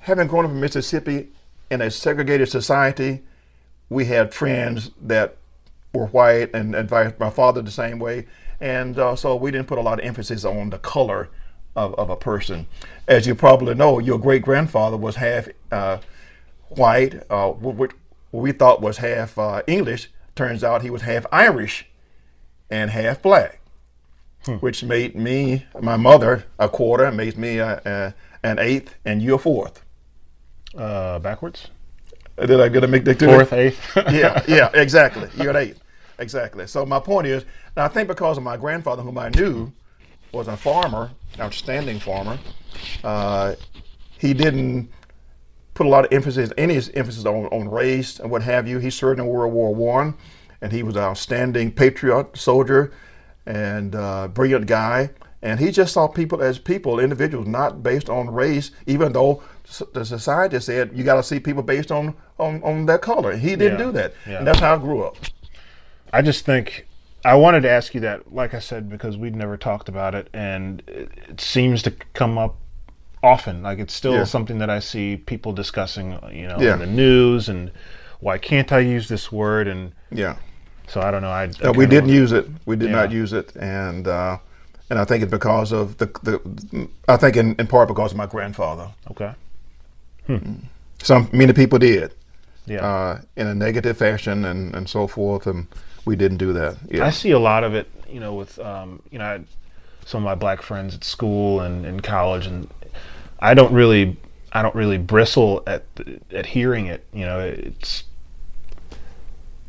having 0.01 0.29
grown 0.29 0.45
up 0.45 0.51
in 0.53 0.61
Mississippi 0.61 1.29
in 1.71 1.81
a 1.81 1.91
segregated 1.91 2.49
society, 2.49 3.23
we 3.89 4.05
had 4.05 4.33
friends 4.33 4.91
that 5.03 5.37
were 5.93 6.07
white 6.07 6.55
and, 6.55 6.75
vice, 6.89 7.13
my 7.19 7.31
father 7.31 7.61
the 7.63 7.71
same 7.71 7.99
way. 7.99 8.27
And 8.61 8.99
uh, 8.99 9.17
so 9.17 9.37
we 9.37 9.51
didn't 9.51 9.67
put 9.67 9.79
a 9.79 9.83
lot 9.83 9.99
of 9.99 10.05
emphasis 10.05 10.45
on 10.45 10.71
the 10.71 10.79
color 10.79 11.29
of, 11.79 11.95
of 11.95 12.11
a 12.11 12.17
person. 12.17 12.67
As 13.07 13.27
you 13.27 13.35
probably 13.35 13.75
know, 13.75 13.99
your 13.99 14.19
great 14.19 14.43
grandfather 14.43 14.97
was 14.97 15.17
half 15.17 15.49
uh, 15.71 15.99
white, 16.69 17.23
uh, 17.31 17.51
wh- 17.53 17.79
which 17.79 17.93
we 18.33 18.53
thought 18.53 18.81
was 18.83 18.99
half 18.99 19.39
uh, 19.39 19.63
English. 19.67 20.11
Turns 20.35 20.63
out 20.63 20.83
he 20.83 20.91
was 20.91 21.03
half 21.03 21.25
Irish 21.33 21.87
and 22.71 22.91
half 22.91 23.23
black, 23.23 23.61
which 24.61 24.83
made 24.85 25.15
me, 25.15 25.67
my 25.81 25.97
mother, 25.97 26.45
a 26.59 26.69
quarter, 26.69 27.11
made 27.11 27.39
me 27.39 27.59
a, 27.59 27.81
a, 27.85 28.15
an 28.47 28.59
eighth, 28.59 28.95
and 29.05 29.23
you 29.23 29.35
a 29.35 29.39
fourth. 29.39 29.83
Uh, 30.77 31.19
backwards? 31.19 31.69
Did 32.37 32.61
I 32.61 32.69
get 32.69 32.81
to 32.81 32.87
make 32.89 33.05
that 33.05 33.19
clear? 33.19 33.37
Fourth, 33.37 33.53
eighth? 33.53 33.97
yeah, 34.11 34.43
yeah, 34.47 34.71
exactly. 34.75 35.29
You're 35.37 35.51
an 35.51 35.57
eighth. 35.57 35.81
Exactly. 36.19 36.67
So 36.67 36.85
my 36.85 37.01
point 37.01 37.27
is, 37.27 37.45
now 37.77 37.85
I 37.85 37.89
think 37.89 38.07
because 38.09 38.37
of 38.37 38.45
my 38.45 38.57
grandfather, 38.57 39.03
whom 39.03 39.19
I 39.19 39.29
knew 39.31 39.73
was 40.33 40.49
a 40.49 40.57
farmer, 40.57 41.11
outstanding 41.41 41.99
farmer, 42.01 42.39
uh, 43.05 43.55
he 44.19 44.35
didn't 44.35 44.91
put 45.75 45.87
a 45.87 45.89
lot 45.89 46.05
of 46.05 46.13
emphasis, 46.13 46.53
any 46.59 46.75
emphasis 46.75 47.25
on, 47.25 47.47
on 47.47 47.69
race 47.69 48.19
and 48.19 48.31
what 48.31 48.43
have 48.43 48.67
you. 48.67 48.79
He 48.79 48.91
served 48.91 49.21
in 49.21 49.27
World 49.27 49.53
War 49.53 49.75
One, 49.75 50.15
and 50.61 50.73
he 50.73 50.83
was 50.83 50.97
an 50.97 51.03
outstanding 51.03 51.71
patriot, 51.73 52.37
soldier, 52.37 52.93
and 53.47 53.95
uh, 53.95 54.29
brilliant 54.29 54.67
guy. 54.67 55.11
And 55.41 55.61
he 55.61 55.71
just 55.71 55.93
saw 55.93 56.09
people 56.09 56.43
as 56.43 56.59
people, 56.59 56.99
individuals, 56.99 57.47
not 57.47 57.81
based 57.81 58.11
on 58.11 58.29
race, 58.29 58.73
even 58.87 59.13
though 59.13 59.41
the 59.95 60.05
society 60.05 60.59
said 60.59 60.91
you 60.93 61.05
got 61.05 61.15
to 61.15 61.23
see 61.23 61.39
people 61.39 61.63
based 61.63 61.93
on, 61.93 62.17
on, 62.41 62.61
on 62.65 62.87
their 62.87 62.99
color. 62.99 63.37
He 63.37 63.51
didn't 63.55 63.79
Yeah, 63.79 63.85
do 63.85 63.93
that. 63.93 64.15
yeah. 64.27 64.39
And 64.39 64.47
that's 64.49 64.59
how 64.59 64.75
I 64.75 64.79
grew 64.79 65.05
up. 65.05 65.17
I 66.13 66.23
just 66.23 66.45
think 66.45 66.89
I 67.25 67.35
wanted 67.35 67.63
to 67.63 67.71
ask 67.71 67.95
you 67.95 68.01
that, 68.03 68.33
like 68.33 68.55
I 68.55 68.61
said, 68.61 68.89
because 68.89 69.17
we'd 69.17 69.35
never 69.35 69.57
talked 69.57 69.89
about 69.89 70.15
it, 70.15 70.29
and 70.33 70.83
it, 70.87 71.11
it 71.29 71.41
seems 71.41 71.83
to 71.83 71.91
come 72.15 72.39
up 72.39 72.57
often. 73.23 73.63
Like 73.63 73.79
it's 73.81 73.93
still 73.95 74.13
Yeah. 74.15 74.25
something 74.25 74.59
that 74.59 74.71
I 74.71 74.79
see 74.79 75.17
people 75.17 75.53
discussing, 75.53 76.13
you 76.33 76.47
know, 76.47 76.59
Yeah. 76.61 76.75
in 76.75 76.79
the 76.81 76.87
news, 76.87 77.49
and 77.49 77.71
why 78.21 78.39
can't 78.39 78.71
I 78.73 78.79
use 78.81 79.09
this 79.09 79.33
word? 79.33 79.67
And 79.69 79.93
Yeah. 80.11 80.37
so 80.87 81.01
I 81.01 81.11
don't 81.11 81.23
know. 81.23 81.31
I, 81.31 81.51
I 81.65 81.71
we 81.73 81.87
didn't 81.87 82.11
use 82.11 82.33
it. 82.33 82.47
We 82.67 82.77
did 82.77 82.91
not 82.91 83.11
use 83.11 83.33
it, 83.33 83.55
and 83.57 84.07
uh, 84.07 84.39
and 84.89 84.99
I 84.99 85.05
think 85.05 85.23
it's 85.25 85.31
because 85.31 85.73
of 85.73 85.99
the 85.99 86.07
the. 86.23 86.89
I 87.09 87.17
think 87.17 87.37
in, 87.37 87.57
in 87.59 87.67
part 87.67 87.89
because 87.89 88.13
of 88.13 88.17
my 88.17 88.27
grandfather. 88.27 88.89
Okay. 89.11 89.33
Hmm. 90.27 90.55
Some 91.03 91.29
many 91.33 91.53
people 91.53 91.79
did 91.79 92.13
Yeah. 92.67 92.87
uh, 92.87 93.21
in 93.37 93.47
a 93.49 93.55
negative 93.55 93.97
fashion 93.97 94.45
and, 94.45 94.75
and 94.75 94.89
so 94.89 95.07
forth, 95.07 95.47
and 95.47 95.67
we 96.05 96.17
didn't 96.17 96.39
do 96.39 96.53
that. 96.55 96.77
Yeah. 96.91 97.05
I 97.07 97.11
see 97.11 97.31
a 97.33 97.39
lot 97.39 97.65
of 97.65 97.75
it, 97.75 97.91
you 98.09 98.21
know, 98.21 98.35
with 98.35 98.59
um, 98.59 99.03
you 99.11 99.19
know, 99.19 99.25
I 99.25 99.41
some 100.05 100.23
of 100.23 100.25
my 100.25 100.35
black 100.35 100.63
friends 100.63 100.95
at 100.95 101.05
school 101.05 101.61
and 101.61 101.85
in 101.85 102.01
college, 102.01 102.47
and 102.47 102.69
I 103.41 103.55
don't 103.55 103.73
really, 103.73 104.17
I 104.53 104.63
don't 104.63 104.75
really 104.75 104.99
bristle 104.99 105.63
at 105.67 105.85
at 106.33 106.47
hearing 106.47 106.87
it. 106.87 107.05
You 107.13 107.27
know, 107.27 107.41
it's 107.41 108.05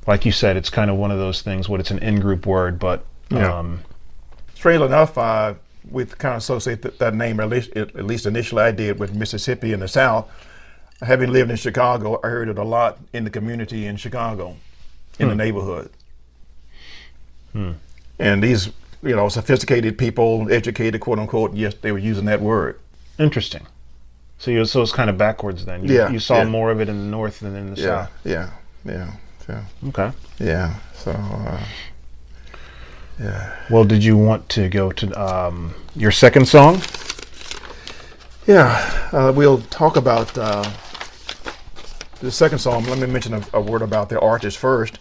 like 0.08 0.26
you 0.26 0.32
said, 0.32 0.58
it's 0.58 0.70
kind 0.70 0.90
of 0.90 0.98
one 0.98 1.12
of 1.12 1.18
those 1.20 1.42
things. 1.42 1.70
What 1.70 1.80
it's 1.80 1.92
an 1.92 2.00
in-group 2.00 2.46
word, 2.46 2.80
but 2.80 3.06
Yeah. 3.30 3.60
um, 3.60 3.82
Strangely 4.56 4.88
enough, 4.88 5.18
uh, 5.18 5.54
we 5.90 6.04
kind 6.06 6.34
of 6.34 6.40
associate 6.40 6.82
that, 6.82 7.00
that 7.00 7.16
name, 7.16 7.40
at 7.40 7.48
least, 7.48 7.72
at 7.78 7.96
least 8.06 8.26
initially 8.26 8.62
I 8.62 8.72
did, 8.72 9.00
with 9.00 9.14
Mississippi 9.14 9.72
in 9.72 9.80
the 9.80 9.88
South. 9.88 10.28
Having 11.02 11.32
lived 11.32 11.50
in 11.50 11.56
Chicago, 11.56 12.20
I 12.24 12.28
heard 12.28 12.50
it 12.50 12.58
a 12.58 12.64
lot 12.64 12.98
in 13.14 13.24
the 13.24 13.30
community 13.30 13.86
in 13.86 13.96
Chicago, 13.96 14.58
in 15.18 15.30
the 15.30 15.36
neighborhood. 15.36 15.92
And 17.54 18.44
these, 18.44 18.68
you 19.02 19.16
know, 19.16 19.30
sophisticated 19.30 19.98
people, 19.98 20.48
educated, 20.52 21.02
quote 21.02 21.20
unquote, 21.20 21.54
yes, 21.56 21.74
they 21.82 21.92
were 21.92 21.98
using 22.00 22.26
that 22.26 22.42
word. 22.42 22.80
interesting. 23.18 23.66
So 24.38 24.52
you 24.52 24.64
so 24.66 24.82
it's 24.82 24.94
kind 24.94 25.10
of 25.10 25.18
backwards 25.18 25.66
then. 25.66 25.84
You, 25.86 25.96
Yeah, 25.96 26.10
you 26.12 26.20
saw 26.20 26.38
yeah. 26.38 26.46
more 26.46 26.72
of 26.72 26.80
it 26.80 26.88
in 26.88 26.98
the 26.98 27.06
north 27.18 27.42
than 27.42 27.56
in 27.56 27.74
the 27.74 27.82
Yeah, 27.82 27.88
south. 27.88 28.12
yeah, 28.24 28.50
yeah, 28.86 29.12
yeah, 29.50 29.64
Okay. 29.90 30.12
yeah. 30.40 30.76
So, 30.96 31.12
uh, 31.12 31.60
yeah, 33.20 33.54
Well, 33.70 33.84
did 33.84 34.02
you 34.04 34.16
want 34.18 34.48
to 34.50 34.70
go 34.70 34.92
to 34.94 35.22
um, 35.22 35.74
your 35.96 36.12
second 36.12 36.48
song? 36.48 36.82
yeah. 38.48 39.10
Uh, 39.12 39.32
we'll 39.36 39.62
talk 39.70 39.98
about 39.98 40.38
uh, 40.38 40.64
the 42.22 42.32
second 42.32 42.60
song. 42.60 42.84
Let 42.86 42.98
me 43.00 43.08
mention 43.08 43.34
a, 43.34 43.42
a 43.54 43.62
word 43.62 43.82
about 43.82 44.08
the 44.10 44.20
artist 44.20 44.58
first. 44.58 45.00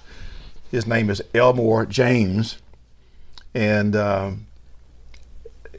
His 0.70 0.86
name 0.86 1.08
is 1.08 1.22
Elmore 1.34 1.86
James, 1.86 2.58
and 3.54 3.96
um, 3.96 4.46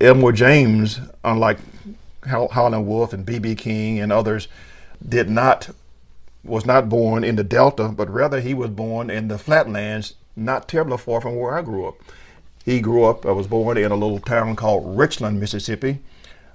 Elmore 0.02 0.32
James, 0.32 1.00
unlike 1.24 1.60
Howlin' 2.26 2.88
Wolf 2.88 3.14
and 3.14 3.26
B.B. 3.26 3.56
King 3.56 4.00
and 4.00 4.12
others, 4.12 4.48
did 5.08 5.30
not 5.30 5.70
was 6.44 6.66
not 6.66 6.90
born 6.90 7.24
in 7.24 7.36
the 7.36 7.44
Delta, 7.44 7.90
but 7.90 8.10
rather 8.10 8.40
he 8.40 8.54
was 8.54 8.70
born 8.70 9.10
in 9.10 9.28
the 9.28 9.38
flatlands, 9.38 10.16
not 10.36 10.68
terribly 10.68 10.98
far 10.98 11.22
from 11.22 11.36
where 11.36 11.56
I 11.56 11.62
grew 11.62 11.86
up. 11.86 11.96
He 12.66 12.80
grew 12.80 13.04
up, 13.04 13.26
I 13.26 13.32
was 13.32 13.46
born 13.46 13.78
in 13.78 13.92
a 13.92 13.96
little 13.96 14.20
town 14.20 14.56
called 14.56 14.98
Richland, 14.98 15.40
Mississippi, 15.40 16.00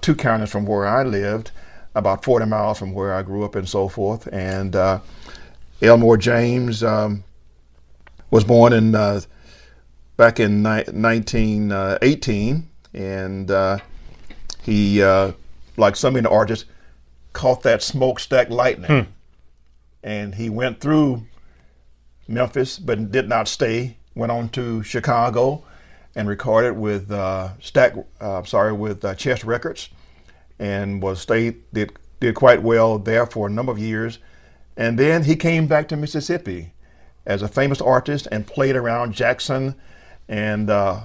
two 0.01 0.15
counties 0.15 0.49
from 0.49 0.65
where 0.65 0.87
I 0.87 1.03
lived, 1.03 1.51
about 1.93 2.23
40 2.23 2.47
miles 2.47 2.79
from 2.79 2.93
where 2.93 3.13
I 3.13 3.21
grew 3.21 3.45
up 3.45 3.55
and 3.55 3.69
so 3.69 3.87
forth. 3.87 4.27
And 4.33 4.75
uh, 4.75 4.99
Elmore 5.81 6.17
James 6.17 6.83
um, 6.83 7.23
was 8.35 8.43
born 8.43 8.73
in 8.73 8.93
uh, 8.93 9.21
back 10.17 10.41
in 10.41 10.61
ni- 10.61 10.83
1918, 10.91 12.69
and 12.93 13.49
uh, 13.49 13.77
he, 14.61 15.01
uh, 15.01 15.31
like 15.77 15.95
so 15.95 16.11
many 16.11 16.27
artists, 16.27 16.65
caught 17.31 17.63
that 17.63 17.81
smokestack 17.81 18.49
lightning 18.49 19.07
and 20.03 20.35
he 20.35 20.49
went 20.49 20.81
through 20.81 21.23
Memphis, 22.27 22.77
but 22.77 23.09
did 23.11 23.29
not 23.29 23.47
stay. 23.47 23.97
Went 24.15 24.31
on 24.31 24.49
to 24.49 24.83
Chicago 24.83 25.63
and 26.15 26.27
recorded 26.27 26.77
with 26.77 27.11
uh, 27.11 27.49
Stack, 27.59 27.95
uh, 28.19 28.43
sorry, 28.43 28.73
with 28.73 29.03
uh, 29.05 29.15
Chess 29.15 29.43
Records, 29.45 29.89
and 30.59 31.01
was 31.01 31.21
stayed 31.21 31.55
did 31.73 31.93
did 32.19 32.35
quite 32.35 32.61
well 32.61 32.99
there 32.99 33.25
for 33.25 33.47
a 33.47 33.49
number 33.49 33.71
of 33.71 33.79
years. 33.79 34.19
And 34.75 34.99
then 34.99 35.23
he 35.23 35.37
came 35.37 35.67
back 35.67 35.87
to 35.89 35.95
Mississippi 35.95 36.73
as 37.25 37.41
a 37.41 37.47
famous 37.47 37.81
artist 37.81 38.27
and 38.31 38.45
played 38.45 38.75
around 38.75 39.13
Jackson. 39.13 39.75
And 40.27 40.69
uh, 40.69 41.01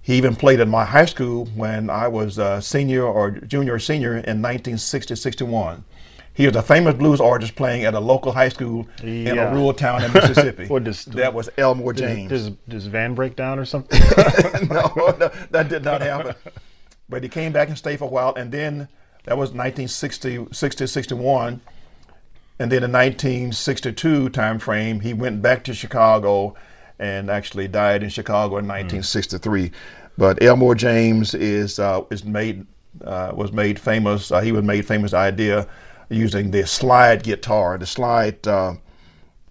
he 0.00 0.14
even 0.16 0.36
played 0.36 0.60
at 0.60 0.68
my 0.68 0.84
high 0.84 1.04
school 1.06 1.46
when 1.54 1.90
I 1.90 2.08
was 2.08 2.38
a 2.38 2.60
senior 2.62 3.04
or 3.04 3.30
junior 3.32 3.74
or 3.74 3.78
senior 3.78 4.12
in 4.12 4.42
1960 4.42 5.14
61. 5.16 5.84
He 6.32 6.46
was 6.46 6.54
a 6.54 6.62
famous 6.62 6.94
blues 6.94 7.20
artist 7.20 7.56
playing 7.56 7.84
at 7.84 7.94
a 7.94 7.98
local 8.00 8.30
high 8.30 8.48
school 8.48 8.86
in 9.02 9.36
a 9.36 9.52
rural 9.52 9.74
town 9.74 10.04
in 10.04 10.12
Mississippi. 10.12 10.68
Does- 10.84 11.04
that 11.06 11.34
was 11.34 11.50
Elmore 11.58 11.92
James. 11.92 12.30
Does, 12.30 12.50
does 12.68 12.86
Van 12.86 13.14
break 13.16 13.34
down 13.34 13.58
or 13.58 13.64
something? 13.64 14.00
no, 14.68 14.92
no, 15.18 15.30
that 15.50 15.68
did 15.68 15.82
not 15.84 16.00
happen. 16.00 16.36
But 17.08 17.24
he 17.24 17.28
came 17.28 17.50
back 17.52 17.68
and 17.68 17.76
stayed 17.76 17.98
for 17.98 18.04
a 18.04 18.08
while, 18.08 18.34
and 18.36 18.52
then 18.52 18.86
that 19.24 19.36
was 19.36 19.48
1960, 19.50 20.46
60, 20.52 20.86
61. 20.86 21.60
And 22.58 22.72
then 22.72 22.82
in 22.82 22.92
1962 22.92 24.30
time 24.30 24.58
frame, 24.58 25.00
he 25.00 25.14
went 25.14 25.42
back 25.42 25.64
to 25.64 25.74
Chicago 25.74 26.54
and 26.98 27.30
actually 27.30 27.68
died 27.68 28.02
in 28.02 28.08
Chicago 28.08 28.58
in 28.58 28.66
1963. 28.66 29.70
But 30.16 30.42
Elmore 30.42 30.74
James 30.74 31.34
is 31.34 31.78
uh, 31.78 32.02
is 32.10 32.24
made 32.24 32.66
uh, 33.04 33.32
was 33.34 33.52
made 33.52 33.78
famous. 33.78 34.32
Uh, 34.32 34.40
he 34.40 34.50
was 34.52 34.64
made 34.64 34.86
famous 34.86 35.14
idea 35.14 35.68
using 36.08 36.50
the 36.50 36.66
slide 36.66 37.22
guitar. 37.22 37.78
The 37.78 37.86
slide. 37.86 38.46
Uh, 38.46 38.74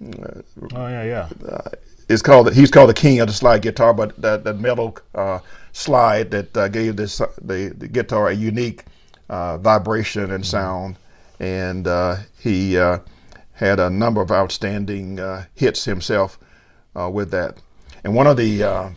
oh 0.02 0.88
yeah, 0.88 1.04
yeah. 1.04 1.30
is 2.10 2.22
called 2.22 2.54
he's 2.54 2.72
called 2.72 2.90
the 2.90 2.94
king 2.94 3.20
of 3.20 3.28
the 3.28 3.34
slide 3.34 3.62
guitar, 3.62 3.94
but 3.94 4.20
that, 4.22 4.44
that 4.44 4.60
metal 4.60 4.98
uh, 5.16 5.40
slide 5.72 6.32
that 6.32 6.58
uh, 6.58 6.68
gave 6.68 6.96
this 6.96 7.20
the, 7.42 7.74
the 7.78 7.88
guitar 7.88 8.30
a 8.30 8.34
unique 8.34 8.86
uh, 9.30 9.58
vibration 9.58 10.32
and 10.32 10.46
sound, 10.46 10.98
and 11.40 11.88
uh, 11.88 12.18
he 12.40 12.78
uh, 12.78 13.00
had 13.54 13.80
a 13.80 13.90
number 13.90 14.22
of 14.22 14.32
outstanding 14.32 15.20
uh, 15.20 15.46
hits 15.56 15.86
himself 15.86 16.40
uh, 16.96 17.10
with 17.10 17.32
that. 17.32 17.58
And 18.04 18.14
one 18.16 18.28
of 18.28 18.38
the 18.38 18.64
uh, 18.64 18.90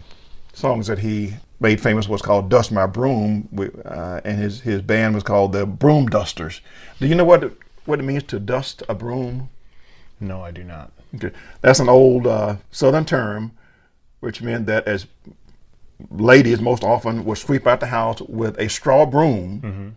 songs 0.52 0.86
that 0.86 1.00
he 1.00 1.34
made 1.58 1.80
famous 1.80 2.08
was 2.08 2.22
called 2.22 2.48
"Dust 2.48 2.72
My 2.72 2.86
Broom," 2.86 3.48
uh, 3.84 4.20
and 4.24 4.38
his 4.38 4.60
his 4.60 4.82
band 4.82 5.14
was 5.14 5.22
called 5.22 5.52
the 5.52 5.66
Broom 5.66 6.06
Dusters. 6.06 6.60
Do 6.98 7.06
you 7.06 7.14
know 7.14 7.24
what 7.24 7.44
it, 7.44 7.56
what 7.84 7.98
it 7.98 8.04
means 8.04 8.22
to 8.24 8.38
dust 8.38 8.82
a 8.88 8.94
broom? 8.94 9.50
No, 10.20 10.42
I 10.42 10.50
do 10.50 10.62
not. 10.62 10.92
Okay. 11.14 11.30
That's 11.60 11.80
an 11.80 11.88
old 11.88 12.26
uh, 12.26 12.56
Southern 12.70 13.04
term, 13.04 13.52
which 14.20 14.42
meant 14.42 14.66
that 14.66 14.86
as 14.86 15.06
ladies 16.10 16.60
most 16.60 16.84
often 16.84 17.24
would 17.24 17.38
sweep 17.38 17.66
out 17.66 17.80
the 17.80 17.86
house 17.86 18.20
with 18.22 18.58
a 18.58 18.68
straw 18.68 19.04
broom, 19.06 19.96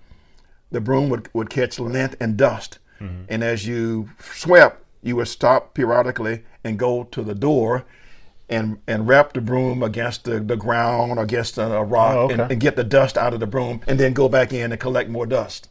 the 0.73 0.81
broom 0.81 1.09
would, 1.09 1.29
would 1.33 1.49
catch 1.49 1.79
lint 1.79 2.15
and 2.19 2.35
dust. 2.35 2.79
And 3.27 3.43
as 3.43 3.67
you 3.67 4.09
swept, 4.21 4.81
you 5.01 5.17
would 5.17 5.27
stop 5.27 5.73
periodically 5.73 6.43
and 6.63 6.79
go 6.79 7.03
to 7.11 7.21
the 7.21 7.35
door 7.35 7.83
and, 8.49 8.77
and 8.87 9.05
wrap 9.09 9.33
the 9.33 9.41
broom 9.41 9.83
against 9.83 10.23
the, 10.23 10.39
the 10.39 10.55
ground 10.55 11.19
or 11.19 11.23
against 11.23 11.57
a, 11.57 11.65
a 11.69 11.83
rock 11.83 12.15
Oh, 12.15 12.19
okay. 12.25 12.33
and, 12.35 12.51
and 12.53 12.61
get 12.61 12.77
the 12.77 12.83
dust 12.85 13.17
out 13.17 13.33
of 13.33 13.41
the 13.41 13.47
broom 13.47 13.81
and 13.87 13.99
then 13.99 14.13
go 14.13 14.29
back 14.29 14.53
in 14.53 14.71
and 14.71 14.79
collect 14.79 15.09
more 15.09 15.25
dust. 15.25 15.67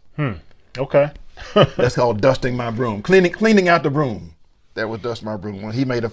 Okay. 0.76 1.10
That's 1.54 1.94
called 1.94 2.20
dusting 2.20 2.54
my 2.54 2.70
broom, 2.70 3.00
cleaning 3.00 3.32
cleaning 3.32 3.66
out 3.68 3.82
the 3.82 3.90
broom. 3.90 4.34
That 4.74 4.90
was 4.90 5.00
dust 5.00 5.22
my 5.22 5.38
broom. 5.38 5.70
He 5.72 5.86
made 5.86 6.04
a, 6.04 6.12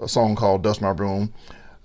a 0.00 0.08
song 0.08 0.36
called 0.36 0.62
"Dust 0.62 0.80
My 0.80 0.94
Broom," 0.94 1.34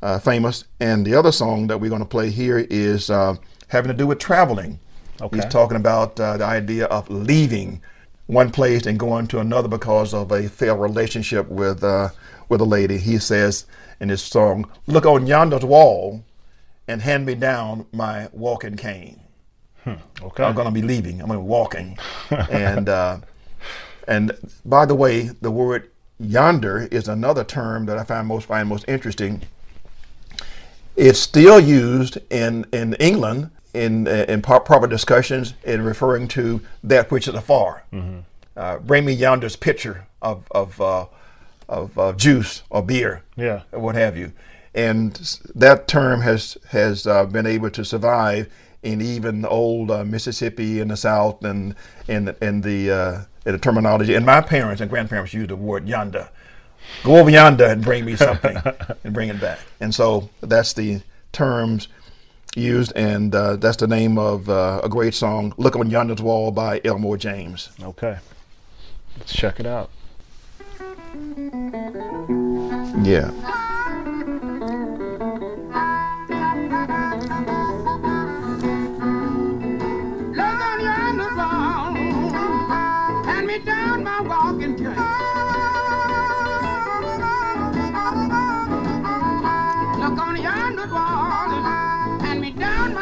uh, 0.01 0.19
famous. 0.19 0.63
And 0.79 1.05
the 1.05 1.15
other 1.15 1.33
song 1.33 1.67
that 1.67 1.79
we're 1.81 1.89
going 1.89 2.01
to 2.01 2.07
play 2.07 2.29
here 2.29 2.59
is 2.69 3.09
uh, 3.09 3.35
having 3.67 3.91
to 3.91 3.97
do 3.97 4.07
with 4.07 4.19
traveling. 4.19 4.79
Okay. 5.21 5.37
He's 5.37 5.45
talking 5.45 5.77
about 5.77 6.19
uh, 6.19 6.37
the 6.37 6.45
idea 6.45 6.85
of 6.85 7.09
leaving 7.09 7.81
one 8.27 8.51
place 8.51 8.85
and 8.85 8.99
going 8.99 9.27
to 9.27 9.39
another 9.39 9.67
because 9.67 10.13
of 10.13 10.31
a 10.31 10.49
failed 10.49 10.81
relationship 10.81 11.47
with 11.47 11.83
uh, 11.83 12.09
with 12.49 12.61
a 12.61 12.65
lady. 12.65 12.97
He 12.97 13.17
says 13.17 13.65
in 13.99 14.09
his 14.09 14.21
song, 14.21 14.69
"Look 14.87 15.05
on 15.05 15.27
yonder's 15.27 15.63
wall, 15.63 16.23
and 16.87 17.01
hand 17.01 17.25
me 17.25 17.35
down 17.35 17.85
my 17.91 18.29
walking 18.33 18.75
cane." 18.75 19.21
Okay. 19.87 20.43
I'm 20.43 20.55
going 20.55 20.65
to 20.65 20.71
be 20.71 20.81
leaving. 20.81 21.21
I'm 21.21 21.27
going 21.27 21.39
to 21.39 21.43
be 21.43 21.47
walking. 21.47 21.97
and 22.49 22.89
uh, 22.89 23.19
and 24.07 24.31
by 24.65 24.85
the 24.85 24.95
way, 24.95 25.29
the 25.41 25.51
word 25.51 25.91
yonder 26.19 26.87
is 26.91 27.07
another 27.07 27.43
term 27.43 27.85
that 27.85 27.97
I 27.97 28.03
find 28.03 28.27
most 28.27 28.47
find 28.47 28.67
most 28.67 28.85
interesting. 28.87 29.41
It's 30.95 31.19
still 31.19 31.59
used 31.59 32.17
in 32.29 32.65
in 32.73 32.95
England 32.95 33.51
in 33.75 34.07
uh, 34.07 34.25
in 34.27 34.41
proper 34.41 34.87
discussions 34.87 35.53
in 35.63 35.81
referring 35.83 36.27
to 36.29 36.61
that 36.83 37.11
which 37.11 37.27
is 37.27 37.35
afar. 37.35 37.83
Uh, 38.57 38.77
bring 38.79 39.03
me 39.05 39.11
yonder's 39.13 39.55
pitcher 39.55 40.07
of 40.21 40.43
of 40.51 40.79
uh, 40.81 41.05
of 41.67 41.97
uh, 41.99 42.13
juice 42.13 42.63
or 42.69 42.81
beer 42.83 43.21
Yeah. 43.35 43.61
or 43.71 43.79
what 43.79 43.95
have 43.95 44.15
you. 44.17 44.31
And 44.73 45.13
that 45.55 45.87
term 45.87 46.21
has 46.21 46.57
has 46.69 47.05
uh, 47.07 47.25
been 47.25 47.45
able 47.45 47.69
to 47.71 47.83
survive 47.85 48.47
in 48.83 49.01
even 49.01 49.45
old 49.45 49.89
uh, 49.91 50.03
Mississippi 50.05 50.79
in 50.79 50.87
the 50.89 50.97
South 50.97 51.43
and 51.43 51.75
in 52.07 52.35
in 52.41 52.61
the 52.61 52.91
uh, 52.91 53.21
in 53.45 53.51
the 53.53 53.57
terminology. 53.59 54.15
And 54.15 54.25
my 54.25 54.41
parents 54.41 54.81
and 54.81 54.89
grandparents 54.89 55.33
used 55.33 55.49
the 55.49 55.55
word 55.55 55.87
yonder. 55.87 56.29
Go 57.03 57.17
over 57.17 57.29
yonder 57.31 57.65
and 57.65 57.83
bring 57.83 58.05
me 58.05 58.15
something 58.15 58.57
and 59.03 59.13
bring 59.13 59.29
it 59.29 59.39
back. 59.41 59.59
And 59.81 59.93
so 59.93 60.29
that's 60.41 60.73
the 60.73 61.01
terms 61.31 61.87
used, 62.55 62.91
and 62.95 63.33
uh, 63.35 63.55
that's 63.57 63.77
the 63.77 63.87
name 63.87 64.17
of 64.17 64.49
uh, 64.49 64.81
a 64.83 64.89
great 64.89 65.13
song, 65.13 65.53
"Look 65.57 65.75
on 65.75 65.89
Yonder's 65.89 66.21
Wall" 66.21 66.51
by 66.51 66.81
Elmore 66.83 67.17
James. 67.17 67.69
Okay. 67.81 68.17
Let's 69.17 69.33
check 69.33 69.59
it 69.59 69.65
out. 69.65 69.89
Yeah. 73.03 73.31
Look 80.35 80.59
on 80.69 80.79
yonder 80.83 81.35
wall, 81.35 81.93
hand 83.23 83.47
me 83.47 83.59
down 83.59 84.03
my 84.03 84.21
walking 84.21 84.75
cane. 84.77 85.04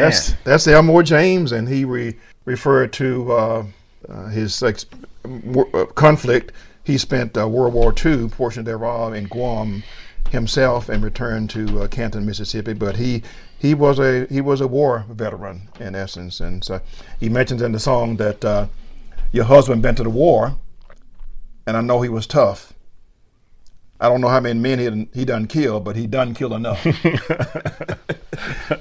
That's 0.00 0.32
that's 0.44 0.66
Elmore 0.66 1.02
James, 1.02 1.52
and 1.52 1.68
he 1.68 1.84
re, 1.84 2.16
referred 2.44 2.92
to 2.94 3.32
uh, 3.32 3.64
uh, 4.08 4.26
his 4.28 4.62
ex, 4.62 4.86
war, 5.24 5.68
uh, 5.74 5.86
conflict. 5.86 6.52
He 6.84 6.98
spent 6.98 7.36
uh, 7.36 7.48
World 7.48 7.74
War 7.74 7.94
II 8.04 8.28
portion 8.28 8.64
thereof 8.64 9.14
in 9.14 9.24
Guam 9.24 9.82
himself, 10.30 10.88
and 10.88 11.02
returned 11.02 11.50
to 11.50 11.82
uh, 11.82 11.88
Canton, 11.88 12.26
Mississippi. 12.26 12.72
But 12.72 12.96
he 12.96 13.22
he 13.58 13.74
was 13.74 13.98
a 13.98 14.26
he 14.26 14.40
was 14.40 14.60
a 14.60 14.66
war 14.66 15.04
veteran 15.08 15.68
in 15.78 15.94
essence, 15.94 16.40
and 16.40 16.64
so 16.64 16.80
he 17.20 17.28
mentions 17.28 17.62
in 17.62 17.72
the 17.72 17.80
song 17.80 18.16
that 18.16 18.44
uh, 18.44 18.66
your 19.30 19.44
husband 19.44 19.82
been 19.82 19.94
to 19.94 20.02
the 20.02 20.10
war, 20.10 20.56
and 21.66 21.76
I 21.76 21.80
know 21.80 22.02
he 22.02 22.08
was 22.08 22.26
tough. 22.26 22.72
I 24.02 24.08
don't 24.08 24.20
know 24.20 24.26
how 24.28 24.40
many 24.40 24.58
men 24.58 24.80
he 24.80 24.84
done, 24.86 25.08
he 25.14 25.24
done 25.24 25.46
killed, 25.46 25.84
but 25.84 25.94
he 25.94 26.08
done 26.08 26.34
killed 26.34 26.54
enough. 26.54 26.84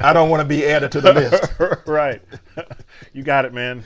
I 0.01 0.13
don't 0.13 0.31
want 0.31 0.41
to 0.41 0.47
be 0.47 0.65
added 0.65 0.91
to 0.93 1.01
the 1.01 1.13
list. 1.13 1.53
right. 1.87 2.19
you 3.13 3.21
got 3.21 3.45
it, 3.45 3.53
man. 3.53 3.83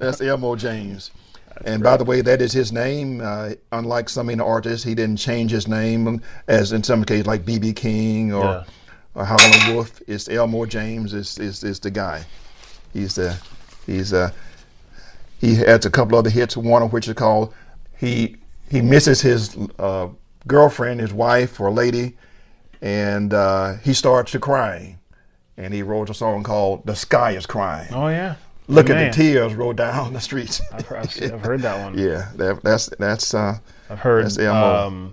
That's 0.00 0.20
Elmo 0.20 0.56
James. 0.56 1.12
and 1.64 1.80
by 1.80 1.96
the 1.96 2.02
way, 2.02 2.22
that 2.22 2.42
is 2.42 2.52
his 2.52 2.72
name. 2.72 3.20
Uh, 3.22 3.50
unlike 3.70 4.08
some 4.08 4.28
of 4.30 4.36
the 4.36 4.44
artists, 4.44 4.84
he 4.84 4.96
didn't 4.96 5.18
change 5.18 5.52
his 5.52 5.68
name, 5.68 6.20
as 6.48 6.72
in 6.72 6.82
some 6.82 7.04
cases 7.04 7.28
like 7.28 7.44
B.B. 7.44 7.72
King 7.72 8.32
or, 8.32 8.42
Yeah. 8.42 8.64
or 9.14 9.24
Howlin' 9.24 9.76
Wolf. 9.76 10.02
It's 10.08 10.28
Elmore 10.28 10.66
James 10.66 11.14
is, 11.14 11.38
is 11.38 11.62
is 11.62 11.78
the 11.78 11.90
guy. 11.92 12.24
He's 12.92 13.14
the 13.14 13.38
he's 13.86 14.12
uh 14.12 14.32
he 15.40 15.54
has 15.54 15.86
a 15.86 15.90
couple 15.90 16.18
other 16.18 16.30
hits. 16.30 16.56
One 16.56 16.82
of 16.82 16.92
which 16.92 17.06
is 17.06 17.14
called 17.14 17.54
he 17.96 18.38
he 18.68 18.80
misses 18.80 19.20
his 19.20 19.56
uh, 19.78 20.08
girlfriend, 20.46 21.00
his 21.00 21.12
wife 21.12 21.60
or 21.60 21.70
lady, 21.70 22.16
and 22.80 23.32
uh, 23.32 23.74
he 23.76 23.92
starts 23.92 24.32
to 24.32 24.38
cry, 24.38 24.96
and 25.56 25.72
he 25.72 25.82
wrote 25.82 26.10
a 26.10 26.14
song 26.14 26.42
called 26.42 26.86
"The 26.86 26.96
Sky 26.96 27.32
Is 27.32 27.46
Crying." 27.46 27.92
Oh 27.92 28.08
yeah. 28.08 28.36
Look 28.68 28.88
at 28.88 29.12
the 29.12 29.16
tears 29.16 29.54
roll 29.54 29.72
down 29.72 30.12
the 30.12 30.20
streets. 30.20 30.62
I've, 30.72 30.86
heard- 30.86 30.98
I've, 30.98 31.32
I've 31.34 31.40
heard 31.40 31.60
that 31.62 31.82
one. 31.84 31.98
Yeah, 31.98 32.30
that, 32.36 32.62
that's 32.62 32.86
that's 32.98 33.34
uh, 33.34 33.58
I've 33.90 33.98
heard 33.98 34.24
That's 34.24 34.38
um, 34.38 35.12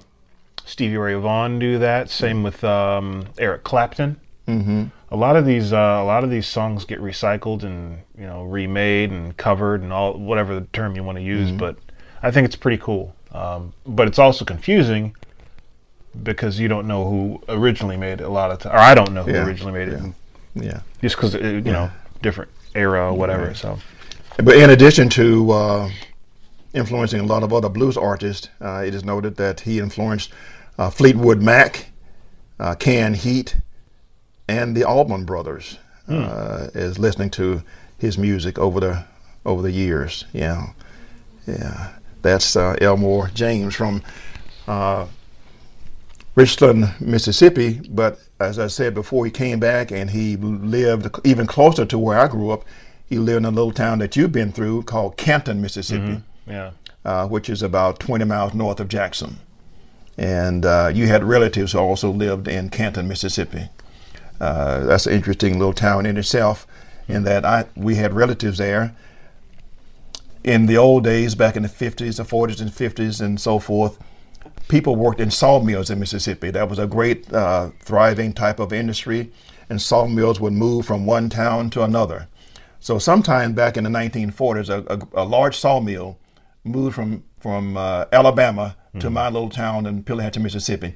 Stevie 0.65 0.97
Ray 0.97 1.15
Vaughan 1.15 1.59
do 1.59 1.79
that. 1.79 2.09
Same 2.09 2.43
with 2.43 2.63
um, 2.63 3.25
Eric 3.37 3.63
Clapton. 3.63 4.19
Mm-hmm. 4.47 4.85
A 5.11 5.15
lot 5.15 5.35
of 5.35 5.45
these, 5.45 5.73
uh, 5.73 5.75
a 5.75 6.05
lot 6.05 6.23
of 6.23 6.29
these 6.29 6.47
songs 6.47 6.85
get 6.85 6.99
recycled 6.99 7.63
and 7.63 7.99
you 8.17 8.25
know 8.25 8.43
remade 8.43 9.11
and 9.11 9.35
covered 9.35 9.81
and 9.81 9.91
all 9.91 10.13
whatever 10.17 10.55
the 10.55 10.65
term 10.67 10.95
you 10.95 11.03
want 11.03 11.17
to 11.17 11.23
use. 11.23 11.51
But 11.51 11.77
I 12.21 12.31
think 12.31 12.45
it's 12.45 12.55
pretty 12.55 12.77
cool. 12.77 13.15
Um, 13.31 13.73
but 13.85 14.07
it's 14.07 14.19
also 14.19 14.45
confusing 14.45 15.15
because 16.23 16.59
you 16.59 16.67
don't 16.67 16.87
know 16.87 17.07
who 17.07 17.41
originally 17.47 17.97
made 17.97 18.21
it 18.21 18.25
a 18.25 18.29
lot 18.29 18.51
of 18.51 18.59
times, 18.59 18.73
or 18.73 18.79
I 18.79 18.95
don't 18.95 19.13
know 19.13 19.23
who 19.23 19.31
Yeah, 19.31 19.45
originally 19.45 19.73
made 19.73 19.89
it, 19.89 20.01
yeah. 20.55 20.63
yeah. 20.63 20.79
just 21.01 21.15
because 21.15 21.35
you 21.35 21.61
know 21.61 21.91
different 22.21 22.51
era 22.73 23.11
or 23.11 23.13
whatever. 23.13 23.53
So 23.53 23.77
But 24.37 24.55
in 24.55 24.71
addition 24.71 25.09
to 25.09 25.51
uh, 25.51 25.89
influencing 26.73 27.19
a 27.19 27.25
lot 27.25 27.43
of 27.43 27.53
other 27.53 27.69
blues 27.69 27.97
artists, 27.97 28.49
uh, 28.61 28.83
it 28.85 28.95
is 28.95 29.03
noted 29.03 29.35
that 29.37 29.59
he 29.61 29.79
influenced 29.79 30.31
uh, 30.79 30.89
Fleetwood 30.89 31.41
Mac, 31.41 31.91
uh, 32.59 32.73
Canned 32.75 33.17
Heat, 33.17 33.57
and 34.47 34.75
the 34.75 34.83
Allman 34.83 35.25
Brothers. 35.25 35.77
Uh, 36.07 36.69
is 36.73 36.97
listening 36.97 37.29
to 37.29 37.61
his 37.99 38.17
music 38.17 38.57
over 38.57 38.79
the 38.79 39.05
over 39.45 39.61
the 39.61 39.69
years. 39.69 40.25
Yeah, 40.33 40.69
yeah. 41.45 41.91
That's 42.21 42.55
uh, 42.55 42.75
Elmore 42.81 43.29
James 43.33 43.75
from 43.75 44.03
uh, 44.67 45.07
Richland, 46.35 46.93
Mississippi. 46.99 47.81
But 47.89 48.19
as 48.39 48.59
I 48.59 48.67
said 48.67 48.93
before, 48.93 49.25
he 49.25 49.31
came 49.31 49.59
back 49.59 49.91
and 49.91 50.09
he 50.09 50.37
lived 50.37 51.09
even 51.25 51.47
closer 51.47 51.85
to 51.85 51.97
where 51.97 52.19
I 52.19 52.27
grew 52.27 52.51
up. 52.51 52.63
He 53.07 53.17
lived 53.17 53.37
in 53.37 53.45
a 53.45 53.49
little 53.51 53.71
town 53.71 53.99
that 53.99 54.15
you've 54.15 54.31
been 54.31 54.51
through 54.51 54.83
called 54.83 55.17
Canton, 55.17 55.61
Mississippi, 55.61 56.21
yeah, 56.47 56.71
uh, 57.03 57.27
which 57.27 57.49
is 57.49 57.63
about 57.63 57.99
20 57.99 58.23
miles 58.25 58.53
north 58.53 58.79
of 58.79 58.87
Jackson. 58.87 59.37
And 60.17 60.65
uh, 60.65 60.91
you 60.93 61.07
had 61.07 61.23
relatives 61.23 61.71
who 61.71 61.79
also 61.79 62.11
lived 62.11 62.47
in 62.47 62.69
Canton, 62.69 63.07
Mississippi. 63.07 63.69
Uh, 64.39 64.83
that's 64.85 65.07
an 65.07 65.13
interesting 65.13 65.57
little 65.57 65.73
town 65.73 66.05
in 66.05 66.17
itself, 66.17 66.67
in 67.07 67.23
that 67.23 67.45
I 67.45 67.65
we 67.75 67.95
had 67.95 68.13
relatives 68.13 68.59
there. 68.59 68.95
In 70.43 70.67
the 70.67 70.77
old 70.77 71.03
days, 71.03 71.35
back 71.35 71.55
in 71.55 71.63
the 71.63 71.69
50s, 71.69 72.17
the 72.17 72.23
40s 72.23 72.61
and 72.61 72.71
50s, 72.71 73.21
and 73.21 73.39
so 73.39 73.59
forth, 73.59 73.99
people 74.69 74.95
worked 74.95 75.19
in 75.19 75.31
sawmills 75.31 75.89
in 75.89 75.99
Mississippi. 75.99 76.51
That 76.51 76.69
was 76.69 76.79
a 76.79 76.87
great 76.87 77.31
uh, 77.33 77.71
thriving 77.81 78.33
type 78.33 78.59
of 78.59 78.71
industry, 78.71 79.31
and 79.69 79.81
sawmills 79.81 80.39
would 80.39 80.53
move 80.53 80.85
from 80.85 81.05
one 81.05 81.29
town 81.29 81.69
to 81.71 81.83
another. 81.83 82.27
So 82.79 82.97
sometime 82.97 83.53
back 83.53 83.75
in 83.75 83.83
the 83.83 83.89
1940s, 83.89 84.69
a, 84.69 84.93
a, 84.93 85.23
a 85.23 85.25
large 85.25 85.57
sawmill 85.57 86.17
moved 86.63 86.95
from 86.95 87.23
from 87.39 87.77
uh, 87.77 88.05
Alabama 88.11 88.75
to 88.99 89.09
my 89.09 89.29
little 89.29 89.49
town 89.49 89.85
in 89.85 90.03
Pelahatchie, 90.03 90.41
Mississippi, 90.41 90.93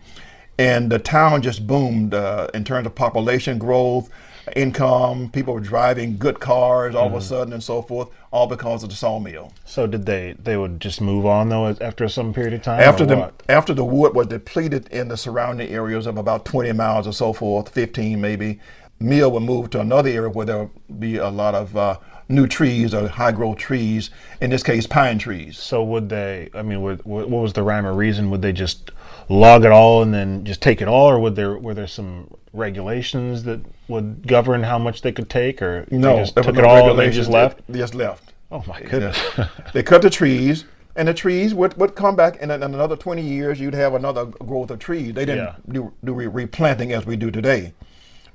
and 0.57 0.91
the 0.91 0.99
town 0.99 1.41
just 1.41 1.65
boomed 1.65 2.13
uh, 2.13 2.49
in 2.53 2.65
terms 2.65 2.85
of 2.85 2.95
population 2.95 3.57
growth, 3.57 4.09
income. 4.55 5.29
People 5.31 5.53
were 5.53 5.59
driving 5.59 6.17
good 6.17 6.39
cars 6.39 6.95
all 6.95 7.07
of 7.07 7.13
a 7.13 7.21
sudden, 7.21 7.53
and 7.53 7.63
so 7.63 7.81
forth, 7.81 8.09
all 8.31 8.47
because 8.47 8.83
of 8.83 8.89
the 8.89 8.95
sawmill. 8.95 9.53
So 9.65 9.87
did 9.87 10.05
they? 10.05 10.35
They 10.41 10.57
would 10.57 10.79
just 10.79 11.01
move 11.01 11.25
on 11.25 11.49
though 11.49 11.75
after 11.81 12.07
some 12.09 12.33
period 12.33 12.53
of 12.53 12.61
time. 12.61 12.81
After 12.81 13.05
the 13.05 13.17
what? 13.17 13.43
after 13.49 13.73
the 13.73 13.85
wood 13.85 14.15
was 14.15 14.27
depleted 14.27 14.87
in 14.89 15.07
the 15.07 15.17
surrounding 15.17 15.69
areas 15.69 16.05
of 16.05 16.17
about 16.17 16.45
20 16.45 16.71
miles 16.73 17.07
or 17.07 17.13
so 17.13 17.33
forth, 17.33 17.69
15 17.69 18.19
maybe, 18.19 18.59
mill 18.99 19.31
would 19.31 19.43
move 19.43 19.69
to 19.71 19.79
another 19.79 20.09
area 20.09 20.29
where 20.29 20.45
there 20.45 20.59
would 20.59 20.99
be 20.99 21.17
a 21.17 21.29
lot 21.29 21.55
of 21.55 21.75
uh, 21.75 21.97
new 22.29 22.47
trees 22.47 22.93
or 22.93 23.07
high 23.07 23.31
growth 23.31 23.57
trees. 23.57 24.09
In 24.41 24.49
this 24.49 24.63
case, 24.63 24.87
pine 24.87 25.19
trees. 25.19 25.57
So 25.57 25.83
would 25.83 26.09
they? 26.09 26.49
I 26.53 26.61
mean, 26.61 26.81
would, 26.81 27.03
what 27.03 27.29
was 27.29 27.53
the 27.53 27.63
rhyme 27.63 27.85
or 27.85 27.93
reason? 27.93 28.29
Would 28.31 28.41
they 28.41 28.53
just 28.53 28.91
log 29.29 29.65
it 29.65 29.71
all 29.71 30.01
and 30.01 30.13
then 30.13 30.43
just 30.45 30.61
take 30.61 30.81
it 30.81 30.87
all, 30.87 31.09
or 31.09 31.19
would 31.19 31.35
there 31.35 31.57
were 31.57 31.73
there 31.73 31.87
some 31.87 32.29
regulations 32.53 33.43
that 33.43 33.59
would 33.87 34.27
govern 34.27 34.63
how 34.63 34.77
much 34.77 35.01
they 35.01 35.11
could 35.11 35.29
take, 35.29 35.61
or 35.61 35.85
they 35.89 35.97
No, 35.97 36.17
just 36.19 36.35
took 36.35 36.45
were 36.45 36.59
it 36.59 36.65
all 36.65 36.89
and 36.89 36.99
they 36.99 37.09
just 37.09 37.29
left? 37.29 37.61
They 37.69 37.79
just 37.79 37.95
left. 37.95 38.33
Oh 38.51 38.63
my 38.67 38.81
goodness! 38.81 39.19
They 39.73 39.81
cut 39.83 40.01
the 40.03 40.09
trees, 40.09 40.65
and 40.95 41.07
the 41.07 41.13
trees 41.13 41.53
would, 41.55 41.75
would 41.77 41.95
come 41.95 42.15
back, 42.15 42.37
and 42.41 42.51
in 42.51 42.61
another 42.61 42.95
20 42.95 43.21
years, 43.21 43.59
you'd 43.59 43.73
have 43.73 43.95
another 43.95 44.25
growth 44.25 44.69
of 44.69 44.79
trees. 44.79 45.13
They 45.13 45.25
didn't 45.25 45.37
Yeah. 45.45 45.55
do, 45.71 45.93
do 46.03 46.13
re- 46.13 46.27
replanting 46.27 46.91
as 46.93 47.05
we 47.05 47.15
do 47.15 47.31
today. 47.31 47.73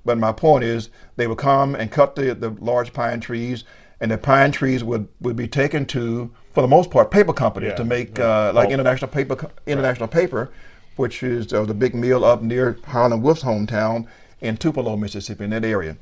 But 0.04 0.18
my 0.18 0.32
point 0.32 0.64
is, 0.64 0.90
they 1.16 1.26
would 1.28 1.38
come 1.38 1.74
and 1.76 1.90
cut 1.90 2.16
the, 2.16 2.34
the 2.34 2.50
large 2.60 2.92
pine 2.92 3.20
trees, 3.20 3.62
and 4.00 4.10
the 4.10 4.18
pine 4.18 4.50
trees 4.50 4.82
would, 4.82 5.06
would 5.20 5.36
be 5.36 5.46
taken 5.46 5.86
to, 5.86 6.32
for 6.52 6.62
the 6.62 6.68
most 6.68 6.90
part, 6.90 7.10
paper 7.12 7.32
companies 7.32 7.68
Yeah, 7.70 7.76
to 7.76 7.84
make 7.84 8.18
yeah. 8.18 8.48
uh, 8.48 8.52
like 8.52 8.70
Oh. 8.70 8.72
international 8.72 9.08
paper, 9.12 9.36
international 9.68 10.08
paper, 10.08 10.50
which 10.98 11.22
is 11.22 11.52
uh, 11.52 11.64
the 11.64 11.74
big 11.74 11.94
mill 11.94 12.24
up 12.24 12.42
near 12.42 12.78
Howlin' 12.84 13.22
Wolf's 13.22 13.42
hometown 13.42 14.06
in 14.40 14.56
Tupelo, 14.56 14.96
Mississippi, 14.96 15.44
in 15.44 15.50
that 15.50 15.64
area. 15.64 15.96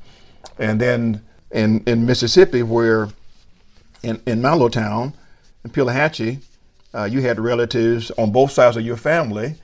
And 0.57 0.81
then 0.81 1.21
in, 1.51 1.83
in 1.85 2.05
Mississippi, 2.05 2.63
where 2.63 3.09
in, 4.03 4.21
in 4.25 4.41
my 4.41 4.53
little 4.53 4.69
town, 4.69 5.13
in 5.63 5.69
Pelahatchie, 5.69 6.39
uh, 6.93 7.03
you 7.03 7.21
had 7.21 7.39
relatives 7.39 8.11
on 8.11 8.31
both 8.31 8.51
sides 8.51 8.77
of 8.77 8.83
your 8.83 8.97
family 8.97 9.55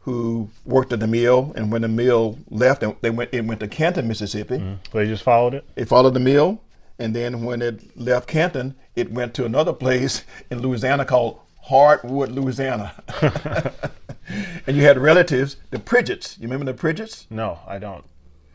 who 0.00 0.48
worked 0.64 0.92
at 0.92 0.98
the 0.98 1.06
mill, 1.06 1.52
and 1.54 1.70
when 1.70 1.82
the 1.82 1.88
mill 1.88 2.36
left, 2.50 2.82
they 3.02 3.10
went 3.10 3.32
it 3.32 3.44
went 3.44 3.60
to 3.60 3.68
Canton, 3.68 4.08
Mississippi. 4.08 4.58
they 4.92 5.06
just 5.06 5.22
followed 5.22 5.54
it. 5.54 5.64
It 5.76 5.84
followed 5.86 6.14
the 6.14 6.20
mill, 6.20 6.60
and 6.98 7.14
then 7.14 7.44
when 7.44 7.62
it 7.62 7.96
left 7.96 8.26
Canton, 8.26 8.74
it 8.96 9.12
went 9.12 9.32
to 9.34 9.44
another 9.44 9.72
place 9.84 10.24
in 10.50 10.60
Louisiana 10.60 11.04
called 11.04 11.38
Hardwood, 11.62 12.30
Louisiana. 12.32 12.92
and 14.66 14.76
you 14.76 14.82
had 14.82 14.98
relatives, 14.98 15.56
the 15.70 15.78
Pridgetts. 15.78 16.38
You 16.38 16.48
remember 16.48 16.70
the 16.72 16.78
Pridgetts? 16.78 17.26
No, 17.30 17.58
I 17.66 17.78
don't. 17.78 18.04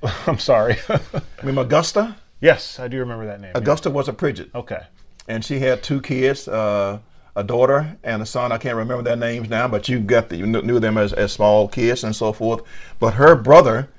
I'm 0.27 0.39
sorry. 0.39 0.77
Remember 1.41 1.61
Augusta? 1.61 2.15
yes, 2.39 2.79
I 2.79 2.87
do 2.87 2.99
remember 2.99 3.25
that 3.25 3.41
name. 3.41 3.51
yeah. 3.55 3.57
Augusta 3.59 3.89
was 3.89 4.07
a 4.07 4.13
Pridgett. 4.13 4.53
Okay. 4.53 4.81
and 5.27 5.43
she 5.43 5.59
had 5.59 5.81
two 5.81 6.01
kids, 6.01 6.47
uh, 6.47 6.99
a 7.35 7.43
daughter 7.43 7.97
and 8.03 8.21
a 8.21 8.25
son. 8.25 8.51
I 8.51 8.57
can't 8.59 8.75
remember 8.75 9.03
their 9.03 9.15
names 9.15 9.49
now, 9.49 9.67
but 9.67 9.89
you 9.89 9.99
got 9.99 10.29
the, 10.29 10.37
you 10.37 10.45
knew 10.45 10.79
them 10.79 10.97
as, 10.97 11.13
as 11.13 11.31
small 11.33 11.67
kids 11.67 12.03
and 12.03 12.15
so 12.15 12.31
forth. 12.33 12.61
But 12.99 13.15
her 13.15 13.35
brother 13.35 13.89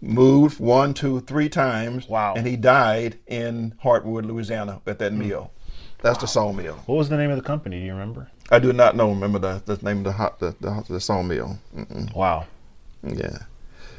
moved 0.00 0.60
one, 0.60 0.94
two, 0.94 1.20
three 1.20 1.48
times. 1.48 2.08
Wow. 2.08 2.34
And 2.36 2.46
he 2.46 2.56
died 2.56 3.18
in 3.26 3.74
Hartwood, 3.84 4.26
Louisiana, 4.26 4.80
at 4.86 4.98
that 5.00 5.12
mill. 5.12 5.50
That's 6.02 6.18
the 6.18 6.26
sawmill. 6.26 6.76
What 6.86 6.94
was 6.96 7.08
the 7.08 7.16
name 7.16 7.30
of 7.30 7.36
the 7.36 7.42
company? 7.42 7.78
Do 7.80 7.84
you 7.86 7.92
remember? 7.92 8.30
I 8.50 8.58
do 8.58 8.72
not 8.72 8.96
know. 8.96 9.08
Remember 9.10 9.38
the, 9.38 9.62
the 9.64 9.84
name 9.84 9.98
of 9.98 10.04
the 10.04 10.12
hot, 10.12 10.38
the, 10.40 10.54
the, 10.60 10.84
the 10.88 11.00
sawmill. 11.00 11.58
Mm-mm. 11.76 12.12
Wow, 12.14 12.46
Yeah. 13.02 13.38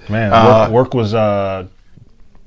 man, 0.10 0.32
Uh, 0.34 0.64
work, 0.64 0.72
work 0.72 0.94
was 0.94 1.14
uh, 1.14 1.68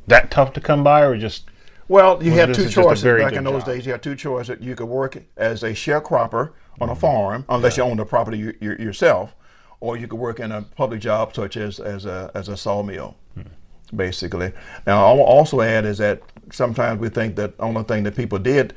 that 0.09 0.31
tough 0.31 0.53
to 0.55 0.61
come 0.61 0.85
by, 0.85 1.03
or 1.03 1.17
just 1.17 1.45
Well, 1.89 2.23
you 2.23 2.33
had 2.33 2.53
two 2.55 2.69
choices. 2.69 3.03
Back 3.03 3.33
in 3.35 3.45
those 3.45 3.63
job. 3.63 3.67
days, 3.75 3.87
you 3.87 3.93
had 3.93 4.03
two 4.03 4.17
choices. 4.17 4.59
You 4.61 4.75
could 4.75 4.87
work 4.89 5.17
as 5.37 5.63
a 5.63 5.71
sharecropper 5.73 6.51
on 6.81 6.89
Mm-hmm. 6.89 6.91
a 6.91 6.97
farm, 6.97 7.45
unless 7.49 7.77
you 7.77 7.85
own 7.85 7.97
the 7.97 8.05
property 8.05 8.37
you, 8.39 8.55
you, 8.61 8.73
yourself, 8.73 9.35
or 9.81 9.97
you 9.97 10.09
could 10.09 10.19
work 10.19 10.41
in 10.41 10.51
a 10.53 10.63
public 10.63 11.01
job 11.01 11.35
such 11.35 11.57
as 11.57 11.79
as 11.81 12.05
a 12.05 12.31
as 12.35 12.49
a 12.49 12.57
sawmill, 12.57 13.15
Hmm. 13.35 13.97
basically. 13.97 14.53
Now, 14.87 15.07
I'll 15.07 15.21
also 15.21 15.61
add 15.61 15.85
is 15.87 15.99
that 15.99 16.21
sometimes 16.53 17.01
we 17.01 17.09
think 17.11 17.37
that 17.37 17.53
only 17.61 17.85
thing 17.85 18.03
that 18.05 18.17
people 18.17 18.39
did 18.41 18.75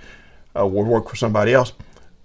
uh, 0.55 0.65
would 0.67 0.85
work 0.87 1.09
for 1.09 1.15
somebody 1.15 1.53
else, 1.53 1.73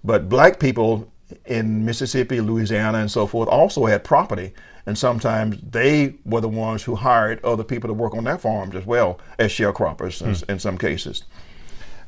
but 0.03 0.29
black 0.29 0.59
people 0.59 1.11
in 1.45 1.83
Mississippi, 1.85 2.41
Louisiana, 2.41 2.99
and 2.99 3.09
so 3.11 3.25
forth 3.27 3.49
also 3.49 3.85
had 3.85 4.03
property. 4.03 4.53
And 4.85 4.97
sometimes 4.97 5.57
they 5.71 6.15
were 6.25 6.41
the 6.41 6.49
ones 6.49 6.83
who 6.83 6.95
hired 6.95 7.43
other 7.45 7.63
people 7.63 7.87
to 7.87 7.93
work 7.93 8.13
on 8.15 8.25
their 8.25 8.37
farms 8.37 8.75
as 8.75 8.85
well 8.85 9.19
as 9.39 9.49
sharecroppers 9.51 10.21
in, 10.21 10.49
in 10.53 10.59
some 10.59 10.77
cases. 10.77 11.23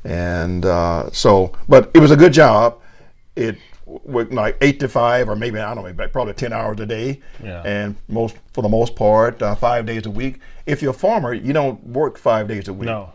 And 0.03 0.65
uh, 0.65 1.09
so, 1.11 1.53
but 1.67 1.89
it 1.93 1.99
was 1.99 2.11
a 2.11 2.17
good 2.17 2.33
job. 2.33 2.79
It 3.35 3.57
was 3.85 4.31
like 4.31 4.57
eight 4.61 4.79
to 4.81 4.87
five, 4.89 5.29
or 5.29 5.35
maybe 5.35 5.59
I 5.59 5.73
don't 5.73 5.97
know, 5.97 6.07
probably 6.09 6.33
ten 6.33 6.53
hours 6.53 6.79
a 6.79 6.85
day, 6.85 7.21
Yeah. 7.43 7.61
and 7.63 7.95
most 8.07 8.35
for 8.53 8.61
the 8.61 8.69
most 8.69 8.95
part, 8.95 9.41
uh, 9.41 9.55
five 9.55 9.85
days 9.85 10.05
a 10.05 10.11
week. 10.11 10.39
If 10.65 10.81
you're 10.81 10.91
a 10.91 10.93
farmer, 10.93 11.33
you 11.33 11.53
don't 11.53 11.81
work 11.87 12.17
five 12.17 12.47
days 12.47 12.67
a 12.67 12.73
week. 12.73 12.87
no? 12.87 13.13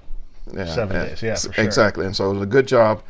Yeah, 0.52 0.64
Seven 0.66 1.06
days, 1.06 1.22
yeah, 1.22 1.36
for 1.36 1.52
sure. 1.52 1.64
exactly. 1.64 2.06
And 2.06 2.16
so 2.16 2.30
it 2.30 2.34
was 2.34 2.42
a 2.42 2.46
good 2.46 2.66
job 2.66 3.02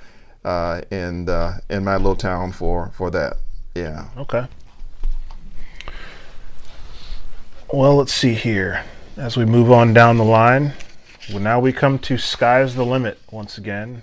uh, 0.45 0.83
in 0.91 1.29
uh, 1.29 1.59
in 1.69 1.85
my 1.85 1.97
little 1.97 2.17
town 2.17 2.53
for 2.53 2.91
for 2.95 3.11
that. 3.11 3.37
Yeah. 3.75 4.09
Okay. 4.17 4.47
Well, 7.73 7.97
let's 7.97 8.13
see 8.13 8.35
here. 8.35 8.85
As 9.17 9.37
we 9.37 9.45
move 9.45 9.71
on 9.71 9.93
down 9.93 10.17
the 10.17 10.25
line, 10.25 10.73
well, 11.31 11.41
now 11.41 11.61
we 11.61 11.73
come 11.73 11.99
to 12.01 12.19
Sky's 12.19 12.75
the 12.75 12.85
Limit 12.85 13.19
once 13.31 13.59
again 13.59 14.03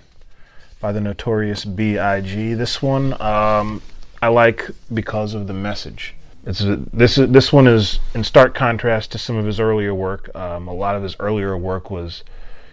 by 0.80 0.92
the 0.92 1.00
notorious 1.00 1.64
B.I.G. 1.64 2.54
This 2.54 2.80
one 2.80 3.20
um, 3.20 3.82
I 4.22 4.28
like 4.28 4.70
because 4.92 5.34
of 5.34 5.46
the 5.46 5.52
message. 5.52 6.14
It's 6.44 6.60
a, 6.60 6.76
this 6.76 7.18
is 7.18 7.30
this 7.30 7.52
one 7.52 7.66
is 7.66 8.00
in 8.14 8.24
stark 8.24 8.54
contrast 8.54 9.12
to 9.12 9.18
some 9.18 9.36
of 9.36 9.44
his 9.44 9.60
earlier 9.60 9.94
work. 9.94 10.34
Um, 10.34 10.66
a 10.66 10.72
lot 10.72 10.96
of 10.96 11.02
his 11.02 11.14
earlier 11.20 11.56
work 11.56 11.90
was, 11.90 12.24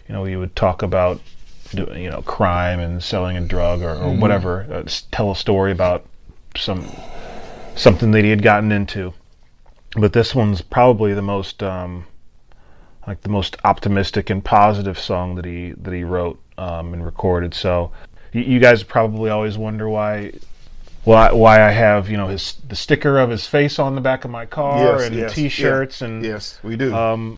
you 0.08 0.14
know, 0.14 0.24
he 0.24 0.36
would 0.36 0.56
talk 0.56 0.82
about, 0.82 1.20
you 1.80 2.10
know, 2.10 2.22
crime 2.22 2.80
and 2.80 3.02
selling 3.04 3.38
a 3.38 3.42
drug 3.42 3.82
or, 3.82 3.96
or 3.96 4.14
whatever. 4.16 4.66
Uh, 4.72 4.84
tell 5.12 5.32
a 5.32 5.36
story 5.36 5.72
about 5.72 6.06
some 6.58 6.86
something 7.76 8.12
that 8.12 8.24
he 8.24 8.30
had 8.30 8.42
gotten 8.42 8.72
into. 8.72 9.14
But 9.98 10.14
this 10.14 10.36
one's 10.36 10.62
probably 10.62 11.14
the 11.14 11.22
most 11.22 11.64
um, 11.64 12.06
like 13.08 13.22
the 13.22 13.30
most 13.30 13.58
optimistic 13.64 14.30
and 14.30 14.44
positive 14.44 15.00
song 15.00 15.36
that 15.36 15.46
he 15.46 15.72
that 15.78 15.94
he 15.94 16.04
wrote 16.04 16.42
um, 16.58 16.94
and 16.94 17.06
recorded. 17.06 17.54
So 17.54 17.92
you, 18.34 18.42
you 18.42 18.60
guys 18.60 18.84
probably 18.84 19.30
always 19.30 19.58
wonder 19.58 19.88
why 19.90 20.34
why 21.06 21.32
why 21.32 21.66
I 21.66 21.72
have 21.72 22.10
you 22.10 22.18
know 22.18 22.28
his 22.28 22.56
the 22.68 22.76
sticker 22.76 23.18
of 23.20 23.30
his 23.30 23.46
face 23.48 23.80
on 23.80 23.96
the 23.96 24.02
back 24.02 24.26
of 24.26 24.32
my 24.32 24.46
car 24.46 24.80
Yes, 25.00 25.08
and 25.08 25.16
yes, 25.16 25.34
T-shirts 25.34 26.02
yeah. 26.02 26.08
and 26.08 26.26
Yes, 26.26 26.60
we 26.64 26.76
do. 26.76 26.94
um, 26.94 27.38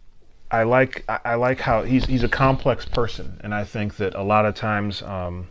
I 0.50 0.64
like 0.64 1.04
I, 1.10 1.36
like 1.36 1.60
how 1.60 1.84
he's 1.84 2.06
he's 2.06 2.24
a 2.24 2.30
complex 2.30 2.86
person, 2.86 3.40
and 3.44 3.54
I 3.54 3.64
think 3.64 3.98
that 3.98 4.16
a 4.16 4.24
lot 4.24 4.46
of 4.46 4.56
times, 4.56 5.02
um, 5.02 5.48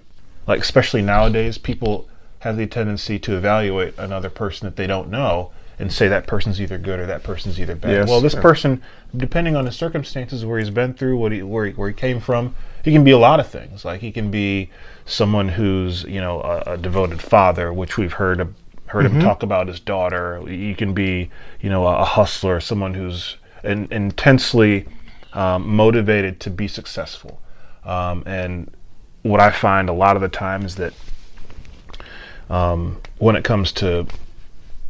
like 0.47 0.61
especially 0.61 1.03
nowadays, 1.03 1.59
people 1.59 2.09
have 2.40 2.57
the 2.57 2.66
tendency 2.66 3.18
to 3.18 3.36
evaluate 3.36 3.94
another 3.99 4.30
person 4.30 4.66
that 4.66 4.76
they 4.76 4.86
don't 4.86 5.11
know 5.11 5.51
and 5.78 5.92
say 5.92 6.09
that 6.09 6.26
person's 6.26 6.61
either 6.61 6.78
good 6.78 6.99
or 6.99 7.07
that 7.07 7.22
person's 7.22 7.61
either 7.61 7.74
bad. 7.74 7.90
Yes. 7.90 8.09
Well, 8.09 8.20
this 8.20 8.34
person, 8.34 8.82
depending 9.14 9.57
on 9.57 9.66
the 9.66 9.72
circumstances 9.72 10.44
where 10.44 10.59
he's 10.59 10.70
been 10.70 10.94
through, 10.94 11.18
what 11.18 11.32
he 11.32 11.42
where 11.42 11.66
he, 11.66 11.72
where 11.72 11.88
he 11.88 11.94
came 11.94 12.20
from, 12.20 12.55
he 12.82 12.92
can 12.92 13.05
be 13.05 13.11
a 13.11 13.18
lot 13.18 13.38
of 13.38 13.47
things. 13.47 13.84
Like 13.84 14.01
he 14.01 14.12
can 14.12 14.30
be 14.30 14.70
someone 15.05 15.49
who's 15.49 16.05
you 16.05 16.20
know 16.20 16.40
a, 16.40 16.72
a 16.72 16.78
devoted 16.78 17.20
father, 17.20 17.72
which 17.72 17.99
we've 17.99 18.14
heard 18.14 18.55
heard 18.86 19.05
him 19.05 19.20
talk 19.20 19.42
about 19.42 19.66
his 19.66 19.80
daughter. 19.80 20.42
You 20.49 20.74
can 20.74 20.94
be 20.94 21.30
you 21.61 21.68
know 21.68 21.86
a, 21.86 21.97
a 21.99 22.05
hustler, 22.05 22.61
someone 22.61 22.94
who's 22.94 23.36
in, 23.67 23.89
intensely 23.93 24.87
um, 25.33 25.69
motivated 25.69 26.41
to 26.41 26.51
be 26.51 26.69
successful. 26.69 27.41
Um, 27.85 28.23
and 28.27 28.71
what 29.23 29.41
I 29.41 29.51
find 29.51 29.89
a 29.89 29.93
lot 29.93 30.17
of 30.17 30.23
the 30.23 30.29
time 30.29 30.64
is 30.64 30.77
that 30.77 30.93
um, 32.49 33.01
when 33.19 33.37
it 33.37 33.45
comes 33.45 33.73
to 33.73 34.07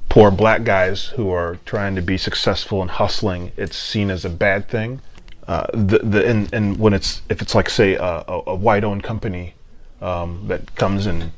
poor 0.09 0.31
black 0.31 0.65
guys 0.65 1.07
who 1.07 1.31
are 1.31 1.59
trying 1.65 1.95
to 1.97 2.03
be 2.03 2.17
successful 2.17 2.81
and 2.83 2.91
hustling, 2.91 3.53
it's 3.57 3.77
seen 3.77 4.11
as 4.11 4.25
a 4.25 4.31
bad 4.31 4.69
thing. 4.69 5.01
Uh, 5.49 5.67
the 5.73 5.99
the 5.99 6.27
and, 6.27 6.53
and 6.53 6.77
when 6.79 6.93
it's 6.93 7.23
if 7.29 7.41
it's 7.41 7.55
like 7.55 7.71
say 7.71 7.95
a, 7.95 8.25
a, 8.47 8.55
white-owned 8.55 9.05
company 9.05 9.55
um, 10.01 10.45
that 10.49 10.75
comes 10.75 11.07
and 11.07 11.31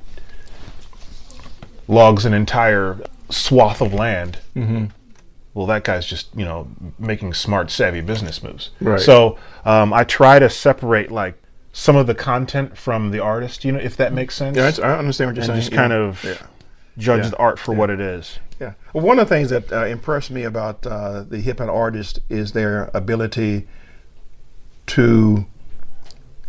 logs 1.89 2.25
an 2.25 2.33
entire 2.33 2.99
swath 3.29 3.83
of 3.83 3.93
land, 3.93 4.39
well, 5.59 5.67
that 5.67 5.83
guy's 5.83 6.07
just 6.07 6.29
you 6.37 6.45
know 6.45 6.69
making 7.01 7.35
smart, 7.35 7.69
savvy 7.69 8.01
business 8.01 8.45
moves. 8.45 8.71
Right. 8.81 9.01
So 9.01 9.37
um, 9.65 9.93
I 9.93 10.05
try 10.05 10.39
to 10.39 10.49
separate 10.49 11.11
like 11.11 11.35
some 11.73 11.97
of 11.97 12.07
the 12.07 12.15
content 12.15 12.79
from 12.79 13.11
the 13.11 13.19
artist. 13.19 13.65
You 13.65 13.73
know, 13.73 13.81
if 13.81 13.97
that 13.97 14.13
makes 14.13 14.37
sense. 14.37 14.57
yeah, 14.57 14.71
I 14.87 14.97
understand 14.97 15.31
what 15.31 15.35
you're 15.35 15.43
and 15.43 15.47
saying. 15.47 15.59
just 15.61 15.73
yeah. 15.73 15.77
kind 15.77 15.93
of 15.93 16.23
Yeah. 16.23 16.37
judge 16.97 17.25
Yeah. 17.25 17.31
the 17.31 17.37
art 17.39 17.59
for 17.59 17.75
what 17.75 17.91
it 17.91 17.99
is. 17.99 18.39
Yeah. 18.61 18.75
Well, 18.93 19.05
one 19.05 19.19
of 19.19 19.29
the 19.29 19.35
things 19.35 19.51
that 19.51 19.73
uh, 19.73 19.87
impressed 19.87 20.31
me 20.31 20.45
about 20.45 20.87
uh, 20.87 21.25
the 21.25 21.39
hip 21.39 21.59
hop 21.59 21.69
artist 21.71 22.21
is 22.29 22.53
their 22.53 22.89
ability 22.95 23.67
to 24.87 25.45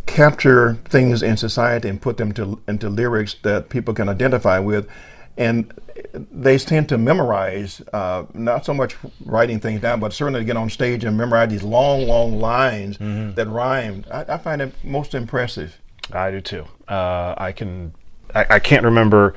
capture 0.06 0.74
things 0.84 1.20
in 1.20 1.36
society 1.36 1.88
and 1.88 2.00
put 2.00 2.16
them 2.16 2.30
to, 2.34 2.60
into 2.68 2.88
lyrics 2.88 3.34
that 3.42 3.70
people 3.70 3.92
can 3.92 4.08
identify 4.08 4.60
with. 4.60 4.86
And 5.36 5.72
they 6.32 6.58
tend 6.58 6.88
to 6.90 6.98
memorize, 6.98 7.80
uh, 7.92 8.24
not 8.34 8.64
so 8.66 8.74
much 8.74 8.96
writing 9.24 9.58
things 9.60 9.80
down, 9.80 10.00
but 10.00 10.12
certainly 10.12 10.40
to 10.40 10.44
get 10.44 10.56
on 10.56 10.68
stage 10.68 11.04
and 11.04 11.16
memorize 11.16 11.48
these 11.50 11.62
long, 11.62 12.06
long 12.06 12.38
lines 12.38 12.98
that 12.98 13.48
rhyme. 13.48 14.04
I, 14.12 14.24
I 14.34 14.38
find 14.38 14.60
it 14.60 14.74
most 14.84 15.14
impressive. 15.14 15.80
I 16.12 16.30
do 16.30 16.40
too. 16.40 16.64
Uh, 16.88 17.34
I 17.38 17.52
can. 17.52 17.94
I, 18.34 18.46
I 18.50 18.58
can't 18.58 18.84
remember 18.84 19.34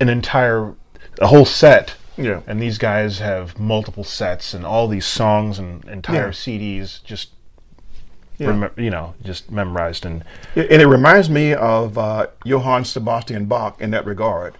an 0.00 0.08
entire, 0.08 0.74
a 1.20 1.26
whole 1.26 1.44
set. 1.44 1.94
Yeah. 2.16 2.40
And 2.46 2.60
these 2.62 2.78
guys 2.78 3.18
have 3.18 3.58
multiple 3.58 4.04
sets 4.04 4.54
and 4.54 4.64
all 4.64 4.86
these 4.88 5.04
songs 5.06 5.58
and 5.58 5.84
entire 5.86 6.26
Yeah. 6.26 6.30
CDs 6.30 7.02
just, 7.04 7.30
Yeah. 8.38 8.48
remem- 8.48 8.78
you 8.78 8.90
know, 8.90 9.14
just 9.22 9.50
memorized 9.50 10.06
and 10.06 10.24
And 10.54 10.80
it 10.82 10.86
reminds 10.86 11.28
me 11.28 11.54
of 11.54 11.98
uh, 11.98 12.28
Johann 12.44 12.84
Sebastian 12.84 13.46
Bach 13.46 13.80
in 13.80 13.90
that 13.90 14.06
regard, 14.06 14.54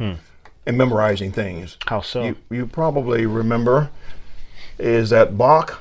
in 0.66 0.76
memorizing 0.76 1.32
things. 1.32 1.76
how 1.86 2.00
so? 2.00 2.24
You, 2.24 2.36
you 2.50 2.66
probably 2.66 3.26
remember 3.26 3.90
is 4.78 5.10
that 5.10 5.36
Bach 5.38 5.78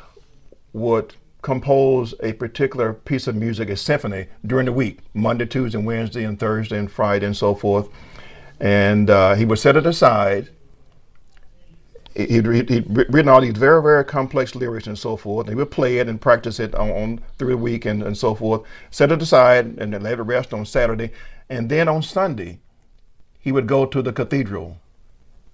would 0.73 1.15
compose 1.41 2.13
a 2.21 2.33
particular 2.33 2.93
piece 2.93 3.27
of 3.27 3.35
music, 3.35 3.69
a 3.69 3.75
symphony, 3.75 4.27
during 4.45 4.65
the 4.65 4.71
week, 4.71 4.99
Monday, 5.13 5.45
Tuesday, 5.45 5.77
and 5.77 5.85
Wednesday, 5.87 6.23
and 6.23 6.39
Thursday, 6.39 6.77
and 6.77 6.91
Friday, 6.91 7.25
and 7.25 7.35
so 7.35 7.53
forth. 7.55 7.89
And 8.59 9.09
uh, 9.09 9.35
he 9.35 9.45
would 9.45 9.59
set 9.59 9.75
it 9.75 9.85
aside. 9.85 10.49
He- 12.15 12.27
He'd, 12.27 12.45
he'd, 12.45 12.69
he'd 12.69 12.85
written 12.95 13.27
all 13.27 13.41
these 13.41 13.57
very, 13.57 13.81
very 13.81 14.05
complex 14.05 14.53
lyrics 14.53 14.85
and 14.85 14.97
so 14.97 15.17
forth. 15.17 15.49
He 15.49 15.55
would 15.55 15.71
play 15.71 15.97
it 15.97 16.07
and 16.07 16.21
practice 16.21 16.59
it 16.59 16.75
on, 16.75 16.91
on 16.91 17.21
through 17.39 17.49
the 17.49 17.57
week 17.57 17.85
and, 17.85 18.03
and 18.03 18.15
so 18.15 18.35
forth. 18.35 18.61
Set 18.91 19.11
it 19.11 19.21
aside 19.21 19.65
and 19.79 19.93
then 19.93 20.03
let 20.03 20.19
it 20.19 20.21
rest 20.23 20.53
on 20.53 20.65
Saturday. 20.65 21.11
And 21.49 21.69
then 21.69 21.87
on 21.89 22.03
Sunday, 22.03 22.59
he 23.43 23.51
would 23.51 23.67
go 23.67 23.85
to 23.85 24.01
the 24.01 24.13
cathedral 24.13 24.77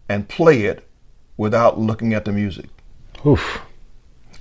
and 0.07 0.29
play 0.29 0.61
it 0.61 0.87
without 1.37 1.79
looking 1.79 2.13
at 2.13 2.23
the 2.23 2.31
music. 2.31 2.67
Oof. 3.25 3.59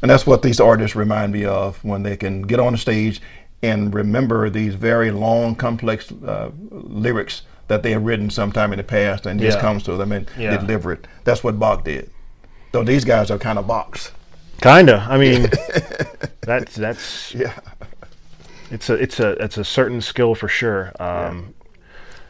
And 0.02 0.10
that's 0.10 0.26
what 0.26 0.42
these 0.42 0.60
artists 0.60 0.94
remind 0.94 1.32
me 1.32 1.44
of 1.44 1.82
when 1.82 2.02
they 2.02 2.16
can 2.16 2.42
get 2.42 2.60
on 2.60 2.72
the 2.72 2.78
stage 2.78 3.20
and 3.62 3.92
remember 3.92 4.48
these 4.50 4.74
very 4.74 5.10
long, 5.10 5.54
complex 5.56 6.12
uh, 6.26 6.50
lyrics 6.70 7.42
that 7.68 7.82
they 7.82 7.90
have 7.92 8.02
written 8.04 8.30
sometime 8.30 8.72
in 8.72 8.76
the 8.76 8.84
past 8.84 9.26
and 9.26 9.40
just 9.40 9.56
Yeah. 9.56 9.62
comes 9.62 9.82
to 9.84 9.96
them 9.96 10.12
and 10.12 10.28
Yeah. 10.38 10.56
deliver 10.58 10.92
it. 10.92 11.06
That's 11.24 11.42
what 11.42 11.58
Bach 11.58 11.84
did. 11.84 12.10
Though 12.72 12.84
these 12.84 13.04
guys 13.04 13.30
are 13.30 13.38
kind 13.38 13.58
of 13.58 13.66
Bachs. 13.66 14.10
Kinda. 14.60 15.06
I 15.08 15.16
mean, 15.18 15.48
that's 16.42 16.74
that's 16.76 17.34
Yeah. 17.34 17.52
it's 18.70 18.90
a 18.90 18.94
it's 18.94 19.18
a 19.20 19.30
it's 19.42 19.56
a 19.56 19.64
certain 19.64 20.00
skill 20.00 20.34
for 20.34 20.48
sure. 20.48 20.92
Um, 21.00 21.54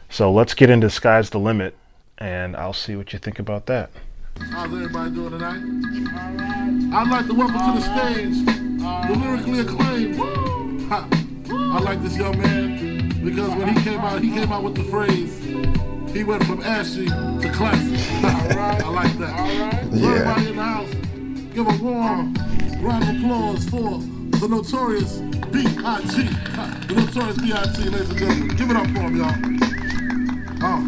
So 0.09 0.31
let's 0.31 0.53
get 0.53 0.69
into 0.69 0.89
"Sky's 0.89 1.29
the 1.29 1.39
Limit," 1.39 1.75
and 2.17 2.55
I'll 2.55 2.73
see 2.73 2.95
what 2.95 3.13
you 3.13 3.19
think 3.19 3.39
about 3.39 3.67
that. 3.67 3.89
How's 4.51 4.65
everybody 4.73 5.11
doing 5.11 5.31
tonight? 5.31 6.93
I'd 6.95 7.09
like 7.09 7.27
to 7.27 7.33
welcome 7.33 7.59
to 7.59 7.79
the 7.79 7.81
stage 7.81 8.45
the 9.07 9.15
lyrically 9.19 9.59
acclaimed. 9.59 10.89
Ha. 10.89 11.07
I 11.51 11.79
like 11.79 12.01
this 12.01 12.17
young 12.17 12.37
man 12.39 13.23
because 13.23 13.49
when 13.55 13.67
he 13.73 13.81
came 13.83 13.99
out, 13.99 14.21
he 14.21 14.31
came 14.31 14.51
out 14.51 14.63
with 14.63 14.75
the 14.75 14.83
phrase. 14.85 15.37
He 16.13 16.23
went 16.23 16.43
from 16.45 16.61
ashy 16.63 17.05
to 17.07 17.51
classic. 17.53 17.99
I 18.23 18.89
like 18.89 19.15
that. 19.19 19.89
So 19.91 19.97
Yeah. 19.97 20.09
everybody 20.09 20.47
in 20.49 20.55
the 20.55 20.63
house, 20.63 20.89
give 21.53 21.67
a 21.67 21.83
warm 21.83 22.33
round 22.81 23.03
of 23.03 23.15
applause 23.17 23.69
for 23.69 23.99
the 24.39 24.47
notorious 24.47 25.17
B.I.G. 25.51 26.23
The 26.87 26.95
notorious 26.95 27.37
B.I.G. 27.37 27.89
Ladies 27.89 28.09
and 28.09 28.17
gentlemen, 28.17 28.55
give 28.55 28.69
it 28.71 28.75
up 28.75 28.87
for 28.87 28.99
him, 29.01 29.15
y'all. 29.17 29.88
Uh. 30.61 30.81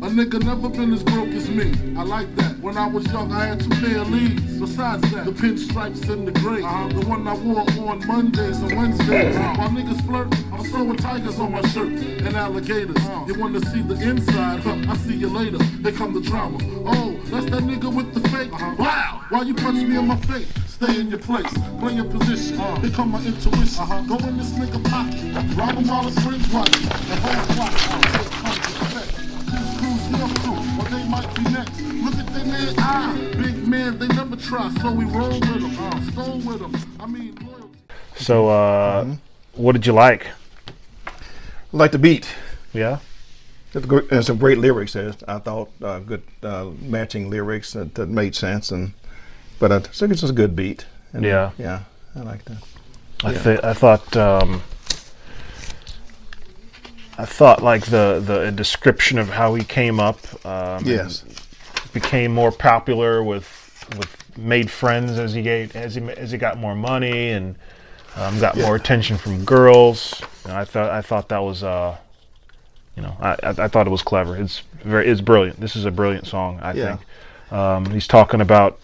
A 0.00 0.10
nigga 0.10 0.42
never 0.42 0.68
been 0.68 0.92
as 0.94 1.02
broke 1.02 1.28
as 1.28 1.50
me. 1.50 1.72
I 1.98 2.04
like 2.04 2.34
that. 2.36 2.58
When 2.60 2.78
I 2.78 2.86
was 2.86 3.04
young, 3.12 3.32
I 3.32 3.46
had 3.46 3.60
two 3.60 3.68
pair 3.68 3.98
of 3.98 4.10
leaves. 4.10 4.58
Besides 4.58 5.10
that, 5.10 5.26
the 5.26 5.32
pinstripes 5.32 6.08
and 6.08 6.26
the 6.26 6.32
gray. 6.32 6.62
Uh-huh. 6.62 6.88
The 6.88 7.06
one 7.06 7.26
I 7.28 7.34
wore 7.34 7.60
on 7.90 8.06
Mondays 8.06 8.60
and 8.60 8.76
Wednesdays. 8.76 9.36
While 9.36 9.68
niggas 9.70 10.06
flirt, 10.06 10.32
I'm 10.52 10.64
throwing 10.64 10.96
tigers 10.96 11.38
on 11.38 11.52
my 11.52 11.62
shirt 11.68 11.88
and 11.88 12.36
alligators. 12.36 12.96
Uh. 12.96 13.24
You 13.26 13.38
want 13.38 13.60
to 13.60 13.70
see 13.70 13.82
the 13.82 14.00
inside? 14.00 14.60
Huh, 14.60 14.76
I 14.88 14.96
see 14.98 15.16
you 15.16 15.28
later. 15.28 15.62
Here 15.62 15.92
come 15.92 16.14
the 16.14 16.20
drama. 16.20 16.58
Oh, 16.86 17.18
that's 17.24 17.46
that 17.46 17.64
nigga 17.64 17.92
with 17.92 18.14
the 18.14 18.26
fake. 18.30 18.52
Uh-huh. 18.52 18.76
Wow! 18.78 19.24
Why 19.28 19.42
you 19.42 19.54
punch 19.54 19.86
me 19.86 19.98
in 19.98 20.06
my 20.06 20.16
face? 20.16 20.67
Stay 20.80 21.00
in 21.00 21.10
your 21.10 21.18
place, 21.18 21.52
play 21.80 21.94
your 21.94 22.04
position. 22.04 22.56
Here 22.56 22.90
come 22.90 23.10
my 23.10 23.18
intuition. 23.24 24.06
Go 24.06 24.16
in 24.16 24.36
this 24.38 24.52
nigga 24.52 24.80
pocket, 24.88 25.56
rob 25.56 25.74
him 25.74 25.88
while 25.88 26.04
his 26.04 26.16
friends 26.20 26.48
watching, 26.52 26.86
and 26.86 27.18
hold 27.18 27.48
clock. 27.48 27.72
Here 27.72 28.30
comes 28.30 28.58
respect. 28.78 29.16
These 29.50 29.70
crews 29.80 30.02
your 30.14 30.28
crew, 30.38 30.54
or 30.78 30.88
they 30.88 31.08
might 31.08 31.34
be 31.34 31.42
next. 31.50 31.80
Look 31.80 32.14
at 32.14 32.32
their 32.32 32.44
man, 32.44 32.74
ah, 32.78 33.18
big 33.32 33.66
man, 33.66 33.98
they 33.98 34.06
never 34.06 34.36
try, 34.36 34.72
so 34.80 34.92
we 34.92 35.04
roll 35.06 35.30
with 35.30 35.40
them, 35.40 35.76
uh, 35.80 36.10
stole 36.12 36.38
with 36.38 36.60
them. 36.60 36.96
I 37.00 37.06
mean, 37.06 37.34
loyalty. 37.44 37.78
So, 38.16 38.48
uh, 38.48 39.16
what 39.54 39.72
did 39.72 39.84
you 39.84 39.92
like? 39.94 40.28
like 41.72 41.90
the 41.90 41.98
beat. 41.98 42.28
Yeah. 42.72 42.98
It's 43.74 43.84
gr- 43.84 44.06
and 44.12 44.24
some 44.24 44.38
great 44.38 44.58
lyrics 44.58 44.92
there. 44.92 45.12
I 45.26 45.38
thought 45.38 45.70
uh, 45.82 45.98
good 45.98 46.22
uh, 46.42 46.70
matching 46.80 47.30
lyrics 47.30 47.72
that, 47.72 47.94
that 47.96 48.08
made 48.08 48.34
sense, 48.36 48.70
and 48.70 48.92
but 49.58 49.72
I 49.72 49.78
think 49.80 50.12
it's 50.12 50.20
just 50.20 50.32
a 50.32 50.36
good 50.36 50.54
beat. 50.56 50.86
And, 51.12 51.24
Yeah. 51.24 51.50
yeah, 51.58 51.80
I 52.16 52.20
like 52.20 52.44
that. 52.46 52.58
I 53.24 53.32
th- 53.34 53.60
I 53.64 53.72
thought 53.72 54.16
um, 54.16 54.62
I 57.18 57.24
thought 57.24 57.62
like 57.62 57.86
the 57.86 58.22
the 58.24 58.50
description 58.52 59.18
of 59.18 59.28
how 59.30 59.54
he 59.54 59.64
came 59.64 59.98
up. 60.00 60.18
Um, 60.46 60.84
Yes. 60.86 61.24
became 61.92 62.32
more 62.32 62.52
popular 62.52 63.22
with 63.24 63.46
with 63.96 64.38
made 64.38 64.70
friends 64.70 65.18
as 65.18 65.32
he 65.34 65.42
gave 65.42 65.74
as 65.74 65.94
he 65.96 66.02
as 66.12 66.30
he 66.30 66.38
got 66.38 66.58
more 66.58 66.76
money 66.76 67.30
and 67.30 67.56
um, 68.16 68.38
got 68.38 68.56
more 68.56 68.76
attention 68.76 69.16
from 69.18 69.44
girls. 69.44 70.20
And 70.44 70.52
I 70.52 70.64
thought 70.64 70.90
I 70.90 71.02
thought 71.02 71.28
that 71.30 71.42
was 71.42 71.64
uh, 71.64 71.96
you 72.96 73.02
know 73.02 73.16
I, 73.20 73.30
I 73.42 73.50
I 73.64 73.68
thought 73.68 73.86
it 73.86 73.90
was 73.90 74.02
clever. 74.02 74.36
It's 74.36 74.62
very 74.84 75.08
it's 75.08 75.20
brilliant. 75.20 75.58
This 75.60 75.74
is 75.74 75.84
a 75.86 75.90
brilliant 75.90 76.26
song. 76.28 76.60
I 76.62 76.72
Yeah. 76.74 76.96
think 76.96 77.52
um, 77.52 77.90
he's 77.90 78.06
talking 78.06 78.40
about 78.40 78.78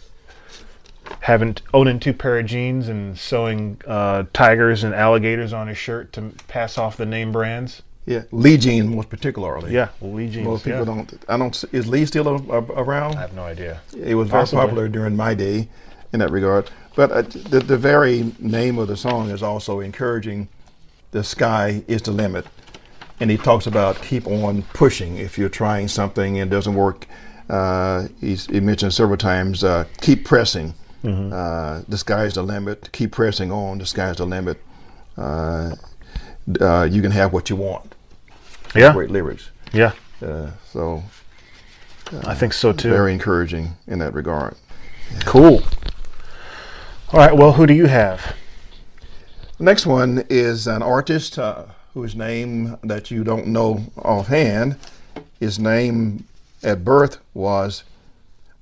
having 1.21 1.57
owning 1.73 1.99
two 1.99 2.13
pair 2.13 2.39
of 2.39 2.47
jeans 2.47 2.89
and 2.89 3.19
sewing 3.19 3.81
uh, 3.87 4.25
tigers 4.33 4.85
and 4.85 4.95
alligators 4.95 5.53
on 5.53 5.69
his 5.69 5.79
shirt 5.79 6.13
to 6.15 6.33
pass 6.49 6.79
off 6.79 6.97
the 6.97 7.07
name 7.07 7.33
brands. 7.33 7.83
Yeah, 8.07 8.23
Lee 8.33 8.59
Jean 8.59 8.95
most 8.95 9.09
particularly. 9.09 9.73
Yeah, 9.73 9.89
well, 10.01 10.13
Lee 10.13 10.29
jeans. 10.29 10.47
most 10.47 10.65
people 10.65 10.81
yeah. 10.81 10.85
don't. 10.85 11.25
I 11.29 11.37
don't. 11.39 11.65
Is 11.73 11.87
Lee 11.87 12.05
still 12.05 12.29
a, 12.29 12.35
a, 12.35 12.61
around? 12.83 13.15
I 13.15 13.21
have 13.21 13.35
no 13.35 13.45
idea. 13.45 13.81
It 13.97 14.15
was 14.15 14.29
very 14.29 14.47
popular 14.47 14.89
during 14.89 15.17
my 15.17 15.33
day 15.33 15.69
in 16.13 16.21
that 16.21 16.31
regard. 16.31 16.71
But 16.95 17.11
uh, 17.11 17.23
the, 17.23 17.61
the 17.61 17.77
very 17.79 18.33
name 18.39 18.79
of 18.79 18.89
the 18.89 18.97
song 18.97 19.31
is 19.31 19.43
also 19.43 19.81
encouraging 19.81 20.49
the 21.11 21.25
sky 21.25 21.83
is 21.89 22.03
the 22.03 22.13
limit. 22.13 22.47
And 23.21 23.31
he 23.31 23.37
talks 23.37 23.67
about 23.67 24.01
keep 24.03 24.27
on 24.27 24.63
pushing 24.75 25.17
if 25.17 25.39
you're 25.39 25.49
trying 25.49 25.89
something 25.89 26.39
and 26.39 26.53
it 26.53 26.55
doesn't 26.55 26.75
work. 26.75 27.07
Uh, 27.49 28.09
he's, 28.21 28.47
he 28.47 28.61
mentioned 28.61 28.93
several 28.93 29.17
times 29.17 29.63
uh, 29.65 29.85
keep 30.01 30.25
pressing. 30.25 30.75
Uh, 31.05 31.83
the 31.87 31.99
sky 31.99 32.25
is 32.25 32.35
the 32.35 32.43
limit. 32.43 32.91
Keep 32.93 33.13
pressing 33.13 33.53
on. 33.53 33.79
The 33.79 33.87
sky 33.87 34.11
is 34.11 34.17
the 34.17 34.25
limit. 34.27 34.59
Uh, 35.19 35.75
uh, 36.61 36.89
you 36.91 37.03
can 37.03 37.11
have 37.11 37.33
what 37.33 37.51
you 37.51 37.57
want. 37.57 37.95
Yeah, 38.75 38.93
Great 38.93 39.11
lyrics. 39.11 39.51
yeah, 39.73 39.93
Uh, 40.23 40.51
so 40.73 41.03
I 42.27 42.35
think 42.35 42.53
so 42.55 42.73
too. 42.73 42.91
very 42.91 43.13
encouraging 43.13 43.77
in 43.87 43.99
that 44.01 44.15
regard. 44.15 44.57
cool. 45.27 45.63
All 47.13 47.21
right, 47.21 47.37
well, 47.37 47.53
who 47.53 47.67
do 47.67 47.75
you 47.75 47.87
have? 47.87 48.35
The 49.59 49.65
next 49.65 49.87
one 49.87 50.25
is 50.29 50.67
an 50.67 50.83
artist 50.83 51.39
uh, 51.39 51.67
whose 51.93 52.17
name 52.17 52.77
that 52.83 53.11
you 53.11 53.23
don't 53.23 53.47
know 53.47 53.85
offhand. 53.97 54.77
His 55.39 55.59
name 55.61 56.25
at 56.63 56.83
birth 56.85 57.19
was 57.35 57.85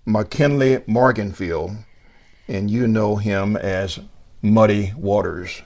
McKinley 0.05 0.79
Morganfield, 0.89 1.77
and 2.49 2.71
you 2.71 2.87
know 2.87 3.17
him 3.17 3.57
as 3.57 3.99
Muddy 4.43 4.93
Waters. 4.97 5.63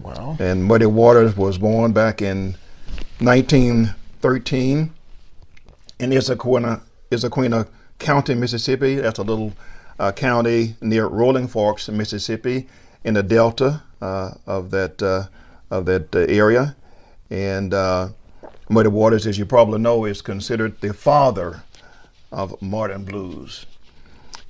Well, 0.00 0.36
And 0.40 0.64
Muddy 0.64 0.86
Waters 0.86 1.36
was 1.36 1.58
born 1.58 1.92
back 1.92 2.22
in 2.22 2.56
1913 3.18 4.94
in 5.98 6.10
Issaquena, 6.10 6.80
Issaquena 7.10 7.68
County, 7.98 8.34
Mississippi. 8.34 8.94
That's 8.96 9.18
a 9.18 9.22
little 9.22 9.52
uh, 9.98 10.12
county 10.12 10.76
near 10.80 11.06
Rolling 11.06 11.46
Forks, 11.46 11.88
Mississippi, 11.90 12.66
in 13.04 13.14
the 13.14 13.22
delta 13.22 13.82
uh, 14.00 14.30
of 14.46 14.70
that 14.70 15.02
uh, 15.02 15.24
of 15.70 15.84
that 15.86 16.14
uh, 16.16 16.20
area. 16.20 16.74
And 17.28 17.74
uh, 17.74 18.08
Muddy 18.70 18.88
Waters, 18.88 19.26
as 19.26 19.38
you 19.38 19.44
probably 19.44 19.78
know, 19.78 20.06
is 20.06 20.22
considered 20.22 20.80
the 20.80 20.94
father 20.94 21.62
of 22.32 22.60
modern 22.62 23.04
blues. 23.04 23.66